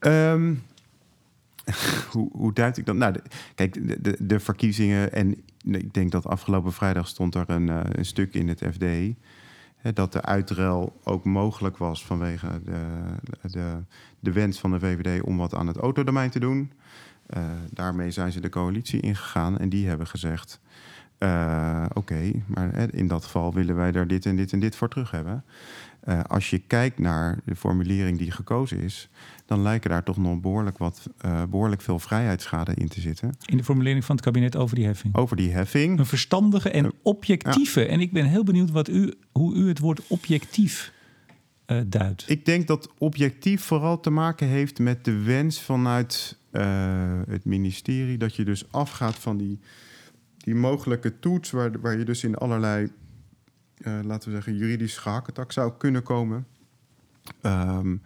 Um, 0.00 0.62
hoe, 2.12 2.28
hoe 2.32 2.52
duid 2.52 2.76
ik 2.76 2.86
dat? 2.86 2.94
Nou, 2.94 3.14
kijk, 3.54 4.02
de, 4.04 4.16
de, 4.18 4.40
verkiezingen. 4.40 5.12
En 5.12 5.36
ik 5.64 5.94
denk 5.94 6.10
dat 6.10 6.26
afgelopen 6.26 6.72
vrijdag 6.72 7.08
stond 7.08 7.34
er 7.34 7.50
een, 7.50 7.66
uh, 7.66 7.80
een 7.84 8.04
stuk 8.04 8.34
in 8.34 8.48
het 8.48 8.62
FD. 8.72 8.84
Hè, 9.76 9.92
dat 9.92 10.12
de 10.12 10.22
uitruil 10.22 11.00
ook 11.04 11.24
mogelijk 11.24 11.76
was 11.76 12.04
vanwege 12.04 12.60
de, 13.42 13.82
de, 14.20 14.32
wens 14.32 14.58
van 14.58 14.70
de 14.70 14.78
VVD 14.78 15.22
om 15.22 15.36
wat 15.36 15.54
aan 15.54 15.66
het 15.66 15.76
autodomein 15.76 16.30
te 16.30 16.40
doen. 16.40 16.72
Uh, 17.36 17.42
daarmee 17.70 18.10
zijn 18.10 18.32
ze 18.32 18.40
de 18.40 18.48
coalitie 18.48 19.00
ingegaan 19.00 19.58
en 19.58 19.68
die 19.68 19.88
hebben 19.88 20.06
gezegd. 20.06 20.60
Uh, 21.18 21.86
Oké, 21.92 22.32
maar 22.46 22.94
in 22.94 23.08
dat 23.08 23.24
geval 23.24 23.54
willen 23.54 23.76
wij 23.76 23.92
daar 23.92 24.06
dit 24.06 24.26
en 24.26 24.36
dit 24.36 24.52
en 24.52 24.60
dit 24.60 24.76
voor 24.76 24.88
terug 24.88 25.10
hebben. 25.10 25.44
Uh, 26.08 26.20
als 26.22 26.50
je 26.50 26.58
kijkt 26.58 26.98
naar 26.98 27.38
de 27.44 27.56
formulering 27.56 28.18
die 28.18 28.30
gekozen 28.30 28.78
is, 28.78 29.08
dan 29.46 29.62
lijken 29.62 29.90
daar 29.90 30.02
toch 30.02 30.16
nog 30.16 30.40
behoorlijk, 30.40 30.78
wat, 30.78 31.10
uh, 31.24 31.42
behoorlijk 31.44 31.82
veel 31.82 31.98
vrijheidsschade 31.98 32.74
in 32.74 32.88
te 32.88 33.00
zitten. 33.00 33.36
In 33.44 33.56
de 33.56 33.64
formulering 33.64 34.04
van 34.04 34.16
het 34.16 34.24
kabinet 34.24 34.56
over 34.56 34.76
die 34.76 34.84
heffing. 34.84 35.14
Over 35.14 35.36
die 35.36 35.50
heffing. 35.50 35.98
Een 35.98 36.06
verstandige 36.06 36.70
en 36.70 36.92
objectieve. 37.02 37.80
Ja. 37.80 37.86
En 37.86 38.00
ik 38.00 38.12
ben 38.12 38.24
heel 38.24 38.44
benieuwd 38.44 38.70
wat 38.70 38.88
u, 38.88 39.14
hoe 39.32 39.54
u 39.54 39.68
het 39.68 39.78
woord 39.78 40.06
objectief 40.06 40.92
uh, 41.66 41.80
duidt. 41.86 42.24
Ik 42.26 42.44
denk 42.44 42.66
dat 42.66 42.88
objectief 42.98 43.62
vooral 43.62 44.00
te 44.00 44.10
maken 44.10 44.46
heeft 44.46 44.78
met 44.78 45.04
de 45.04 45.22
wens 45.22 45.62
vanuit 45.62 46.38
het 47.26 47.44
ministerie 47.44 48.18
dat 48.18 48.34
je 48.36 48.44
dus 48.44 48.72
afgaat 48.72 49.14
van 49.14 49.36
die, 49.36 49.58
die 50.36 50.54
mogelijke 50.54 51.18
toets, 51.18 51.50
waar, 51.50 51.80
waar 51.80 51.98
je 51.98 52.04
dus 52.04 52.24
in 52.24 52.34
allerlei 52.34 52.90
laten 53.84 54.28
we 54.28 54.34
zeggen, 54.34 54.56
juridisch 54.56 54.96
gehakketak 54.96 55.52
zou 55.52 55.72
kunnen 55.78 56.02
komen. 56.02 56.46
Um, 57.42 58.02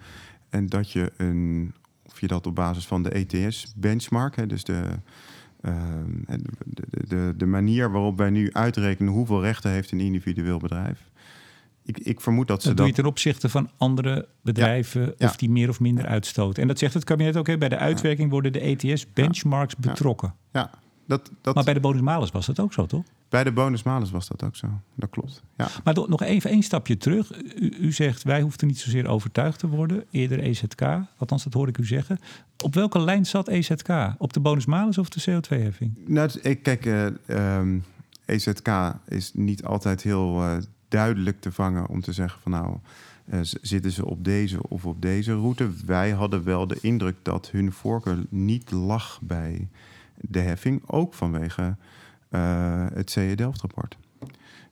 en 0.51 0.67
dat 0.67 0.91
je 0.91 1.13
een, 1.17 1.75
of 2.03 2.21
je 2.21 2.27
dat 2.27 2.47
op 2.47 2.55
basis 2.55 2.87
van 2.87 3.03
de 3.03 3.11
ETS-benchmark, 3.11 4.49
dus 4.49 4.65
de, 4.65 4.83
uh, 5.63 5.73
de, 6.65 6.83
de, 7.07 7.35
de, 7.37 7.47
manier 7.47 7.91
waarop 7.91 8.19
wij 8.19 8.31
nu 8.31 8.53
uitrekenen 8.53 9.13
hoeveel 9.13 9.43
rechten 9.43 9.71
heeft 9.71 9.91
een 9.93 10.01
individueel 10.01 10.59
bedrijf. 10.59 11.11
Ik, 11.83 11.99
ik 11.99 12.21
vermoed 12.21 12.49
dat 12.49 12.63
ze 12.63 12.69
dat. 12.69 12.77
doe 12.77 12.87
je 12.87 12.93
ten 12.93 13.07
opzichte 13.07 13.49
van 13.49 13.71
andere 13.77 14.29
bedrijven 14.41 15.15
ja, 15.19 15.29
of 15.29 15.37
die 15.37 15.51
meer 15.51 15.69
of 15.69 15.81
minder 15.81 16.07
uitstoten. 16.07 16.63
En 16.63 16.69
dat 16.69 16.79
zegt 16.79 16.95
het 16.95 17.05
kabinet 17.05 17.37
ook. 17.37 17.59
bij 17.59 17.69
de 17.69 17.79
uitwerking 17.79 18.31
worden 18.31 18.53
de 18.53 18.61
ETS-benchmarks 18.61 19.77
betrokken. 19.77 20.35
Ja, 20.53 20.71
dat, 21.07 21.31
dat... 21.41 21.55
Maar 21.55 21.65
bij 21.65 21.75
de 21.75 21.81
bonus 21.81 22.31
was 22.31 22.47
dat 22.47 22.61
ook 22.61 22.73
zo, 22.73 22.87
toch? 22.87 23.05
Bij 23.35 23.45
de 23.45 23.53
bonus 23.53 23.83
was 24.11 24.29
dat 24.29 24.43
ook 24.43 24.57
zo. 24.57 24.67
Dat 24.95 25.11
klopt. 25.11 25.43
Ja. 25.57 25.69
Maar 25.85 25.95
nog 25.95 26.23
even 26.23 26.51
één 26.51 26.63
stapje 26.63 26.97
terug. 26.97 27.39
U, 27.57 27.77
u, 27.81 27.93
zegt 27.93 28.23
wij 28.23 28.41
hoefden 28.41 28.69
niet 28.69 28.79
zozeer 28.79 29.09
overtuigd 29.09 29.59
te 29.59 29.69
worden. 29.69 30.05
Eerder 30.11 30.41
EZK. 30.41 30.83
Althans, 31.17 31.45
dat 31.45 31.53
hoor 31.53 31.69
ik 31.69 31.79
u 31.79 31.87
zeggen. 31.87 32.19
Op 32.65 32.75
welke 32.75 33.01
lijn 33.01 33.27
zat 33.27 33.49
EZK? 33.49 33.89
Op 34.19 34.33
de 34.33 34.41
bonus 34.41 34.99
of 34.99 35.09
de 35.09 35.21
CO2-heffing? 35.31 35.99
Nou, 36.07 36.31
ik, 36.43 36.63
kijk, 36.63 36.87
uh, 36.87 37.07
um, 37.57 37.85
EZK 38.25 38.69
is 39.09 39.31
niet 39.35 39.65
altijd 39.65 40.03
heel 40.03 40.43
uh, 40.43 40.57
duidelijk 40.89 41.41
te 41.41 41.53
vangen 41.53 41.89
om 41.89 42.01
te 42.01 42.13
zeggen 42.13 42.41
van 42.41 42.53
nou. 42.53 42.77
Uh, 43.33 43.39
zitten 43.43 43.91
ze 43.91 44.07
op 44.07 44.25
deze 44.25 44.69
of 44.69 44.87
op 44.87 45.03
deze 45.03 45.33
route? 45.35 45.71
Wij 45.87 46.11
hadden 46.11 46.45
wel 46.45 46.67
de 46.67 46.79
indruk 46.81 47.17
dat 47.23 47.51
hun 47.51 47.73
voorkeur 47.73 48.19
niet 48.29 48.71
lag 48.71 49.21
bij 49.23 49.69
de 50.21 50.41
heffing, 50.41 50.83
ook 50.87 51.15
vanwege 51.15 51.77
het 52.95 53.11
CE 53.11 53.33
Delft-rapport. 53.35 53.97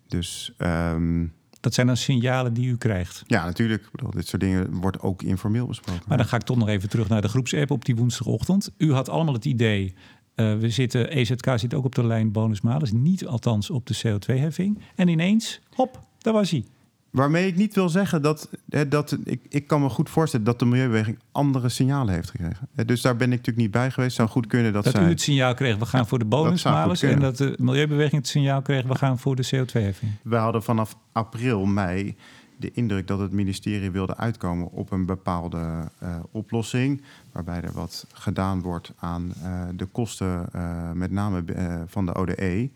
Dus. 0.06 0.52
Um, 0.58 1.32
dat 1.62 1.74
zijn 1.74 1.86
dan 1.86 1.96
signalen 1.96 2.54
die 2.54 2.68
u 2.68 2.76
krijgt? 2.76 3.22
Ja, 3.26 3.44
natuurlijk. 3.44 3.88
Bedoel, 3.92 4.10
dit 4.10 4.26
soort 4.26 4.42
dingen 4.42 4.74
wordt 4.80 5.00
ook 5.00 5.22
informeel 5.22 5.66
besproken. 5.66 6.02
Maar 6.06 6.16
dan 6.16 6.26
ga 6.26 6.36
ik 6.36 6.42
toch 6.42 6.56
nog 6.56 6.68
even 6.68 6.88
terug 6.88 7.08
naar 7.08 7.22
de 7.22 7.28
groepsapp 7.28 7.70
op 7.70 7.84
die 7.84 7.96
woensdagochtend. 7.96 8.72
U 8.76 8.92
had 8.92 9.08
allemaal 9.08 9.34
het 9.34 9.44
idee. 9.44 9.94
Uh, 10.36 10.58
we 10.58 10.70
zitten, 10.70 11.10
EZK 11.10 11.52
zit 11.56 11.74
ook 11.74 11.84
op 11.84 11.94
de 11.94 12.06
lijn 12.06 12.32
bonusmalus, 12.32 12.92
niet 12.92 13.26
althans 13.26 13.70
op 13.70 13.86
de 13.86 13.96
CO2-heffing. 14.06 14.78
En 14.94 15.08
ineens, 15.08 15.60
hop, 15.74 16.00
daar 16.18 16.32
was 16.32 16.50
hij. 16.50 16.64
Waarmee 17.12 17.46
ik 17.46 17.56
niet 17.56 17.74
wil 17.74 17.88
zeggen 17.88 18.22
dat, 18.22 18.48
hè, 18.68 18.88
dat 18.88 19.16
ik, 19.24 19.40
ik 19.48 19.66
kan 19.66 19.80
me 19.80 19.88
goed 19.88 20.10
voorstellen 20.10 20.46
dat 20.46 20.58
de 20.58 20.64
milieubeweging 20.64 21.18
andere 21.32 21.68
signalen 21.68 22.14
heeft 22.14 22.30
gekregen. 22.30 22.68
Dus 22.86 23.00
daar 23.00 23.16
ben 23.16 23.26
ik 23.26 23.38
natuurlijk 23.38 23.58
niet 23.58 23.70
bij 23.70 23.90
geweest. 23.90 24.16
Zou 24.16 24.28
goed 24.28 24.46
kunnen 24.46 24.72
dat, 24.72 24.84
dat 24.84 24.92
zij... 24.92 25.04
u 25.04 25.08
het 25.08 25.20
signaal 25.20 25.54
kreeg, 25.54 25.76
we 25.76 25.86
gaan 25.86 26.00
ja, 26.00 26.06
voor 26.06 26.18
de 26.18 26.24
bonusmalus. 26.24 27.02
En 27.02 27.20
dat 27.20 27.36
de 27.36 27.54
milieubeweging 27.58 28.20
het 28.20 28.28
signaal 28.28 28.62
kreeg, 28.62 28.84
we 28.84 28.94
gaan 28.94 29.18
voor 29.18 29.36
de 29.36 29.46
CO2-heffing. 29.46 30.10
We 30.22 30.36
hadden 30.36 30.62
vanaf 30.62 30.96
april, 31.12 31.64
mei 31.64 32.16
de 32.56 32.70
indruk 32.72 33.06
dat 33.06 33.18
het 33.18 33.32
ministerie 33.32 33.90
wilde 33.90 34.16
uitkomen 34.16 34.70
op 34.70 34.90
een 34.90 35.06
bepaalde 35.06 35.90
uh, 36.02 36.16
oplossing. 36.30 37.02
Waarbij 37.32 37.62
er 37.62 37.72
wat 37.72 38.06
gedaan 38.12 38.60
wordt 38.60 38.92
aan 38.98 39.32
uh, 39.42 39.62
de 39.74 39.86
kosten, 39.86 40.46
uh, 40.56 40.90
met 40.92 41.10
name 41.10 41.44
van 41.86 42.06
de 42.06 42.14
ODE. 42.14 42.70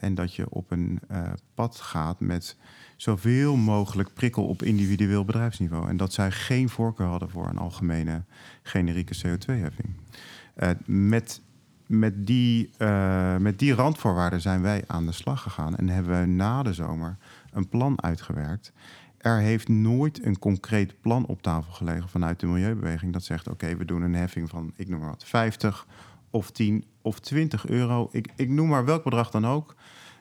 en 0.00 0.14
dat 0.14 0.34
je 0.34 0.50
op 0.50 0.70
een 0.70 1.00
pad 1.54 1.76
gaat 1.76 2.20
met 2.20 2.56
zoveel 2.96 3.56
mogelijk 3.56 4.14
prikkel 4.14 4.46
op 4.46 4.62
individueel 4.62 5.24
bedrijfsniveau. 5.24 5.88
En 5.88 5.96
dat 5.96 6.12
zij 6.12 6.30
geen 6.30 6.68
voorkeur 6.68 7.06
hadden 7.06 7.30
voor 7.30 7.48
een 7.48 7.58
algemene 7.58 8.22
generieke 8.62 9.14
CO2-heffing. 9.16 9.88
Uh, 10.56 10.70
met, 10.84 11.40
met, 11.86 12.26
die, 12.26 12.70
uh, 12.78 13.36
met 13.36 13.58
die 13.58 13.74
randvoorwaarden 13.74 14.40
zijn 14.40 14.62
wij 14.62 14.84
aan 14.86 15.06
de 15.06 15.12
slag 15.12 15.42
gegaan 15.42 15.76
en 15.76 15.88
hebben 15.88 16.20
we 16.20 16.26
na 16.26 16.62
de 16.62 16.72
zomer 16.72 17.16
een 17.52 17.68
plan 17.68 18.02
uitgewerkt. 18.02 18.72
Er 19.18 19.38
heeft 19.38 19.68
nooit 19.68 20.24
een 20.24 20.38
concreet 20.38 21.00
plan 21.00 21.26
op 21.26 21.42
tafel 21.42 21.72
gelegen 21.72 22.08
vanuit 22.08 22.40
de 22.40 22.46
milieubeweging 22.46 23.12
dat 23.12 23.24
zegt: 23.24 23.48
oké, 23.48 23.76
we 23.76 23.84
doen 23.84 24.02
een 24.02 24.14
heffing 24.14 24.48
van, 24.48 24.72
ik 24.76 24.88
noem 24.88 25.00
maar 25.00 25.08
wat, 25.08 25.24
50 25.24 25.86
of 26.30 26.50
10 26.50 26.84
of 27.02 27.20
20 27.20 27.66
euro. 27.66 28.08
Ik, 28.12 28.28
ik 28.36 28.48
noem 28.48 28.68
maar 28.68 28.84
welk 28.84 29.04
bedrag 29.04 29.30
dan 29.30 29.46
ook. 29.46 29.74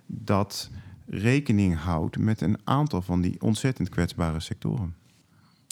Dat 0.05 0.69
rekening 1.06 1.78
houdt 1.78 2.18
met 2.18 2.41
een 2.41 2.58
aantal 2.64 3.01
van 3.01 3.22
die 3.22 3.41
ontzettend 3.41 3.89
kwetsbare 3.89 4.39
sectoren. 4.39 4.95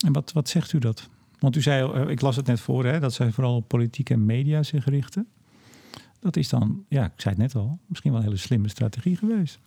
En 0.05 0.13
wat, 0.13 0.31
wat 0.31 0.49
zegt 0.49 0.73
u 0.73 0.79
dat? 0.79 1.09
Want 1.39 1.55
u 1.55 1.61
zei, 1.61 1.91
eh, 1.91 2.09
ik 2.09 2.21
las 2.21 2.35
het 2.35 2.45
net 2.45 2.59
voor, 2.59 2.85
hè, 2.85 2.99
dat 2.99 3.13
zij 3.13 3.31
vooral 3.31 3.55
op 3.55 3.67
politiek 3.67 4.09
en 4.09 4.25
media 4.25 4.63
zich 4.63 4.85
richten. 4.85 5.27
Dat 6.19 6.35
is 6.35 6.49
dan, 6.49 6.85
ja, 6.87 7.05
ik 7.05 7.11
zei 7.21 7.35
het 7.35 7.43
net 7.43 7.55
al, 7.55 7.79
misschien 7.87 8.11
wel 8.11 8.19
een 8.19 8.25
hele 8.25 8.39
slimme 8.39 8.69
strategie 8.69 9.17
geweest. 9.17 9.59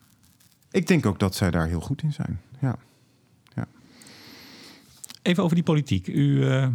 Ik 0.70 0.86
denk 0.86 1.06
ook 1.06 1.18
dat 1.18 1.34
zij 1.34 1.50
daar 1.50 1.66
heel 1.66 1.80
goed 1.80 2.02
in 2.02 2.12
zijn. 2.12 2.40
Ja. 2.60 2.78
Even 5.26 5.42
over 5.42 5.54
die 5.54 5.64
politiek. 5.64 6.06
U, 6.06 6.44
uh, 6.44 6.68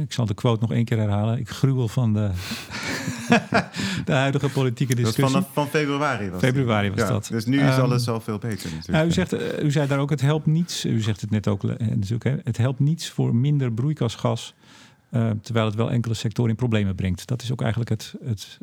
ik 0.00 0.12
zal 0.12 0.26
de 0.26 0.34
quote 0.34 0.60
nog 0.60 0.72
één 0.72 0.84
keer 0.84 0.98
herhalen. 0.98 1.38
Ik 1.38 1.48
gruwel 1.48 1.88
van 1.88 2.12
de, 2.12 2.30
de 4.04 4.12
huidige 4.12 4.48
politieke 4.48 4.94
discussie. 4.94 5.24
Vanaf 5.24 5.48
van 5.52 5.68
februari 5.68 6.30
was 6.30 6.40
Februari 6.40 6.90
was 6.90 6.98
ja, 6.98 7.08
dat. 7.08 7.28
Dus 7.30 7.46
nu 7.46 7.60
is 7.60 7.76
um, 7.76 7.82
alles 7.82 8.08
al 8.08 8.20
veel 8.20 8.38
beter 8.38 8.64
natuurlijk. 8.64 8.88
Nou, 8.88 9.06
u, 9.06 9.12
zegt, 9.12 9.34
uh, 9.34 9.62
u 9.62 9.70
zei 9.70 9.88
daar 9.88 9.98
ook, 9.98 10.10
het 10.10 10.20
helpt 10.20 10.46
niets. 10.46 10.84
U 10.84 11.00
zegt 11.00 11.20
het 11.20 11.30
net 11.30 11.48
ook, 11.48 11.62
hè, 11.62 12.36
het 12.44 12.56
helpt 12.56 12.80
niets 12.80 13.10
voor 13.10 13.34
minder 13.34 13.72
broeikasgas... 13.72 14.54
Uh, 15.10 15.30
terwijl 15.42 15.66
het 15.66 15.74
wel 15.74 15.90
enkele 15.90 16.14
sectoren 16.14 16.50
in 16.50 16.56
problemen 16.56 16.94
brengt. 16.94 17.26
Dat 17.26 17.42
is 17.42 17.52
ook 17.52 17.60
eigenlijk 17.60 17.90
het, 17.90 18.14
het, 18.24 18.58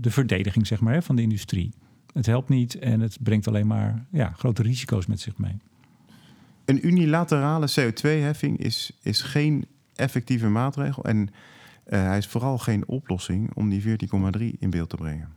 de 0.00 0.10
verdediging 0.10 0.66
zeg 0.66 0.80
maar, 0.80 0.94
hè, 0.94 1.02
van 1.02 1.16
de 1.16 1.22
industrie. 1.22 1.72
Het 2.12 2.26
helpt 2.26 2.48
niet 2.48 2.78
en 2.78 3.00
het 3.00 3.18
brengt 3.20 3.48
alleen 3.48 3.66
maar 3.66 4.04
ja, 4.10 4.32
grote 4.36 4.62
risico's 4.62 5.06
met 5.06 5.20
zich 5.20 5.38
mee. 5.38 5.56
Een 6.64 6.86
unilaterale 6.86 7.68
CO2-heffing 7.80 8.58
is, 8.58 8.90
is 9.02 9.22
geen 9.22 9.66
effectieve 9.94 10.48
maatregel. 10.48 11.04
En 11.04 11.30
hij 11.96 12.18
is 12.18 12.26
vooral 12.26 12.58
geen 12.58 12.88
oplossing 12.88 13.54
om 13.54 13.68
die 13.68 13.82
14,3 13.82 14.58
in 14.58 14.70
beeld 14.70 14.88
te 14.88 14.96
brengen. 14.96 15.28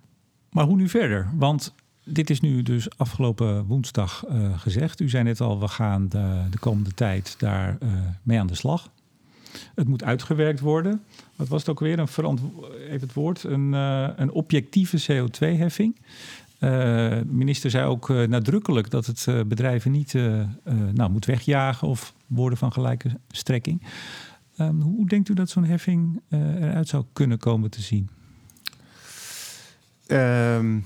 Maar 0.52 0.66
hoe 0.66 0.76
nu 0.76 0.90
verder? 0.90 1.30
Want 1.34 1.74
dit 2.04 2.30
is 2.30 2.40
nu 2.40 2.64
dus 2.64 2.98
afgelopen 2.98 3.66
woensdag 3.66 4.26
uh, 4.30 4.60
gezegd. 4.60 5.00
U 5.00 5.10
zei 5.10 5.24
net 5.24 5.42
al, 5.42 5.60
we 5.60 5.68
gaan 5.68 6.10
de, 6.10 6.44
de 6.50 6.60
komende 6.60 6.94
tijd 6.94 7.36
daar 7.40 7.78
uh, 7.84 7.90
mee 8.24 8.40
aan 8.40 8.48
de 8.48 8.56
slag. 8.56 8.90
Het 9.76 9.88
moet 9.88 10.04
uitgewerkt 10.04 10.60
worden. 10.60 11.02
Wat 11.36 11.48
was 11.48 11.60
het 11.60 11.70
ook 11.70 11.80
weer? 11.80 12.00
Een 12.00 12.08
even 12.08 13.00
het 13.00 13.14
woord. 13.14 13.44
Een, 13.44 13.74
een 14.22 14.32
objectieve 14.32 15.02
CO2-heffing. 15.02 15.96
Uh, 15.96 16.70
de 17.10 17.26
minister 17.28 17.70
zei 17.70 17.86
ook 17.86 18.10
nadrukkelijk 18.10 18.90
dat 18.90 19.06
het 19.06 19.48
bedrijven 19.48 19.92
niet 19.92 20.14
nou, 20.94 21.12
moet 21.12 21.26
wegjagen 21.26 21.88
of 21.88 22.14
woorden 22.28 22.58
van 22.58 22.74
gelijke 22.74 23.10
strekking. 23.28 23.82
Um, 24.68 24.82
hoe 24.82 25.08
denkt 25.08 25.30
u 25.30 25.34
dat 25.34 25.50
zo'n 25.50 25.64
heffing 25.64 26.22
eruit 26.30 26.88
zou 26.88 27.06
kunnen 27.14 27.38
komen 27.38 27.70
te 27.70 27.82
zien? 27.82 28.10
Um, 30.08 30.86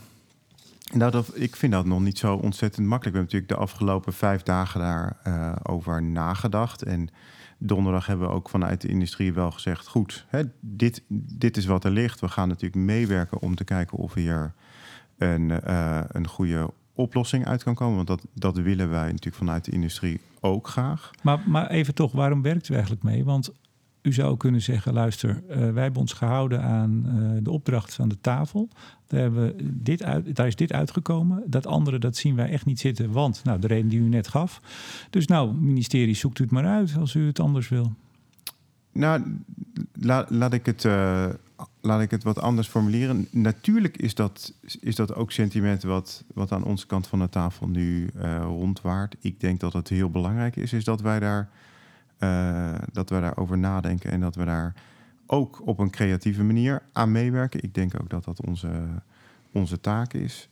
nou, 0.94 1.12
dat, 1.12 1.32
ik 1.34 1.56
vind 1.56 1.72
dat 1.72 1.86
nog 1.86 2.02
niet 2.02 2.18
zo 2.18 2.36
ontzettend 2.36 2.88
makkelijk. 2.88 3.16
We 3.16 3.22
hebben 3.22 3.40
natuurlijk 3.40 3.52
de 3.52 3.72
afgelopen 3.72 4.14
vijf 4.14 4.44
dagen 4.44 4.80
daarover 4.80 5.72
over 5.72 6.04
nagedacht. 6.04 6.84
En 6.84 7.10
donderdag 7.58 8.06
hebben 8.06 8.28
we 8.28 8.34
ook 8.34 8.50
vanuit 8.50 8.82
de 8.82 8.88
industrie 8.88 9.34
wel 9.34 9.52
gezegd: 9.52 9.88
goed, 9.88 10.26
hè, 10.28 10.44
dit, 10.60 11.04
dit 11.38 11.58
is 11.58 11.66
wat 11.66 11.84
er 11.84 11.92
ligt. 11.92 12.20
We 12.20 12.28
gaan 12.28 12.48
natuurlijk 12.48 12.86
meewerken 12.86 13.42
om 13.42 13.56
te 13.56 13.64
kijken 13.64 13.98
of 13.98 14.14
hier 14.14 14.54
een, 15.18 15.52
een 16.18 16.28
goede 16.28 16.70
oplossing 16.94 17.46
uit 17.46 17.64
kan 17.64 17.76
komen. 17.76 17.96
Want 17.96 18.08
dat, 18.08 18.26
dat 18.34 18.58
willen 18.58 18.90
wij 18.90 19.06
natuurlijk 19.06 19.36
vanuit 19.36 19.66
de 19.66 19.72
industrie 19.72 20.22
ook 20.40 20.68
graag. 20.68 21.12
Maar, 21.24 21.40
maar 21.46 21.70
even 21.70 21.94
toch, 21.94 22.12
waarom 22.12 22.42
werkt 22.42 22.70
u 22.70 22.74
eigenlijk 22.74 23.04
mee? 23.04 23.24
Want 23.24 23.52
u 24.06 24.14
zou 24.14 24.38
kunnen 24.38 24.62
zeggen, 24.62 24.94
luister, 24.94 25.44
wij 25.48 25.84
hebben 25.84 26.02
ons 26.02 26.14
gehouden 26.14 26.62
aan 26.62 27.06
de 27.44 27.52
opdracht 27.52 27.94
van 27.94 28.10
de 28.10 28.22
tafel. 28.22 28.70
Daar, 29.08 29.20
hebben 29.20 29.56
dit 29.84 30.04
uit, 30.04 30.36
daar 30.36 30.48
is 30.48 30.56
dit 30.56 30.74
uitgekomen. 30.74 31.44
Dat 31.46 31.68
andere, 31.68 32.00
dat 32.00 32.16
zien 32.16 32.36
wij 32.36 32.50
echt 32.50 32.66
niet 32.66 32.80
zitten. 32.80 33.12
Want, 33.12 33.42
nou, 33.44 33.60
de 33.60 33.68
reden 33.68 33.90
die 33.90 34.00
u 34.00 34.08
net 34.08 34.28
gaf. 34.28 34.62
Dus 35.10 35.28
nou, 35.28 35.54
ministerie, 35.54 36.16
zoekt 36.16 36.40
u 36.40 36.44
het 36.44 36.52
maar 36.54 36.66
uit 36.66 36.96
als 37.00 37.14
u 37.14 37.26
het 37.26 37.40
anders 37.40 37.70
wil. 37.70 37.94
Nou, 38.92 39.22
laat, 40.30 40.54
ik 40.54 40.66
het, 40.66 40.84
uh, 40.84 41.26
laat 41.82 42.02
ik 42.02 42.12
het 42.12 42.24
wat 42.24 42.40
anders 42.40 42.68
formuleren. 42.68 43.28
Natuurlijk 43.32 43.98
is 43.98 44.16
dat, 44.16 44.54
is 44.80 44.96
dat 44.96 45.16
ook 45.16 45.32
sentiment 45.32 45.84
wat, 45.84 46.24
wat 46.34 46.52
aan 46.52 46.64
onze 46.64 46.86
kant 46.86 47.08
van 47.08 47.20
de 47.20 47.30
tafel 47.30 47.68
nu 47.68 48.10
rondwaart. 48.42 49.16
Ik 49.20 49.40
denk 49.40 49.60
dat 49.60 49.74
het 49.74 49.90
heel 49.90 50.10
belangrijk 50.10 50.56
is, 50.56 50.74
is 50.74 50.84
dat 50.84 51.02
wij 51.02 51.20
daar 51.20 51.50
dat 52.92 53.10
wij 53.10 53.22
daarover 53.22 53.58
nadenken 53.58 54.12
en 54.12 54.20
dat 54.20 54.36
we 54.36 54.46
daar 54.46 54.74
ook 55.26 55.62
op 55.68 55.80
een 55.80 55.90
creatieve 55.90 56.44
manier 56.44 56.82
aan 56.92 57.12
meewerken. 57.12 57.64
Ik 57.64 57.74
denk 57.74 58.02
ook 58.02 58.10
dat 58.10 58.24
dat 58.24 58.46
onze, 58.46 58.70
onze 59.52 59.82
taak 59.82 60.14
is. 60.14 60.50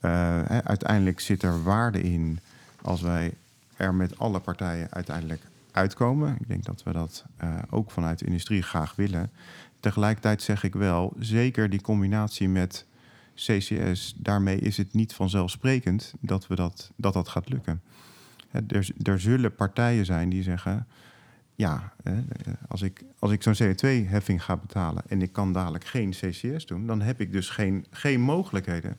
Uh, 0.00 0.42
uiteindelijk 0.44 1.20
zit 1.20 1.42
er 1.42 1.62
waarde 1.62 2.02
in 2.02 2.38
als 2.82 3.00
wij 3.00 3.34
er 3.76 3.94
met 3.94 4.18
alle 4.18 4.40
partijen 4.40 4.90
uiteindelijk 4.90 5.42
uitkomen. 5.70 6.36
Ik 6.40 6.48
denk 6.48 6.64
dat 6.64 6.82
we 6.82 6.92
dat 6.92 7.24
uh, 7.44 7.54
ook 7.70 7.90
vanuit 7.90 8.18
de 8.18 8.24
industrie 8.24 8.62
graag 8.62 8.94
willen. 8.96 9.30
Tegelijkertijd 9.80 10.42
zeg 10.42 10.64
ik 10.64 10.74
wel, 10.74 11.12
zeker 11.18 11.70
die 11.70 11.80
combinatie 11.80 12.48
met 12.48 12.86
CCS, 13.34 14.14
daarmee 14.16 14.58
is 14.58 14.76
het 14.76 14.94
niet 14.94 15.14
vanzelfsprekend 15.14 16.14
dat 16.20 16.46
we 16.46 16.54
dat, 16.54 16.90
dat, 16.96 17.12
dat 17.12 17.28
gaat 17.28 17.48
lukken. 17.48 17.82
Er, 18.52 18.88
er 19.02 19.20
zullen 19.20 19.54
partijen 19.54 20.04
zijn 20.04 20.28
die 20.28 20.42
zeggen, 20.42 20.86
ja, 21.54 21.92
als 22.68 22.82
ik, 22.82 23.04
als 23.18 23.30
ik 23.30 23.42
zo'n 23.42 23.54
CO2-heffing 23.54 24.44
ga 24.44 24.56
betalen 24.56 25.02
en 25.08 25.22
ik 25.22 25.32
kan 25.32 25.52
dadelijk 25.52 25.84
geen 25.84 26.10
CCS 26.10 26.66
doen, 26.66 26.86
dan 26.86 27.00
heb 27.00 27.20
ik 27.20 27.32
dus 27.32 27.48
geen, 27.48 27.86
geen 27.90 28.20
mogelijkheden 28.20 28.96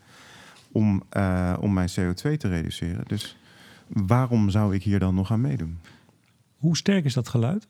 om, 0.72 1.04
uh, 1.18 1.58
om 1.60 1.74
mijn 1.74 1.89
CO2 1.89 2.38
te 2.38 2.47
reduceren. 2.47 3.04
Dus 3.08 3.38
waarom 3.88 4.49
zou 4.49 4.76
ik 4.76 4.84
hier 4.84 4.99
dan 4.99 5.16
nog 5.16 5.32
aan 5.32 5.41
meedoen? 5.41 5.80
Hoe 6.58 6.78
sterk 6.78 7.06
is 7.06 7.14
dat 7.14 7.28
geluid? 7.28 7.66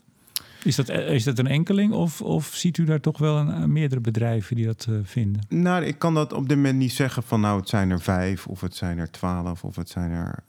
Is 0.63 0.75
dat, 0.75 0.89
eh, 0.89 1.13
is 1.13 1.23
dat 1.23 1.39
een 1.39 1.47
enkeling 1.47 1.91
of, 1.93 2.21
of 2.21 2.45
ziet 2.45 2.77
u 2.77 2.83
daar 2.83 2.99
toch 2.99 3.17
wel 3.17 3.37
een, 3.37 3.71
meerdere 3.71 4.01
bedrijven 4.01 4.55
die 4.55 4.65
dat 4.65 4.87
uh, 4.89 4.99
vinden? 5.03 5.41
Nou, 5.49 5.83
ik 5.83 5.99
kan 5.99 6.13
dat 6.13 6.33
op 6.33 6.47
dit 6.47 6.57
moment 6.57 6.77
niet 6.77 6.91
zeggen 6.91 7.23
van 7.23 7.41
nou 7.41 7.59
het 7.59 7.69
zijn 7.69 7.89
er 7.89 8.01
vijf 8.01 8.47
of 8.47 8.61
het 8.61 8.75
zijn 8.75 8.97
er 8.97 9.11
twaalf 9.11 9.63
of 9.63 9.75
het 9.75 9.89
zijn 9.89 10.11
er... 10.11 10.43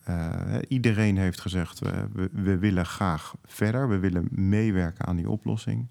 Iedereen 0.68 1.18
heeft 1.18 1.40
gezegd 1.40 1.78
we, 1.78 2.28
we 2.32 2.58
willen 2.58 2.86
graag 2.86 3.34
verder, 3.44 3.88
we 3.88 3.98
willen 3.98 4.28
meewerken 4.30 5.06
aan 5.06 5.16
die 5.16 5.30
oplossing. 5.30 5.86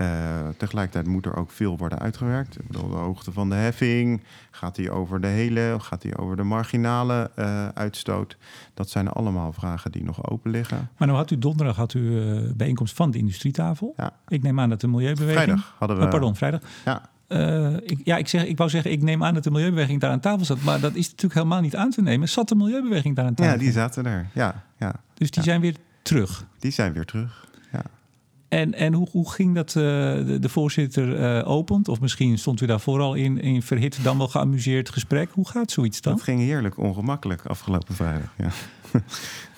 Uh, 0.00 0.48
tegelijkertijd 0.56 1.06
moet 1.06 1.26
er 1.26 1.36
ook 1.36 1.50
veel 1.50 1.76
worden 1.76 1.98
uitgewerkt. 1.98 2.58
Ik 2.58 2.66
bedoel, 2.66 2.88
de 2.88 2.96
hoogte 2.96 3.32
van 3.32 3.48
de 3.48 3.54
heffing, 3.54 4.22
gaat 4.50 4.74
die 4.74 4.90
over 4.90 5.20
de 5.20 5.26
hele, 5.26 5.76
gaat 5.80 6.02
die 6.02 6.16
over 6.16 6.36
de 6.36 6.42
marginale 6.42 7.30
uh, 7.38 7.68
uitstoot? 7.68 8.36
Dat 8.74 8.90
zijn 8.90 9.08
allemaal 9.08 9.52
vragen 9.52 9.92
die 9.92 10.04
nog 10.04 10.30
open 10.30 10.50
liggen. 10.50 10.88
Maar 10.96 11.08
nou 11.08 11.20
had 11.20 11.30
u 11.30 11.38
donderdag 11.38 11.76
had 11.76 11.94
u 11.94 12.00
uh, 12.00 12.52
bijeenkomst 12.54 12.94
van 12.94 13.10
de 13.10 13.18
industrietafel. 13.18 13.94
Ja. 13.96 14.12
Ik 14.28 14.42
neem 14.42 14.60
aan 14.60 14.68
dat 14.68 14.80
de 14.80 14.88
milieubeweging. 14.88 15.42
Vrijdag 15.42 15.74
hadden 15.78 15.96
we. 15.98 16.04
Oh, 16.04 16.10
pardon, 16.10 16.36
vrijdag. 16.36 16.60
Ja. 16.84 17.10
ik, 17.80 18.00
ja, 18.04 18.16
ik, 18.16 18.28
zeg, 18.28 18.44
ik 18.44 18.56
wou 18.56 18.70
zeggen, 18.70 18.90
ik 18.90 19.02
neem 19.02 19.24
aan 19.24 19.34
dat 19.34 19.44
de 19.44 19.50
milieubeweging 19.50 20.00
daar 20.00 20.10
aan 20.10 20.20
tafel 20.20 20.44
zat. 20.44 20.62
Maar 20.62 20.80
dat 20.80 20.94
is 20.94 21.06
natuurlijk 21.06 21.34
helemaal 21.34 21.60
niet 21.60 21.76
aan 21.76 21.90
te 21.90 22.02
nemen. 22.02 22.28
Zat 22.28 22.48
de 22.48 22.54
milieubeweging 22.54 23.16
daar 23.16 23.24
aan 23.24 23.34
tafel? 23.34 23.52
Ja, 23.52 23.58
die 23.58 23.72
zaten 23.72 24.06
er. 24.06 24.26
Ja, 24.34 24.64
ja. 24.76 24.94
Dus 25.14 25.30
die 25.30 25.42
ja. 25.42 25.48
zijn 25.48 25.60
weer 25.60 25.76
terug. 26.02 26.46
Die 26.58 26.70
zijn 26.70 26.92
weer 26.92 27.04
terug. 27.04 27.46
En, 28.48 28.74
en 28.74 28.92
hoe, 28.92 29.08
hoe 29.10 29.30
ging 29.30 29.54
dat 29.54 29.68
uh, 29.68 29.82
de, 29.82 30.36
de, 30.40 30.48
voorzitter 30.48 31.38
uh, 31.38 31.48
opent? 31.48 31.88
Of 31.88 32.00
misschien 32.00 32.38
stond 32.38 32.60
u 32.60 32.66
daar 32.66 32.80
vooral 32.80 33.14
in, 33.14 33.40
in 33.40 33.62
verhit, 33.62 34.04
dan 34.04 34.18
wel 34.18 34.28
geamuseerd 34.28 34.88
gesprek. 34.90 35.30
Hoe 35.32 35.48
gaat 35.48 35.70
zoiets 35.70 36.00
dan? 36.00 36.12
Dat 36.12 36.22
ging 36.22 36.40
heerlijk 36.40 36.78
ongemakkelijk 36.78 37.46
afgelopen 37.46 37.94
vrijdag. 37.94 38.34
Ja. 38.36 38.50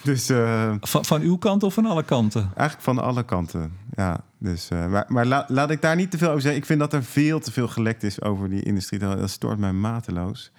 dus, 0.03 0.31
uh, 0.31 0.75
van, 0.81 1.05
van 1.05 1.21
uw 1.21 1.37
kant 1.37 1.63
of 1.63 1.75
van 1.75 1.87
alle 1.87 2.03
kanten? 2.03 2.41
Eigenlijk 2.43 2.81
van 2.81 2.99
alle 2.99 3.25
kanten, 3.25 3.73
ja. 3.97 4.21
Dus, 4.39 4.69
maar 4.69 5.05
maar 5.09 5.27
la, 5.27 5.45
laat 5.49 5.71
ik 5.71 5.83
daar 5.83 5.97
niet 5.97 6.11
te 6.11 6.19
veel 6.19 6.29
over 6.29 6.41
zeggen. 6.41 6.61
Ik 6.61 6.67
vind 6.67 6.81
dat 6.81 6.93
er 6.93 7.05
veel 7.05 7.41
te 7.41 7.53
veel 7.53 7.69
gelekt 7.69 8.03
is 8.03 8.23
over 8.23 8.49
die 8.49 8.63
industrie. 8.63 8.99
Dat 8.99 9.31
stoort 9.31 9.59
mij 9.59 9.73
mateloos. 9.73 10.53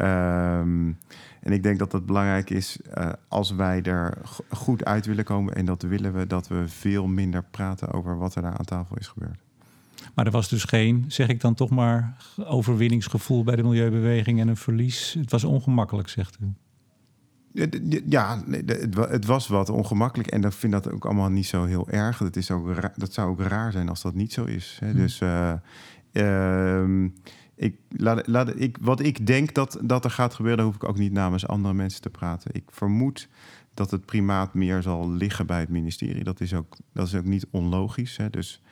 Um, 0.00 0.98
en 1.40 1.52
ik 1.52 1.62
denk 1.62 1.78
dat 1.78 1.92
het 1.92 2.06
belangrijk 2.06 2.50
is 2.50 2.78
uh, 2.98 3.08
als 3.28 3.50
wij 3.50 3.82
er 3.82 4.18
goed 4.48 4.84
uit 4.84 5.06
willen 5.06 5.24
komen. 5.24 5.54
En 5.54 5.64
dat 5.64 5.82
willen 5.82 6.12
we, 6.12 6.26
dat 6.26 6.48
we 6.48 6.68
veel 6.68 7.06
minder 7.06 7.44
praten 7.50 7.90
over 7.90 8.18
wat 8.18 8.34
er 8.34 8.42
daar 8.42 8.56
aan 8.56 8.64
tafel 8.64 8.96
is 8.96 9.08
gebeurd. 9.08 9.40
Maar 10.14 10.26
er 10.26 10.32
was 10.32 10.48
dus 10.48 10.64
geen, 10.64 11.04
zeg 11.08 11.28
ik 11.28 11.40
dan 11.40 11.54
toch 11.54 11.70
maar, 11.70 12.16
overwinningsgevoel 12.44 13.44
bij 13.44 13.56
de 13.56 13.62
milieubeweging 13.62 14.40
en 14.40 14.48
een 14.48 14.56
verlies. 14.56 15.16
Het 15.18 15.30
was 15.30 15.44
ongemakkelijk, 15.44 16.08
zegt 16.08 16.38
u. 16.40 16.52
Ja, 18.06 18.42
het 18.94 19.24
was 19.24 19.48
wat 19.48 19.68
ongemakkelijk. 19.68 20.30
En 20.30 20.44
ik 20.44 20.52
vind 20.52 20.72
dat 20.72 20.90
ook 20.90 21.04
allemaal 21.04 21.28
niet 21.28 21.46
zo 21.46 21.64
heel 21.64 21.88
erg. 21.88 22.18
Dat, 22.18 22.36
is 22.36 22.50
ook 22.50 22.72
raar, 22.72 22.92
dat 22.96 23.12
zou 23.12 23.30
ook 23.30 23.40
raar 23.40 23.72
zijn 23.72 23.88
als 23.88 24.02
dat 24.02 24.14
niet 24.14 24.32
zo 24.32 24.44
is. 24.44 24.78
Hè? 24.80 24.90
Hm. 24.90 24.96
Dus 24.96 25.20
uh, 25.20 25.52
uh, 26.12 27.08
ik, 27.60 27.76
laat, 27.88 28.26
laat, 28.26 28.60
ik, 28.60 28.76
wat 28.80 29.00
ik 29.00 29.26
denk 29.26 29.54
dat, 29.54 29.78
dat 29.82 30.04
er 30.04 30.10
gaat 30.10 30.34
gebeuren, 30.34 30.64
hoef 30.64 30.74
ik 30.74 30.84
ook 30.84 30.98
niet 30.98 31.12
namens 31.12 31.46
andere 31.46 31.74
mensen 31.74 32.00
te 32.00 32.10
praten. 32.10 32.50
Ik 32.54 32.64
vermoed 32.68 33.28
dat 33.74 33.90
het 33.90 34.04
primaat 34.04 34.54
meer 34.54 34.82
zal 34.82 35.10
liggen 35.10 35.46
bij 35.46 35.60
het 35.60 35.68
ministerie. 35.68 36.24
Dat 36.24 36.40
is 36.40 36.54
ook, 36.54 36.76
dat 36.92 37.06
is 37.06 37.14
ook 37.14 37.24
niet 37.24 37.46
onlogisch. 37.50 38.16
Hè? 38.16 38.30
Dus 38.30 38.62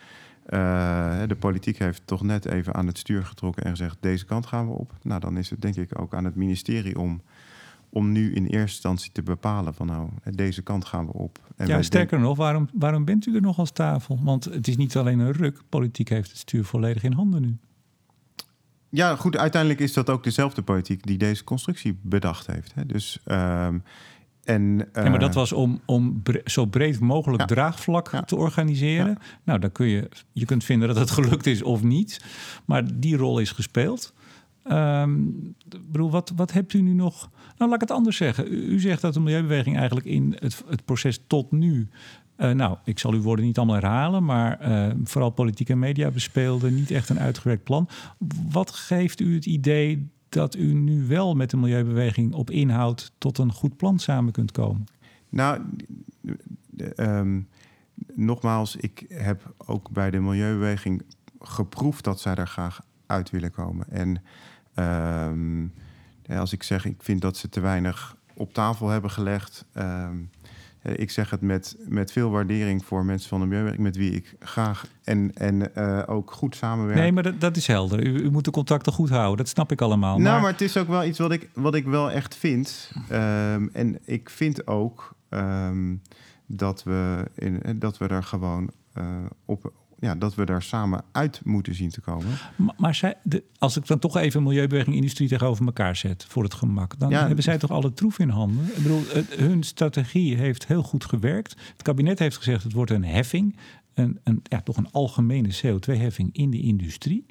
uh, 0.47 1.22
de 1.26 1.36
politiek 1.39 1.78
heeft 1.78 2.03
toch 2.05 2.22
net 2.22 2.45
even 2.45 2.74
aan 2.74 2.86
het 2.86 2.99
stuur 2.99 3.24
getrokken 3.24 3.64
en 3.64 3.70
gezegd: 3.70 3.97
deze 4.01 4.24
kant 4.24 4.47
gaan 4.47 4.66
we 4.66 4.72
op. 4.72 4.93
Nou, 5.03 5.20
dan 5.20 5.36
is 5.36 5.51
het 5.51 5.61
denk 5.61 5.76
ik 5.76 6.01
ook 6.01 6.14
aan 6.14 6.24
het 6.24 6.34
ministerie 6.34 6.99
om, 6.99 7.20
om 7.89 8.12
nu 8.12 8.34
in 8.34 8.45
eerste 8.45 8.59
instantie 8.59 9.12
te 9.12 9.22
bepalen 9.22 9.74
van 9.74 9.86
nou, 9.86 10.09
deze 10.30 10.62
kant 10.62 10.84
gaan 10.84 11.07
we 11.07 11.12
op. 11.12 11.39
En 11.57 11.66
ja, 11.66 11.82
sterker 11.82 12.16
denk... 12.16 12.28
nog, 12.28 12.36
waarom, 12.36 12.68
waarom 12.72 13.05
bent 13.05 13.26
u 13.26 13.34
er 13.34 13.41
nog 13.41 13.59
als 13.59 13.70
tafel? 13.70 14.18
Want 14.22 14.45
het 14.45 14.68
is 14.68 14.76
niet 14.76 14.97
alleen 14.97 15.18
een 15.18 15.32
ruk, 15.32 15.61
politiek 15.68 16.09
heeft 16.09 16.30
het 16.30 16.39
stuur 16.39 16.64
volledig 16.64 17.03
in 17.03 17.12
handen 17.12 17.43
nu. 17.43 17.57
Ja, 18.91 19.16
goed, 19.16 19.36
uiteindelijk 19.36 19.80
is 19.80 19.93
dat 19.93 20.11
ook 20.11 20.24
dezelfde 20.24 20.62
politiek 20.62 21.07
die 21.07 21.18
deze 21.18 21.45
constructie 21.45 21.99
bedacht 22.03 22.47
heeft. 22.47 22.74
Hè? 22.74 22.86
Dus, 22.86 23.18
um, 23.26 23.82
en, 24.45 24.62
uh, 24.62 25.05
ja, 25.05 25.11
maar 25.11 25.18
dat 25.18 25.34
was 25.34 25.53
om, 25.53 25.80
om 25.86 26.22
bre 26.22 26.41
zo 26.45 26.66
breed 26.66 27.01
mogelijk 27.01 27.41
Ja. 27.41 27.47
draagvlak 27.47 28.12
Ja. 28.12 28.22
te 28.22 28.36
organiseren. 28.36 29.18
Nou, 29.45 29.59
dan 29.59 29.72
kun 29.72 29.86
je, 29.86 30.09
je 30.32 30.45
kunt 30.45 30.64
vinden 30.64 30.89
dat 30.89 30.97
het 30.97 31.11
gelukt 31.20 31.47
is 31.47 31.62
of 31.62 31.82
niet. 31.82 32.20
Maar 32.64 32.99
die 33.01 33.16
rol 33.16 33.39
is 33.39 33.51
gespeeld. 33.53 34.12
Ehm, 34.64 35.26
ik 35.68 35.91
bedoel, 35.93 36.11
wat, 36.11 36.32
wat 36.36 36.53
hebt 36.53 36.72
u 36.72 36.80
nu 36.80 36.93
nog? 36.93 37.30
Nou, 37.57 37.70
laat 37.70 37.82
ik 37.82 37.89
het 37.89 37.97
anders 37.97 38.16
zeggen. 38.16 38.53
U, 38.53 38.57
u 38.66 38.80
zegt 38.80 39.01
dat 39.01 39.14
de 39.14 39.20
milieubeweging 39.20 39.76
eigenlijk 39.76 40.07
in 40.07 40.36
het, 40.39 40.64
het 40.68 40.84
proces 40.84 41.20
tot 41.26 41.53
nu. 41.53 41.89
Eh, 42.39 42.51
nou, 42.51 42.78
ik 42.84 42.99
zal 42.99 43.12
uw 43.12 43.20
woorden 43.20 43.45
niet 43.45 43.59
allemaal 43.59 43.74
herhalen, 43.74 44.24
maar 44.24 44.61
eh, 44.61 44.95
vooral 45.05 45.30
politiek 45.30 45.68
en 45.68 45.78
media 45.78 46.11
bespeelde 46.11 46.70
niet 46.70 46.91
echt 46.91 47.09
een 47.09 47.20
uitgewerkt 47.20 47.64
plan. 47.64 47.89
Wat 48.51 48.70
geeft 48.70 49.20
u 49.20 49.34
het 49.34 49.47
idee 49.47 50.11
dat 50.28 50.57
u 50.57 50.72
nu 50.72 51.07
wel 51.07 51.34
met 51.34 51.51
de 51.51 51.57
milieubeweging 51.57 52.34
op 52.34 52.51
inhoud 52.51 53.12
tot 53.18 53.39
een 53.39 53.53
goed 53.53 53.76
plan 53.76 53.99
samen 53.99 54.32
kunt 54.32 54.53
komen? 54.53 54.86
Nou, 55.28 55.61
um, 56.97 57.49
nogmaals, 58.14 58.76
ik 58.76 59.05
heb 59.09 59.55
ook 59.57 59.91
bij 59.91 60.11
de 60.11 60.20
milieubeweging 60.20 61.03
geproefd 61.41 62.05
dat 62.05 62.20
zij 62.20 62.34
er 62.34 62.49
graag 62.49 62.80
uit 63.07 63.30
willen 63.30 63.51
komen. 63.51 63.86
En 63.91 64.22
ja, 66.22 66.39
als 66.39 66.53
ik 66.53 66.62
zeg, 66.62 66.84
ik 66.84 67.03
vind 67.03 67.20
dat 67.20 67.36
ze 67.36 67.49
te 67.49 67.61
weinig 67.61 68.16
op 68.34 68.53
tafel 68.53 68.89
hebben 68.89 69.11
gelegd. 69.11 69.64
Um, 69.74 70.30
ik 70.83 71.11
zeg 71.11 71.31
het 71.31 71.41
met, 71.41 71.76
met 71.87 72.12
veel 72.12 72.31
waardering 72.31 72.85
voor 72.85 73.05
mensen 73.05 73.29
van 73.29 73.41
de 73.41 73.47
milieubeweging, 73.47 73.87
met 73.87 73.97
wie 73.97 74.11
ik 74.11 74.37
graag 74.41 74.87
en, 75.05 75.31
en 75.35 75.70
uh, 75.79 76.03
ook 76.07 76.31
goed 76.31 76.57
samenwerk. 76.57 76.99
Nee, 76.99 77.12
maar 77.12 77.22
dat, 77.22 77.41
dat 77.41 77.57
is 77.57 77.66
helder. 77.66 78.07
U, 78.07 78.22
u, 78.22 78.31
moet 78.31 78.45
de 78.45 78.51
contacten 78.51 78.93
goed 78.93 79.09
houden. 79.09 79.37
Dat 79.37 79.49
snap 79.49 79.72
ik 79.72 79.81
allemaal. 79.81 80.18
Nou, 80.18 80.22
maar, 80.22 80.41
maar 80.41 80.53
het 80.53 80.61
is 80.61 80.76
ook 80.76 80.89
wel 80.89 81.05
iets 81.05 81.18
wat 81.18 81.33
ik, 81.33 81.49
wat 81.55 81.74
ik 81.74 81.85
wel 81.85 82.11
echt 82.11 82.37
vind. 82.37 82.93
Um, 83.12 83.70
en 83.72 83.99
ik 84.05 84.31
vind 84.31 84.66
ook 84.66 85.14
um, 85.31 86.03
dat, 86.47 86.83
we 86.83 87.24
in, 87.35 87.62
dat 87.76 87.99
we 87.99 88.07
er 88.09 88.22
gewoon 88.22 88.70
uh, 88.99 89.05
op, 89.45 89.72
ja, 90.01 90.14
dat 90.14 90.34
we 90.34 90.44
daar 90.44 90.62
samen 90.62 91.05
uit 91.12 91.40
moeten 91.44 91.74
zien 91.74 91.90
te 91.90 92.01
komen. 92.01 92.26
Maar, 92.57 92.74
maar 92.76 92.94
zij, 92.94 93.14
de, 93.22 93.44
als 93.59 93.76
ik 93.76 93.86
dan 93.86 93.99
toch 93.99 94.16
even 94.16 94.42
milieubeweging 94.42 94.96
industrie 94.96 95.28
tegenover 95.28 95.66
elkaar 95.66 95.96
zet 95.96 96.24
voor 96.28 96.42
het 96.42 96.55
gemak, 96.55 96.99
dan 96.99 97.11
ja, 97.11 97.26
hebben 97.26 97.44
zij 97.44 97.59
toch 97.59 97.70
alle 97.70 97.92
troef 97.92 98.18
in 98.18 98.28
handen. 98.28 98.66
Ik 98.66 98.82
bedoel, 98.82 99.03
het, 99.09 99.34
hun 99.34 99.62
strategie 99.62 100.36
heeft 100.36 100.66
heel 100.66 100.82
goed 100.82 101.05
gewerkt. 101.05 101.57
Het 101.72 101.82
kabinet 101.82 102.18
heeft 102.18 102.36
gezegd 102.36 102.62
het 102.62 102.72
wordt 102.72 102.90
een 102.90 103.05
heffing, 103.05 103.57
een, 103.94 104.18
een, 104.24 104.40
ja, 104.42 104.61
toch 104.61 104.76
een 104.76 104.90
algemene 104.90 105.49
CO2-heffing 105.49 106.28
in 106.32 106.51
de 106.51 106.61
industrie. 106.61 107.26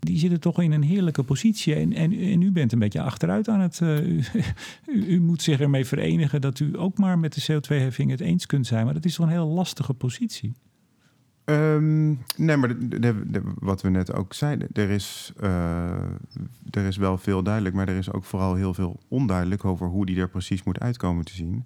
die 0.00 0.18
zitten 0.18 0.40
toch 0.40 0.62
in 0.62 0.72
een 0.72 0.82
heerlijke 0.82 1.22
positie. 1.22 1.74
En, 1.74 1.92
en, 1.92 2.12
en 2.12 2.42
u 2.42 2.50
bent 2.50 2.72
een 2.72 2.78
beetje 2.78 3.02
achteruit 3.02 3.48
aan 3.48 3.60
het. 3.60 3.80
Uh, 3.82 4.06
u, 4.06 5.06
u, 5.06 5.20
moet 5.20 5.42
zich 5.42 5.60
ermee 5.60 5.84
verenigen 5.84 6.40
dat 6.40 6.60
u 6.60 6.78
ook 6.78 6.98
maar 6.98 7.18
met 7.18 7.34
de 7.34 7.52
CO2-heffing 7.52 8.10
het 8.10 8.20
eens 8.20 8.46
kunt 8.46 8.66
zijn. 8.66 8.84
Maar 8.84 8.94
dat 8.94 9.04
is 9.04 9.14
toch 9.14 9.26
een 9.26 9.32
heel 9.32 9.48
lastige 9.48 9.94
positie. 9.94 10.54
Um, 11.50 12.18
nee, 12.36 12.56
maar 12.56 12.78
de, 12.78 13.42
wat 13.58 13.82
we 13.82 13.88
net 13.88 14.12
ook 14.12 14.34
zeiden, 14.34 14.68
er 14.72 14.90
is, 14.90 15.32
uh, 15.40 15.90
er 16.70 16.86
is 16.86 16.96
wel 16.96 17.18
veel 17.18 17.42
duidelijk, 17.42 17.74
maar 17.74 17.88
er 17.88 17.96
is 17.96 18.12
ook 18.12 18.24
vooral 18.24 18.54
heel 18.54 18.74
veel 18.74 19.00
onduidelijk 19.08 19.64
over 19.64 19.86
hoe 19.86 20.06
die 20.06 20.20
er 20.20 20.28
precies 20.28 20.62
moet 20.62 20.80
uitkomen 20.80 21.24
te 21.24 21.34
zien. 21.34 21.64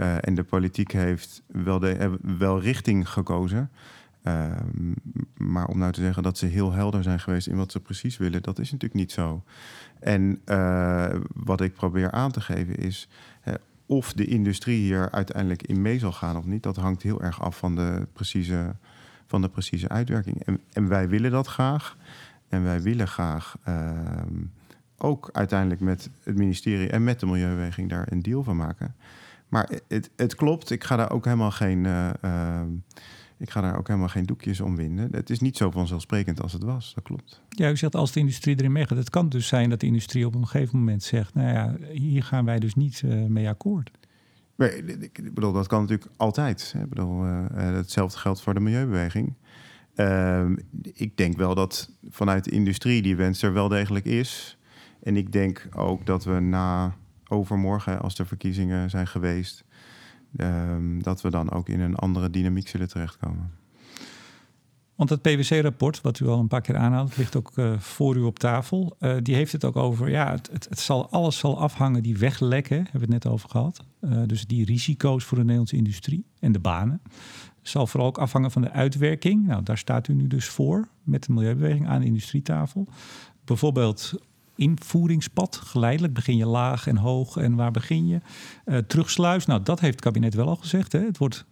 Uh, 0.00 0.16
en 0.20 0.34
de 0.34 0.44
politiek 0.44 0.92
heeft 0.92 1.42
wel, 1.46 1.78
de, 1.78 2.18
wel 2.38 2.60
richting 2.60 3.08
gekozen. 3.08 3.70
Uh, 4.24 4.52
maar 5.36 5.66
om 5.66 5.78
nou 5.78 5.92
te 5.92 6.00
zeggen 6.00 6.22
dat 6.22 6.38
ze 6.38 6.46
heel 6.46 6.72
helder 6.72 7.02
zijn 7.02 7.20
geweest 7.20 7.46
in 7.46 7.56
wat 7.56 7.72
ze 7.72 7.80
precies 7.80 8.16
willen, 8.16 8.42
dat 8.42 8.58
is 8.58 8.72
natuurlijk 8.72 9.00
niet 9.00 9.12
zo. 9.12 9.42
En 9.98 10.40
wat 11.34 11.60
ik 11.60 11.72
probeer 11.72 12.10
aan 12.10 12.30
te 12.30 12.40
geven 12.40 12.76
is, 12.76 13.08
of 13.86 14.12
de 14.12 14.24
industrie 14.24 14.78
hier 14.78 15.10
uiteindelijk 15.10 15.62
in 15.62 15.82
mee 15.82 15.98
zal 15.98 16.12
gaan 16.12 16.36
of 16.36 16.44
niet, 16.44 16.62
dat 16.62 16.76
hangt 16.76 17.02
heel 17.02 17.22
erg 17.22 17.42
af 17.42 17.58
van 17.58 17.74
de 17.74 18.06
precieze 18.12 18.76
van 19.30 19.40
de 19.40 19.48
precieze 19.48 19.88
uitwerking. 19.88 20.44
En, 20.44 20.60
en 20.72 20.88
wij 20.88 21.08
willen 21.08 21.30
dat 21.30 21.46
graag. 21.46 21.96
En 22.48 22.62
wij 22.62 22.82
willen 22.82 23.08
graag 23.08 23.56
ehm, 23.64 24.42
ook 24.98 25.30
uiteindelijk 25.32 25.80
met 25.80 26.10
het 26.22 26.36
ministerie 26.36 26.88
en 26.88 27.04
met 27.04 27.20
de 27.20 27.26
Milieubeweging 27.26 27.88
daar 27.88 28.06
een 28.12 28.22
deal 28.22 28.42
van 28.42 28.56
maken. 28.56 28.94
Maar 29.48 29.70
het, 29.88 30.10
het 30.16 30.34
klopt, 30.34 30.70
ik 30.70 30.84
ga 30.84 30.96
daar 30.96 31.10
ook 31.10 31.24
helemaal 31.24 31.50
geen. 31.50 31.84
Uh, 31.84 32.10
uh, 32.24 32.60
ik 33.38 33.50
ga 33.50 33.60
daar 33.60 33.78
ook 33.78 33.86
helemaal 33.86 34.08
geen 34.08 34.26
doekjes 34.26 34.60
om 34.60 34.76
winden. 34.76 35.08
Het 35.12 35.30
is 35.30 35.40
niet 35.40 35.56
zo 35.56 35.70
vanzelfsprekend 35.70 36.42
als 36.42 36.52
het 36.52 36.62
was, 36.62 36.94
dat 36.94 37.04
klopt. 37.04 37.42
Ja, 37.48 37.70
u 37.70 37.76
zegt 37.76 37.94
als 37.94 38.12
de 38.12 38.20
industrie 38.20 38.56
erin 38.58 38.72
meegaat. 38.72 38.98
Het 38.98 39.10
kan 39.10 39.28
dus 39.28 39.46
zijn 39.46 39.70
dat 39.70 39.80
de 39.80 39.86
industrie 39.86 40.26
op 40.26 40.34
een 40.34 40.46
gegeven 40.46 40.78
moment 40.78 41.02
zegt... 41.02 41.34
nou 41.34 41.48
ja, 41.48 41.76
hier 41.92 42.22
gaan 42.22 42.44
wij 42.44 42.58
dus 42.58 42.74
niet 42.74 43.02
uh, 43.04 43.26
mee 43.26 43.48
akkoord. 43.48 43.90
Ik 44.68 45.34
bedoel, 45.34 45.52
dat 45.52 45.66
kan 45.66 45.80
natuurlijk 45.80 46.10
altijd. 46.16 46.74
Ik 46.82 46.88
bedoel, 46.88 47.26
uh, 47.26 47.44
hetzelfde 47.52 48.18
geldt 48.18 48.40
voor 48.40 48.54
de 48.54 48.60
milieubeweging. 48.60 49.34
Uh, 49.96 50.46
ik 50.82 51.16
denk 51.16 51.36
wel 51.36 51.54
dat 51.54 51.90
vanuit 52.08 52.44
de 52.44 52.50
industrie 52.50 53.02
die 53.02 53.16
wens 53.16 53.42
er 53.42 53.52
wel 53.52 53.68
degelijk 53.68 54.04
is. 54.04 54.58
En 55.02 55.16
ik 55.16 55.32
denk 55.32 55.68
ook 55.74 56.06
dat 56.06 56.24
we 56.24 56.40
na 56.40 56.94
overmorgen, 57.28 58.00
als 58.00 58.14
de 58.14 58.24
verkiezingen 58.24 58.90
zijn 58.90 59.06
geweest, 59.06 59.64
uh, 60.36 60.76
dat 60.98 61.20
we 61.20 61.30
dan 61.30 61.50
ook 61.50 61.68
in 61.68 61.80
een 61.80 61.94
andere 61.96 62.30
dynamiek 62.30 62.68
zullen 62.68 62.88
terechtkomen. 62.88 63.52
Want 65.00 65.12
het 65.12 65.22
PwC-rapport, 65.22 66.00
wat 66.00 66.20
u 66.20 66.26
al 66.26 66.38
een 66.38 66.48
paar 66.48 66.60
keer 66.60 66.76
aanhaalt, 66.76 67.16
ligt 67.16 67.36
ook 67.36 67.52
uh, 67.56 67.78
voor 67.78 68.16
u 68.16 68.20
op 68.20 68.38
tafel. 68.38 68.96
Uh, 68.98 69.16
die 69.22 69.34
heeft 69.34 69.52
het 69.52 69.64
ook 69.64 69.76
over, 69.76 70.10
ja, 70.10 70.30
het, 70.30 70.48
het, 70.52 70.66
het, 70.68 70.78
zal, 70.78 71.10
alles 71.10 71.38
zal 71.38 71.60
afhangen 71.60 72.02
die 72.02 72.18
weglekken, 72.18 72.76
hebben 72.76 73.08
we 73.08 73.14
het 73.14 73.24
net 73.24 73.26
over 73.26 73.48
gehad. 73.48 73.84
Uh, 74.00 74.22
dus 74.26 74.46
die 74.46 74.64
risico's 74.64 75.24
voor 75.24 75.36
de 75.36 75.42
Nederlandse 75.42 75.76
industrie 75.76 76.24
en 76.38 76.52
de 76.52 76.58
banen. 76.58 77.02
Zal 77.62 77.86
vooral 77.86 78.08
ook 78.08 78.18
afhangen 78.18 78.50
van 78.50 78.62
de 78.62 78.70
uitwerking. 78.70 79.46
Nou, 79.46 79.62
daar 79.62 79.78
staat 79.78 80.08
u 80.08 80.14
nu 80.14 80.26
dus 80.26 80.48
voor 80.48 80.88
met 81.02 81.24
de 81.24 81.32
milieubeweging 81.32 81.88
aan 81.88 82.00
de 82.00 82.06
industrietafel. 82.06 82.86
Bijvoorbeeld 83.44 84.12
invoeringspad, 84.54 85.56
geleidelijk 85.56 86.14
begin 86.14 86.36
je 86.36 86.46
laag 86.46 86.86
en 86.86 86.96
hoog 86.96 87.36
en 87.36 87.54
waar 87.54 87.70
begin 87.70 88.06
je? 88.06 88.20
terugsluis, 88.86 89.46
nou 89.46 89.62
dat 89.62 89.80
heeft 89.80 89.94
het 89.94 90.04
kabinet 90.04 90.34
wel 90.34 90.48
al 90.48 90.56
gezegd. 90.56 90.92
Hè? 90.92 91.00
Het 91.00 91.18
wordt 91.18 91.44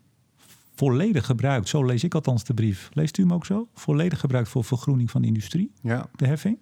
volledig 0.78 1.26
gebruikt. 1.26 1.68
Zo 1.68 1.84
lees 1.84 2.04
ik 2.04 2.14
althans 2.14 2.44
de 2.44 2.54
brief. 2.54 2.88
Leest 2.92 3.18
u 3.18 3.22
hem 3.22 3.32
ook 3.32 3.46
zo? 3.46 3.68
Volledig 3.74 4.20
gebruikt 4.20 4.48
voor 4.48 4.64
vergroening 4.64 5.10
van 5.10 5.20
de 5.20 5.26
industrie, 5.26 5.70
ja. 5.82 6.08
de 6.16 6.26
heffing. 6.26 6.58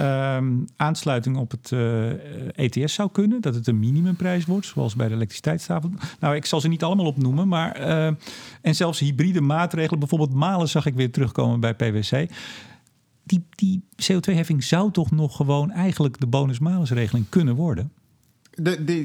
Um, 0.00 0.64
aansluiting 0.76 1.36
op 1.36 1.50
het 1.50 1.70
uh, 1.70 2.10
eh, 2.10 2.48
ETS 2.54 2.94
zou 2.94 3.10
kunnen, 3.12 3.40
dat 3.40 3.54
het 3.54 3.66
een 3.66 3.78
minimumprijs 3.78 4.44
wordt, 4.44 4.66
zoals 4.66 4.96
bij 4.96 5.08
de 5.08 5.14
elektriciteitstafel. 5.14 5.90
Nou, 6.20 6.34
ik 6.34 6.46
zal 6.46 6.60
ze 6.60 6.68
niet 6.68 6.82
allemaal 6.82 7.06
opnoemen, 7.06 7.48
maar 7.48 7.80
uh, 7.80 8.06
en 8.62 8.74
zelfs 8.74 8.98
hybride 8.98 9.40
maatregelen, 9.40 9.98
bijvoorbeeld 9.98 10.34
malen 10.34 10.68
zag 10.68 10.86
ik 10.86 10.94
weer 10.94 11.10
terugkomen 11.10 11.60
bij 11.60 11.74
PwC. 11.74 12.30
Die, 13.24 13.44
die 13.50 13.82
CO2-heffing 14.02 14.64
zou 14.64 14.90
toch 14.90 15.10
nog 15.10 15.36
gewoon 15.36 15.70
eigenlijk 15.70 16.20
de 16.20 16.26
bonus-malus-regeling 16.26 17.26
kunnen 17.28 17.54
worden? 17.54 17.92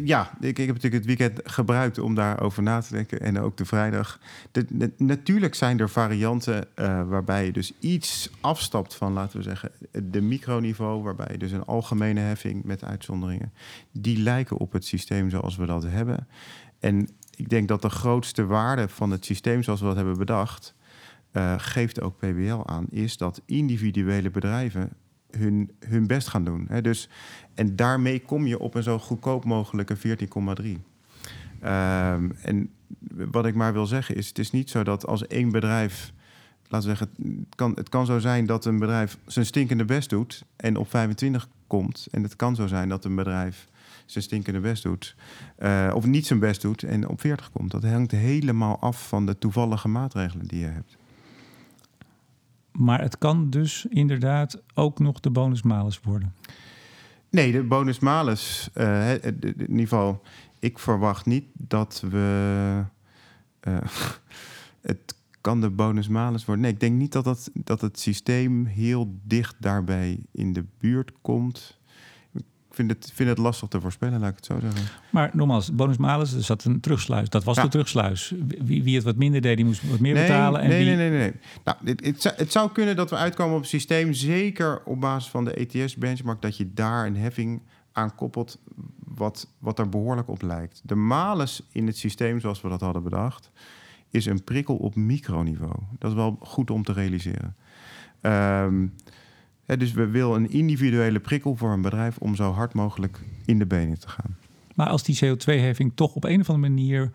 Ja, 0.03 0.37
ik, 0.39 0.57
heb 0.57 0.67
natuurlijk 0.67 0.93
het 0.93 1.05
weekend 1.05 1.39
gebruikt 1.43 1.99
om 1.99 2.15
daarover 2.15 2.63
na 2.63 2.81
te 2.81 2.93
denken. 2.93 3.21
En 3.21 3.39
ook 3.39 3.57
de 3.57 3.65
vrijdag. 3.65 4.19
Natuurlijk 4.97 5.55
zijn 5.55 5.79
er 5.79 5.89
varianten 5.89 6.67
uh, 6.75 7.07
waarbij 7.07 7.45
je 7.45 7.51
dus 7.51 7.73
iets 7.79 8.29
afstapt 8.41 8.95
van, 8.95 9.13
laten 9.13 9.37
we 9.37 9.43
zeggen, 9.43 9.71
de 10.11 10.21
microniveau. 10.21 11.03
Waarbij 11.03 11.27
je 11.31 11.37
dus 11.37 11.51
een 11.51 11.65
algemene 11.65 12.19
heffing 12.19 12.63
met 12.63 12.83
uitzonderingen. 12.83 13.53
Die 13.91 14.17
lijken 14.17 14.57
op 14.57 14.71
het 14.71 14.85
systeem 14.85 15.29
zoals 15.29 15.55
we 15.55 15.65
dat 15.65 15.83
hebben. 15.83 16.27
En 16.79 17.09
ik 17.35 17.49
denk 17.49 17.67
dat 17.67 17.81
de 17.81 17.89
grootste 17.89 18.45
waarde 18.45 18.89
van 18.89 19.11
het 19.11 19.25
systeem 19.25 19.63
zoals 19.63 19.79
we 19.79 19.85
dat 19.85 19.95
hebben 19.95 20.17
bedacht. 20.17 20.75
Uh, 21.33 21.53
geeft 21.57 22.01
ook 22.01 22.17
PBL 22.17 22.65
aan, 22.65 22.85
is 22.89 23.17
dat 23.17 23.41
individuele 23.45 24.29
bedrijven 24.29 24.89
hun, 25.37 25.71
hun 25.79 26.07
best 26.07 26.27
gaan 26.27 26.43
doen. 26.43 26.67
Dus, 26.81 27.09
en 27.55 27.75
daarmee 27.75 28.21
kom 28.21 28.47
je 28.47 28.59
op 28.59 28.75
een 28.75 28.83
zo 28.83 28.99
goedkoop 28.99 29.45
mogelijke 29.45 29.97
14,3. 29.97 30.03
Um, 30.65 32.31
en 32.41 32.69
wat 33.09 33.45
ik 33.45 33.55
maar 33.55 33.73
wil 33.73 33.85
zeggen 33.85 34.15
is, 34.15 34.27
het 34.27 34.39
is 34.39 34.51
niet 34.51 34.69
zo 34.69 34.83
dat 34.83 35.05
als 35.05 35.27
één 35.27 35.51
bedrijf, 35.51 36.13
laten 36.67 36.89
we 36.89 36.95
zeggen, 36.95 37.35
het 37.39 37.55
kan, 37.55 37.71
het 37.75 37.89
kan 37.89 38.05
zo 38.05 38.19
zijn 38.19 38.45
dat 38.45 38.65
een 38.65 38.79
bedrijf 38.79 39.17
zijn 39.25 39.45
stinkende 39.45 39.85
best 39.85 40.09
doet 40.09 40.43
en 40.55 40.77
op 40.77 40.89
25 40.89 41.47
komt. 41.67 42.07
En 42.11 42.23
het 42.23 42.35
kan 42.35 42.55
zo 42.55 42.67
zijn 42.67 42.89
dat 42.89 43.05
een 43.05 43.15
bedrijf 43.15 43.67
zijn 44.05 44.23
stinkende 44.23 44.59
best 44.59 44.83
doet, 44.83 45.15
uh, 45.59 45.91
of 45.93 46.05
niet 46.05 46.25
zijn 46.25 46.39
best 46.39 46.61
doet 46.61 46.83
en 46.83 47.07
op 47.07 47.21
40 47.21 47.51
komt. 47.51 47.71
Dat 47.71 47.83
hangt 47.83 48.11
helemaal 48.11 48.79
af 48.79 49.07
van 49.07 49.25
de 49.25 49.37
toevallige 49.37 49.87
maatregelen 49.87 50.47
die 50.47 50.59
je 50.59 50.65
hebt. 50.65 50.97
Maar 52.71 53.01
het 53.01 53.17
kan 53.17 53.49
dus 53.49 53.85
inderdaad 53.89 54.61
ook 54.73 54.99
nog 54.99 55.19
de 55.19 55.29
bonus-malus 55.29 55.99
worden. 55.99 56.33
Nee, 57.35 57.51
de 57.51 57.63
bonus-malus, 57.63 58.69
uh, 58.75 59.13
in 59.13 59.55
ieder 59.57 59.77
geval, 59.77 60.21
ik 60.59 60.79
verwacht 60.79 61.25
niet 61.25 61.45
dat 61.53 62.03
we. 62.09 62.83
Uh, 63.67 63.77
het 64.81 65.15
kan 65.41 65.61
de 65.61 65.69
bonus-malus 65.69 66.45
worden. 66.45 66.63
Nee, 66.63 66.73
ik 66.73 66.79
denk 66.79 66.97
niet 66.97 67.11
dat, 67.11 67.23
dat, 67.23 67.51
dat 67.53 67.81
het 67.81 67.99
systeem 67.99 68.65
heel 68.65 69.19
dicht 69.23 69.55
daarbij 69.59 70.19
in 70.31 70.53
de 70.53 70.65
buurt 70.79 71.11
komt 71.21 71.77
vind 72.75 72.91
het, 72.91 73.11
vind 73.13 73.29
het 73.29 73.37
lastig 73.37 73.67
te 73.67 73.81
voorspellen, 73.81 74.19
laat 74.19 74.29
ik 74.29 74.35
het 74.35 74.45
zo 74.45 74.59
zeggen. 74.59 74.81
Maar 75.09 75.29
nogmaals, 75.33 75.75
bonus 75.75 75.97
malus, 75.97 76.33
er 76.33 76.43
zat 76.43 76.63
een 76.63 76.79
terugsluis. 76.79 77.29
Dat 77.29 77.43
was 77.43 77.55
de 77.55 77.67
terugsluis. 77.67 78.33
Wie, 78.63 78.83
wie 78.83 78.95
het 78.95 79.03
wat 79.03 79.15
minder 79.15 79.41
deed, 79.41 79.55
die 79.55 79.65
moest 79.65 79.89
wat 79.89 79.99
meer 79.99 80.13
betalen. 80.13 80.61
En 80.61 80.69
nee, 80.69 80.85
wie... 80.85 80.95
nee, 80.95 81.09
nee, 81.09 81.19
nee. 81.19 81.33
Nou, 81.63 81.77
het, 81.83 82.05
het, 82.05 82.33
het, 82.37 82.51
zou 82.51 82.71
kunnen 82.71 82.95
dat 82.95 83.09
we 83.09 83.15
uitkomen 83.15 83.55
op 83.55 83.61
een 83.61 83.67
systeem, 83.67 84.13
zeker 84.13 84.81
op 84.85 84.99
basis 84.99 85.31
van 85.31 85.45
de 85.45 85.53
ETS-benchmark, 85.53 86.41
dat 86.41 86.57
je 86.57 86.73
daar 86.73 87.05
een 87.05 87.17
heffing 87.17 87.61
aan 87.91 88.15
koppelt 88.15 88.59
wat, 89.15 89.47
wat 89.59 89.79
er 89.79 89.89
behoorlijk 89.89 90.27
op 90.27 90.41
lijkt. 90.41 90.81
De 90.83 90.95
malus 90.95 91.61
in 91.71 91.87
het 91.87 91.97
systeem, 91.97 92.39
zoals 92.39 92.61
we 92.61 92.69
dat 92.69 92.81
hadden 92.81 93.03
bedacht, 93.03 93.51
is 94.09 94.25
een 94.25 94.43
prikkel 94.43 94.75
op 94.75 94.95
microniveau. 94.95 95.75
Dat 95.99 96.11
is 96.11 96.17
wel 96.17 96.37
goed 96.41 96.71
om 96.71 96.83
te 96.83 96.93
realiseren. 96.93 97.55
Um, 98.21 98.93
dus 99.65 99.91
we 99.91 100.07
willen 100.07 100.35
een 100.35 100.51
individuele 100.51 101.19
prikkel 101.19 101.55
voor 101.55 101.71
een 101.71 101.81
bedrijf 101.81 102.17
om 102.17 102.35
zo 102.35 102.51
hard 102.51 102.73
mogelijk 102.73 103.19
in 103.45 103.59
de 103.59 103.65
benen 103.65 103.99
te 103.99 104.07
gaan. 104.07 104.37
Maar 104.75 104.87
als 104.87 105.03
die 105.03 105.19
CO2-heffing 105.25 105.91
toch 105.95 106.15
op 106.15 106.23
een 106.23 106.39
of 106.39 106.49
andere 106.49 106.73
manier 106.73 107.11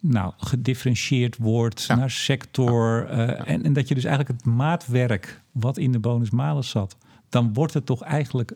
nou, 0.00 0.32
gedifferentieerd 0.36 1.36
wordt 1.36 1.88
naar 1.88 2.10
sector. 2.10 3.06
Ja. 3.08 3.40
Uh, 3.40 3.52
en, 3.52 3.64
en, 3.64 3.72
dat 3.72 3.88
je 3.88 3.94
dus 3.94 4.04
eigenlijk 4.04 4.40
het 4.40 4.52
maatwerk 4.52 5.40
wat 5.52 5.78
in 5.78 5.92
de 5.92 5.98
bonus-malus 5.98 6.68
zat, 6.68 6.96
dan 7.28 7.52
wordt 7.52 7.74
het 7.74 7.86
toch 7.86 8.02
eigenlijk 8.02 8.52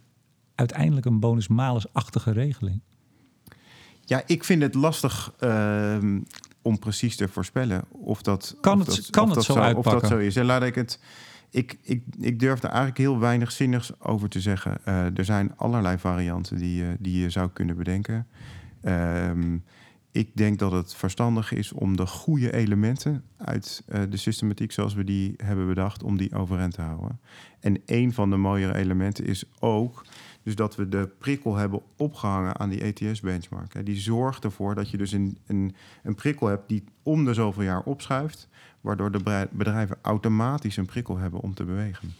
uiteindelijk 0.55 1.07
een 1.07 1.20
bonus-malus-achtige 1.20 2.32
regeling. 2.32 2.80
Ja, 4.05 4.22
ik 4.26 4.45
vind 4.45 4.62
het 4.62 4.74
lastig 4.74 5.32
uh, 5.41 5.97
om 6.62 6.78
precies 6.78 7.16
te 7.16 7.28
voorspellen 7.28 7.84
of 7.91 8.22
dat, 8.22 8.57
kan 8.61 8.80
of 8.80 8.86
het, 8.86 8.97
dat, 8.97 9.11
kan 9.11 9.26
het 9.26 9.34
dat 9.34 9.45
zo, 9.45 9.53
zo 9.53 9.59
uitpakken. 9.59 9.95
Of 9.95 10.01
dat 10.01 10.11
zo 10.11 10.18
is. 10.18 10.36
En 10.36 10.45
laat 10.45 10.62
ik 10.62 10.74
het 10.74 11.01
ik, 11.51 11.79
ik, 11.83 12.03
ik 12.19 12.41
durf 12.41 12.61
daar 12.61 12.71
eigenlijk 12.71 13.01
heel 13.01 13.19
weinig 13.19 13.53
zinnigs 13.53 14.01
over 14.01 14.29
te 14.29 14.41
zeggen. 14.41 14.79
Uh, 14.89 15.19
er 15.19 15.25
zijn 15.25 15.57
allerlei 15.57 15.99
varianten 15.99 16.57
die, 16.57 16.85
die 16.99 17.21
je 17.21 17.31
zou 17.31 17.51
kunnen 17.53 17.77
bedenken. 17.77 18.27
Um, 18.83 19.65
ik 20.13 20.31
denk 20.35 20.59
dat 20.59 20.73
het 20.73 20.95
verstandig 20.95 21.53
is 21.53 21.73
om 21.73 21.97
de 21.97 22.07
goede 22.07 22.53
elementen 22.53 23.25
uit 23.37 23.83
uh, 23.89 24.01
de 24.09 24.17
systematiek 24.17 24.73
zoals 24.73 24.95
we 24.95 25.05
die 25.05 25.35
hebben 25.37 25.67
bedacht, 25.67 26.03
om 26.03 26.17
die 26.17 26.35
overeind 26.35 26.75
te 26.75 26.83
houden. 26.83 27.21
En 27.61 27.81
een 27.87 28.13
van 28.13 28.31
de 28.31 28.37
mooiere 28.37 28.75
elementen 28.75 29.27
is 29.27 29.45
ook 29.59 30.05
dus 30.49 30.57
dat 30.57 30.77
we 30.77 30.89
de 30.89 31.09
prikkel 31.19 31.57
hebben 31.57 31.81
opgehangen 31.97 32.59
aan 32.59 32.69
die 32.69 32.81
ETS-benchmark. 32.81 33.87
Die 33.87 33.97
zorgt 33.97 34.45
ervoor 34.45 34.75
dat 34.75 34.91
je 34.91 34.97
dus 34.97 35.13
een, 35.13 35.39
een, 35.47 35.75
een 36.03 36.15
prikkel 36.15 36.47
hebt 36.47 36.69
die 36.69 36.85
om 37.03 37.25
de 37.25 37.35
zoveel 37.35 37.63
jaar 37.63 37.83
opschuift 37.83 38.49
waardoor 38.81 39.13
de 39.13 39.49
bedrijven 39.51 39.97
automatisch 40.03 40.77
een 40.77 40.87
prikkel 40.87 41.19
hebben 41.19 41.41
om 41.41 41.55
te 41.55 41.65
bewegen. 41.65 42.15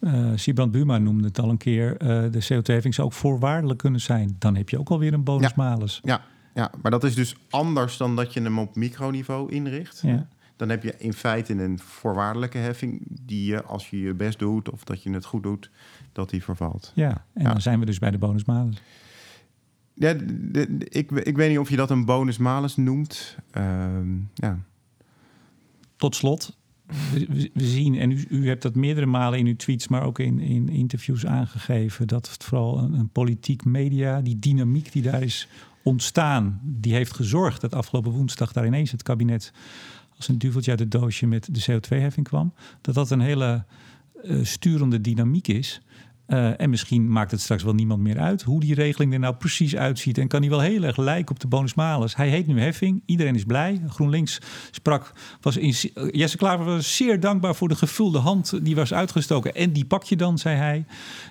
Uh, 0.00 0.30
Sibrand 0.34 0.72
Buma 0.72 0.98
noemde 0.98 1.26
het 1.26 1.38
al 1.38 1.48
een 1.48 1.56
keer. 1.56 1.98
de 2.30 2.48
CO2-heffing 2.52 2.94
zou 2.94 3.06
ook 3.06 3.12
voorwaardelijk 3.12 3.78
kunnen 3.78 4.00
zijn. 4.00 4.36
Dan 4.38 4.56
heb 4.56 4.68
je 4.68 4.78
ook 4.78 4.88
alweer 4.88 5.12
een 5.12 5.24
bonus-malus. 5.24 6.00
Ja, 6.02 6.24
ja, 6.54 6.70
maar 6.82 6.90
dat 6.90 7.04
is 7.04 7.14
dus 7.14 7.36
anders 7.50 7.96
dan 7.96 8.16
dat 8.16 8.32
je 8.32 8.42
hem 8.42 8.58
op 8.58 8.76
microniveau 8.76 9.52
inricht. 9.52 10.00
Ja. 10.02 10.28
Dan 10.56 10.68
heb 10.68 10.82
je 10.82 10.94
in 10.98 11.12
feite 11.12 11.52
een 11.52 11.78
voorwaardelijke 11.78 12.58
heffing 12.58 13.02
die 13.06 13.46
je, 13.46 13.62
als 13.62 13.90
je 13.90 14.00
je 14.00 14.14
best 14.14 14.38
doet 14.38 14.70
of 14.70 14.84
dat 14.84 15.02
je 15.02 15.10
het 15.10 15.24
goed 15.24 15.42
doet, 15.42 15.70
dat 16.12 16.30
die 16.30 16.42
vervalt. 16.42 16.92
Ja, 16.94 17.24
en 17.34 17.44
dan 17.44 17.60
zijn 17.60 17.80
we 17.80 17.86
dus 17.86 17.98
bij 17.98 18.10
de 18.10 18.18
bonus-malus. 18.18 18.82
Ja, 19.94 20.14
ik, 20.78 21.10
ik 21.10 21.36
weet 21.36 21.48
niet 21.48 21.58
of 21.58 21.70
je 21.70 21.76
dat 21.76 21.90
een 21.90 22.04
bonus-malus 22.04 22.76
noemt. 22.76 23.36
Ehm, 23.50 24.16
ja. 24.34 24.58
Tot 25.96 26.16
slot, 26.16 26.56
we, 27.12 27.50
zien, 27.54 27.98
en 27.98 28.10
u, 28.10 28.26
u, 28.28 28.48
hebt 28.48 28.62
dat 28.62 28.74
meerdere 28.74 29.06
malen 29.06 29.38
in 29.38 29.46
uw 29.46 29.56
tweets, 29.56 29.88
maar 29.88 30.02
ook 30.02 30.18
in, 30.18 30.40
in 30.40 30.68
interviews 30.68 31.26
aangegeven, 31.26 32.06
dat 32.06 32.30
het 32.30 32.44
vooral 32.44 32.78
een, 32.78 32.92
een 32.92 33.08
politiek 33.08 33.64
media, 33.64 34.20
die 34.20 34.38
dynamiek 34.38 34.92
die 34.92 35.02
daar 35.02 35.22
is 35.22 35.48
ontstaan, 35.82 36.60
die 36.62 36.94
heeft 36.94 37.14
gezorgd 37.14 37.60
dat 37.60 37.74
afgelopen 37.74 38.12
woensdag 38.12 38.52
daar 38.52 38.66
ineens 38.66 38.90
het 38.90 39.02
kabinet 39.02 39.52
als 40.16 40.28
een 40.28 40.38
duveltje 40.38 40.70
uit 40.70 40.80
het 40.80 40.90
doosje 40.90 41.26
met 41.26 41.48
de 41.54 41.64
CO2-heffing 41.70 42.28
kwam. 42.28 42.54
Dat 42.80 42.94
dat 42.94 43.10
een 43.10 43.20
hele 43.20 43.64
uh, 44.24 44.44
sturende 44.44 45.00
dynamiek 45.00 45.48
is. 45.48 45.80
Uh, 46.30 46.60
en 46.60 46.70
misschien 46.70 47.12
maakt 47.12 47.30
het 47.30 47.40
straks 47.40 47.62
wel 47.62 47.74
niemand 47.74 48.00
meer 48.00 48.18
uit 48.18 48.42
hoe 48.42 48.60
die 48.60 48.74
regeling 48.74 49.12
er 49.12 49.18
nou 49.18 49.34
precies 49.34 49.76
uitziet. 49.76 50.18
En 50.18 50.28
kan 50.28 50.40
die 50.40 50.50
wel 50.50 50.60
heel 50.60 50.82
erg 50.82 50.96
lijken 50.96 51.34
op 51.34 51.40
de 51.40 51.46
bonus-malus. 51.46 52.16
Hij 52.16 52.28
heet 52.28 52.46
nu 52.46 52.60
Heffing. 52.60 53.02
Iedereen 53.06 53.34
is 53.34 53.44
blij. 53.44 53.82
GroenLinks 53.88 54.40
sprak, 54.70 55.12
was 55.40 55.56
in, 55.56 55.74
Jesse 56.10 56.36
Klaver 56.36 56.64
was 56.64 56.96
zeer 56.96 57.20
dankbaar 57.20 57.54
voor 57.54 57.68
de 57.68 57.74
gevulde 57.76 58.18
hand 58.18 58.64
die 58.64 58.74
was 58.74 58.92
uitgestoken. 58.92 59.54
En 59.54 59.72
die 59.72 59.84
pak 59.84 60.02
je 60.02 60.16
dan, 60.16 60.38
zei 60.38 60.56
hij. 60.56 60.84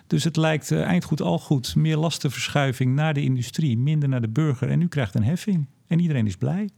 Dus 0.07 0.23
het 0.23 0.37
lijkt 0.37 0.71
uh, 0.71 0.81
eindgoed 0.81 1.21
al 1.21 1.39
goed. 1.39 1.75
Meer 1.75 1.97
lastenverschuiving 1.97 2.95
naar 2.95 3.13
de 3.13 3.21
industrie, 3.21 3.77
minder 3.77 4.09
naar 4.09 4.21
de 4.21 4.29
burger. 4.29 4.69
En 4.69 4.79
nu 4.79 4.87
krijgt 4.87 5.15
een 5.15 5.23
heffing. 5.23 5.67
En 5.87 5.99
iedereen 5.99 6.25
is 6.25 6.35
blij. 6.35 6.69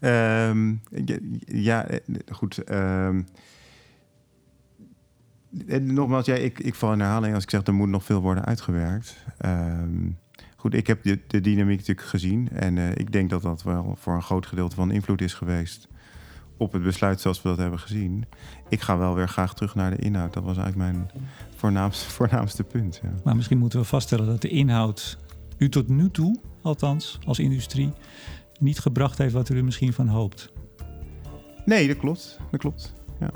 Um, 0.00 0.80
ja, 1.46 1.86
eh, 1.86 1.98
goed. 2.30 2.70
Um, 2.70 3.26
en 5.66 5.94
nogmaals, 5.94 6.26
ja, 6.26 6.34
ik, 6.34 6.58
ik 6.58 6.74
val 6.74 6.92
in 6.92 7.00
herhaling 7.00 7.34
als 7.34 7.42
ik 7.42 7.50
zeg 7.50 7.66
er 7.66 7.74
moet 7.74 7.88
nog 7.88 8.04
veel 8.04 8.20
worden 8.20 8.44
uitgewerkt. 8.44 9.16
Um, 9.46 10.18
goed, 10.56 10.74
ik 10.74 10.86
heb 10.86 11.02
de, 11.02 11.20
de, 11.26 11.40
dynamiek 11.40 11.78
natuurlijk 11.78 12.06
gezien. 12.06 12.48
En 12.52 12.76
uh, 12.76 12.90
ik 12.90 13.12
denk 13.12 13.30
dat 13.30 13.42
dat 13.42 13.62
wel 13.62 13.96
voor 13.98 14.14
een 14.14 14.22
groot 14.22 14.46
gedeelte 14.46 14.74
van 14.74 14.90
invloed 14.90 15.20
is 15.20 15.34
geweest 15.34 15.88
op 16.56 16.72
het 16.72 16.82
besluit 16.82 17.20
zoals 17.20 17.42
we 17.42 17.48
dat 17.48 17.58
hebben 17.58 17.78
gezien. 17.78 18.24
Ik 18.68 18.80
ga 18.80 18.98
wel 18.98 19.14
weer 19.14 19.28
graag 19.28 19.54
terug 19.54 19.74
naar 19.74 19.90
de 19.90 19.96
inhoud. 19.96 20.32
Dat 20.32 20.42
was 20.42 20.56
eigenlijk 20.56 20.92
mijn 20.92 21.10
voornaamste, 21.56 22.10
voornaamste 22.18 22.64
punt. 22.64 23.00
Ja. 23.02 23.12
Maar 23.24 23.36
misschien 23.36 23.58
moeten 23.58 23.78
we 23.78 23.84
vaststellen 23.84 24.26
dat 24.26 24.42
de 24.42 24.48
inhoud 24.48 25.18
u 25.56 25.68
tot 25.68 25.88
nu 25.88 26.10
toe, 26.10 26.40
althans 26.62 27.18
als 27.24 27.38
industrie, 27.38 27.92
niet 28.58 28.78
gebracht 28.78 29.18
heeft 29.18 29.32
wat 29.32 29.48
u 29.48 29.56
er 29.56 29.64
misschien 29.64 29.92
van 29.92 30.08
hoopt. 30.08 30.52
Nee, 31.64 31.88
dat 31.88 31.96
klopt. 31.96 32.40
Dat 32.50 32.60
klopt. 32.60 32.94
Ja. 33.20 33.30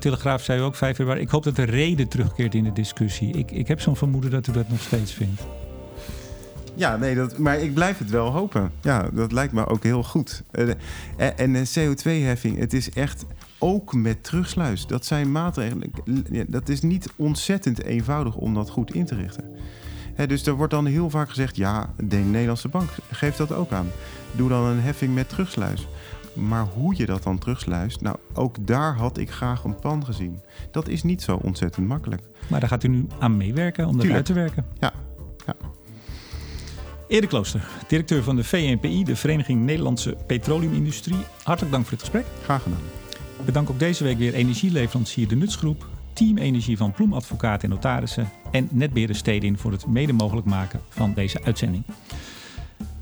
Telegraaf 0.00 0.42
zei 0.42 0.60
ook 0.60 0.74
5 0.74 0.96
februari. 0.96 1.20
Ik 1.20 1.28
hoop 1.28 1.42
dat 1.42 1.56
de 1.56 1.62
reden 1.62 2.08
terugkeert 2.08 2.54
in 2.54 2.64
de 2.64 2.72
discussie. 2.72 3.32
Ik, 3.32 3.50
ik 3.50 3.68
heb 3.68 3.80
zo'n 3.80 3.96
vermoeden 3.96 4.30
dat 4.30 4.46
u 4.46 4.52
dat 4.52 4.68
nog 4.68 4.80
steeds 4.80 5.12
vindt. 5.12 5.42
Ja, 6.74 6.96
nee, 6.96 7.14
dat, 7.14 7.38
maar 7.38 7.58
ik 7.58 7.74
blijf 7.74 7.98
het 7.98 8.10
wel 8.10 8.30
hopen. 8.30 8.72
Ja, 8.80 9.08
dat 9.12 9.32
lijkt 9.32 9.52
me 9.52 9.66
ook 9.66 9.82
heel 9.82 10.02
goed. 10.02 10.42
Eh, 10.50 10.68
en 11.36 11.54
een 11.54 11.66
CO2-heffing, 11.66 12.58
het 12.58 12.72
is 12.72 12.90
echt 12.90 13.24
ook 13.58 13.94
met 13.94 14.24
terugsluis. 14.24 14.86
Dat 14.86 15.04
zijn 15.06 15.32
maatregelen. 15.32 15.92
Dat 16.48 16.68
is 16.68 16.80
niet 16.80 17.08
ontzettend 17.16 17.82
eenvoudig 17.82 18.36
om 18.36 18.54
dat 18.54 18.70
goed 18.70 18.94
in 18.94 19.06
te 19.06 19.14
richten 19.14 19.44
dus 20.26 20.46
er 20.46 20.54
wordt 20.54 20.72
dan 20.72 20.86
heel 20.86 21.10
vaak 21.10 21.28
gezegd: 21.28 21.56
ja, 21.56 21.94
de 21.96 22.16
Nederlandse 22.16 22.68
bank 22.68 22.90
geeft 23.10 23.38
dat 23.38 23.52
ook 23.52 23.72
aan. 23.72 23.90
Doe 24.32 24.48
dan 24.48 24.64
een 24.64 24.80
heffing 24.80 25.14
met 25.14 25.28
terugsluis. 25.28 25.88
Maar 26.32 26.64
hoe 26.64 26.96
je 26.96 27.06
dat 27.06 27.22
dan 27.22 27.38
terugsluist, 27.38 28.00
nou, 28.00 28.16
ook 28.34 28.66
daar 28.66 28.96
had 28.96 29.18
ik 29.18 29.30
graag 29.30 29.64
een 29.64 29.78
plan 29.78 30.04
gezien. 30.04 30.40
Dat 30.70 30.88
is 30.88 31.02
niet 31.02 31.22
zo 31.22 31.36
ontzettend 31.42 31.86
makkelijk. 31.86 32.22
Maar 32.48 32.60
daar 32.60 32.68
gaat 32.68 32.84
u 32.84 32.88
nu 32.88 33.06
aan 33.18 33.36
meewerken 33.36 33.86
om 33.86 33.96
dat 33.98 34.10
uit 34.10 34.24
te 34.24 34.32
werken. 34.32 34.66
Ja. 34.78 34.92
ja. 35.46 35.56
Erik 37.08 37.28
Klooster, 37.28 37.68
directeur 37.88 38.22
van 38.22 38.36
de 38.36 38.44
VNPI, 38.44 39.04
de 39.04 39.16
Vereniging 39.16 39.64
Nederlandse 39.64 40.16
Petroleumindustrie. 40.26 41.24
Hartelijk 41.42 41.72
dank 41.72 41.84
voor 41.84 41.92
het 41.92 42.00
gesprek. 42.00 42.24
Graag 42.42 42.62
gedaan. 42.62 42.80
Bedank 43.44 43.70
ook 43.70 43.78
deze 43.78 44.04
week 44.04 44.18
weer 44.18 44.34
energieleverancier 44.34 45.28
De 45.28 45.36
Nutsgroep 45.36 45.86
Team 46.12 46.38
Energie 46.38 46.76
van 46.76 46.92
Ploemadvocaten 46.92 47.68
en 47.68 47.74
Notarissen 47.74 48.30
en 48.50 48.68
Netberen 48.72 49.14
Stedin 49.14 49.58
voor 49.58 49.72
het 49.72 49.86
mede 49.86 50.12
mogelijk 50.12 50.46
maken 50.46 50.80
van 50.88 51.14
deze 51.14 51.42
uitzending. 51.42 51.84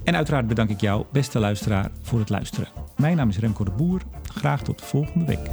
En 0.08 0.16
uiteraard 0.16 0.46
bedank 0.46 0.70
ik 0.70 0.80
jou, 0.80 1.04
beste 1.12 1.38
luisteraar, 1.38 1.90
voor 2.02 2.18
het 2.18 2.28
luisteren. 2.28 2.68
Mijn 2.96 3.16
naam 3.16 3.28
is 3.28 3.38
Remco 3.38 3.64
de 3.64 3.70
Boer. 3.70 4.02
Graag 4.22 4.62
tot 4.62 4.82
volgende 4.82 5.24
week. 5.24 5.50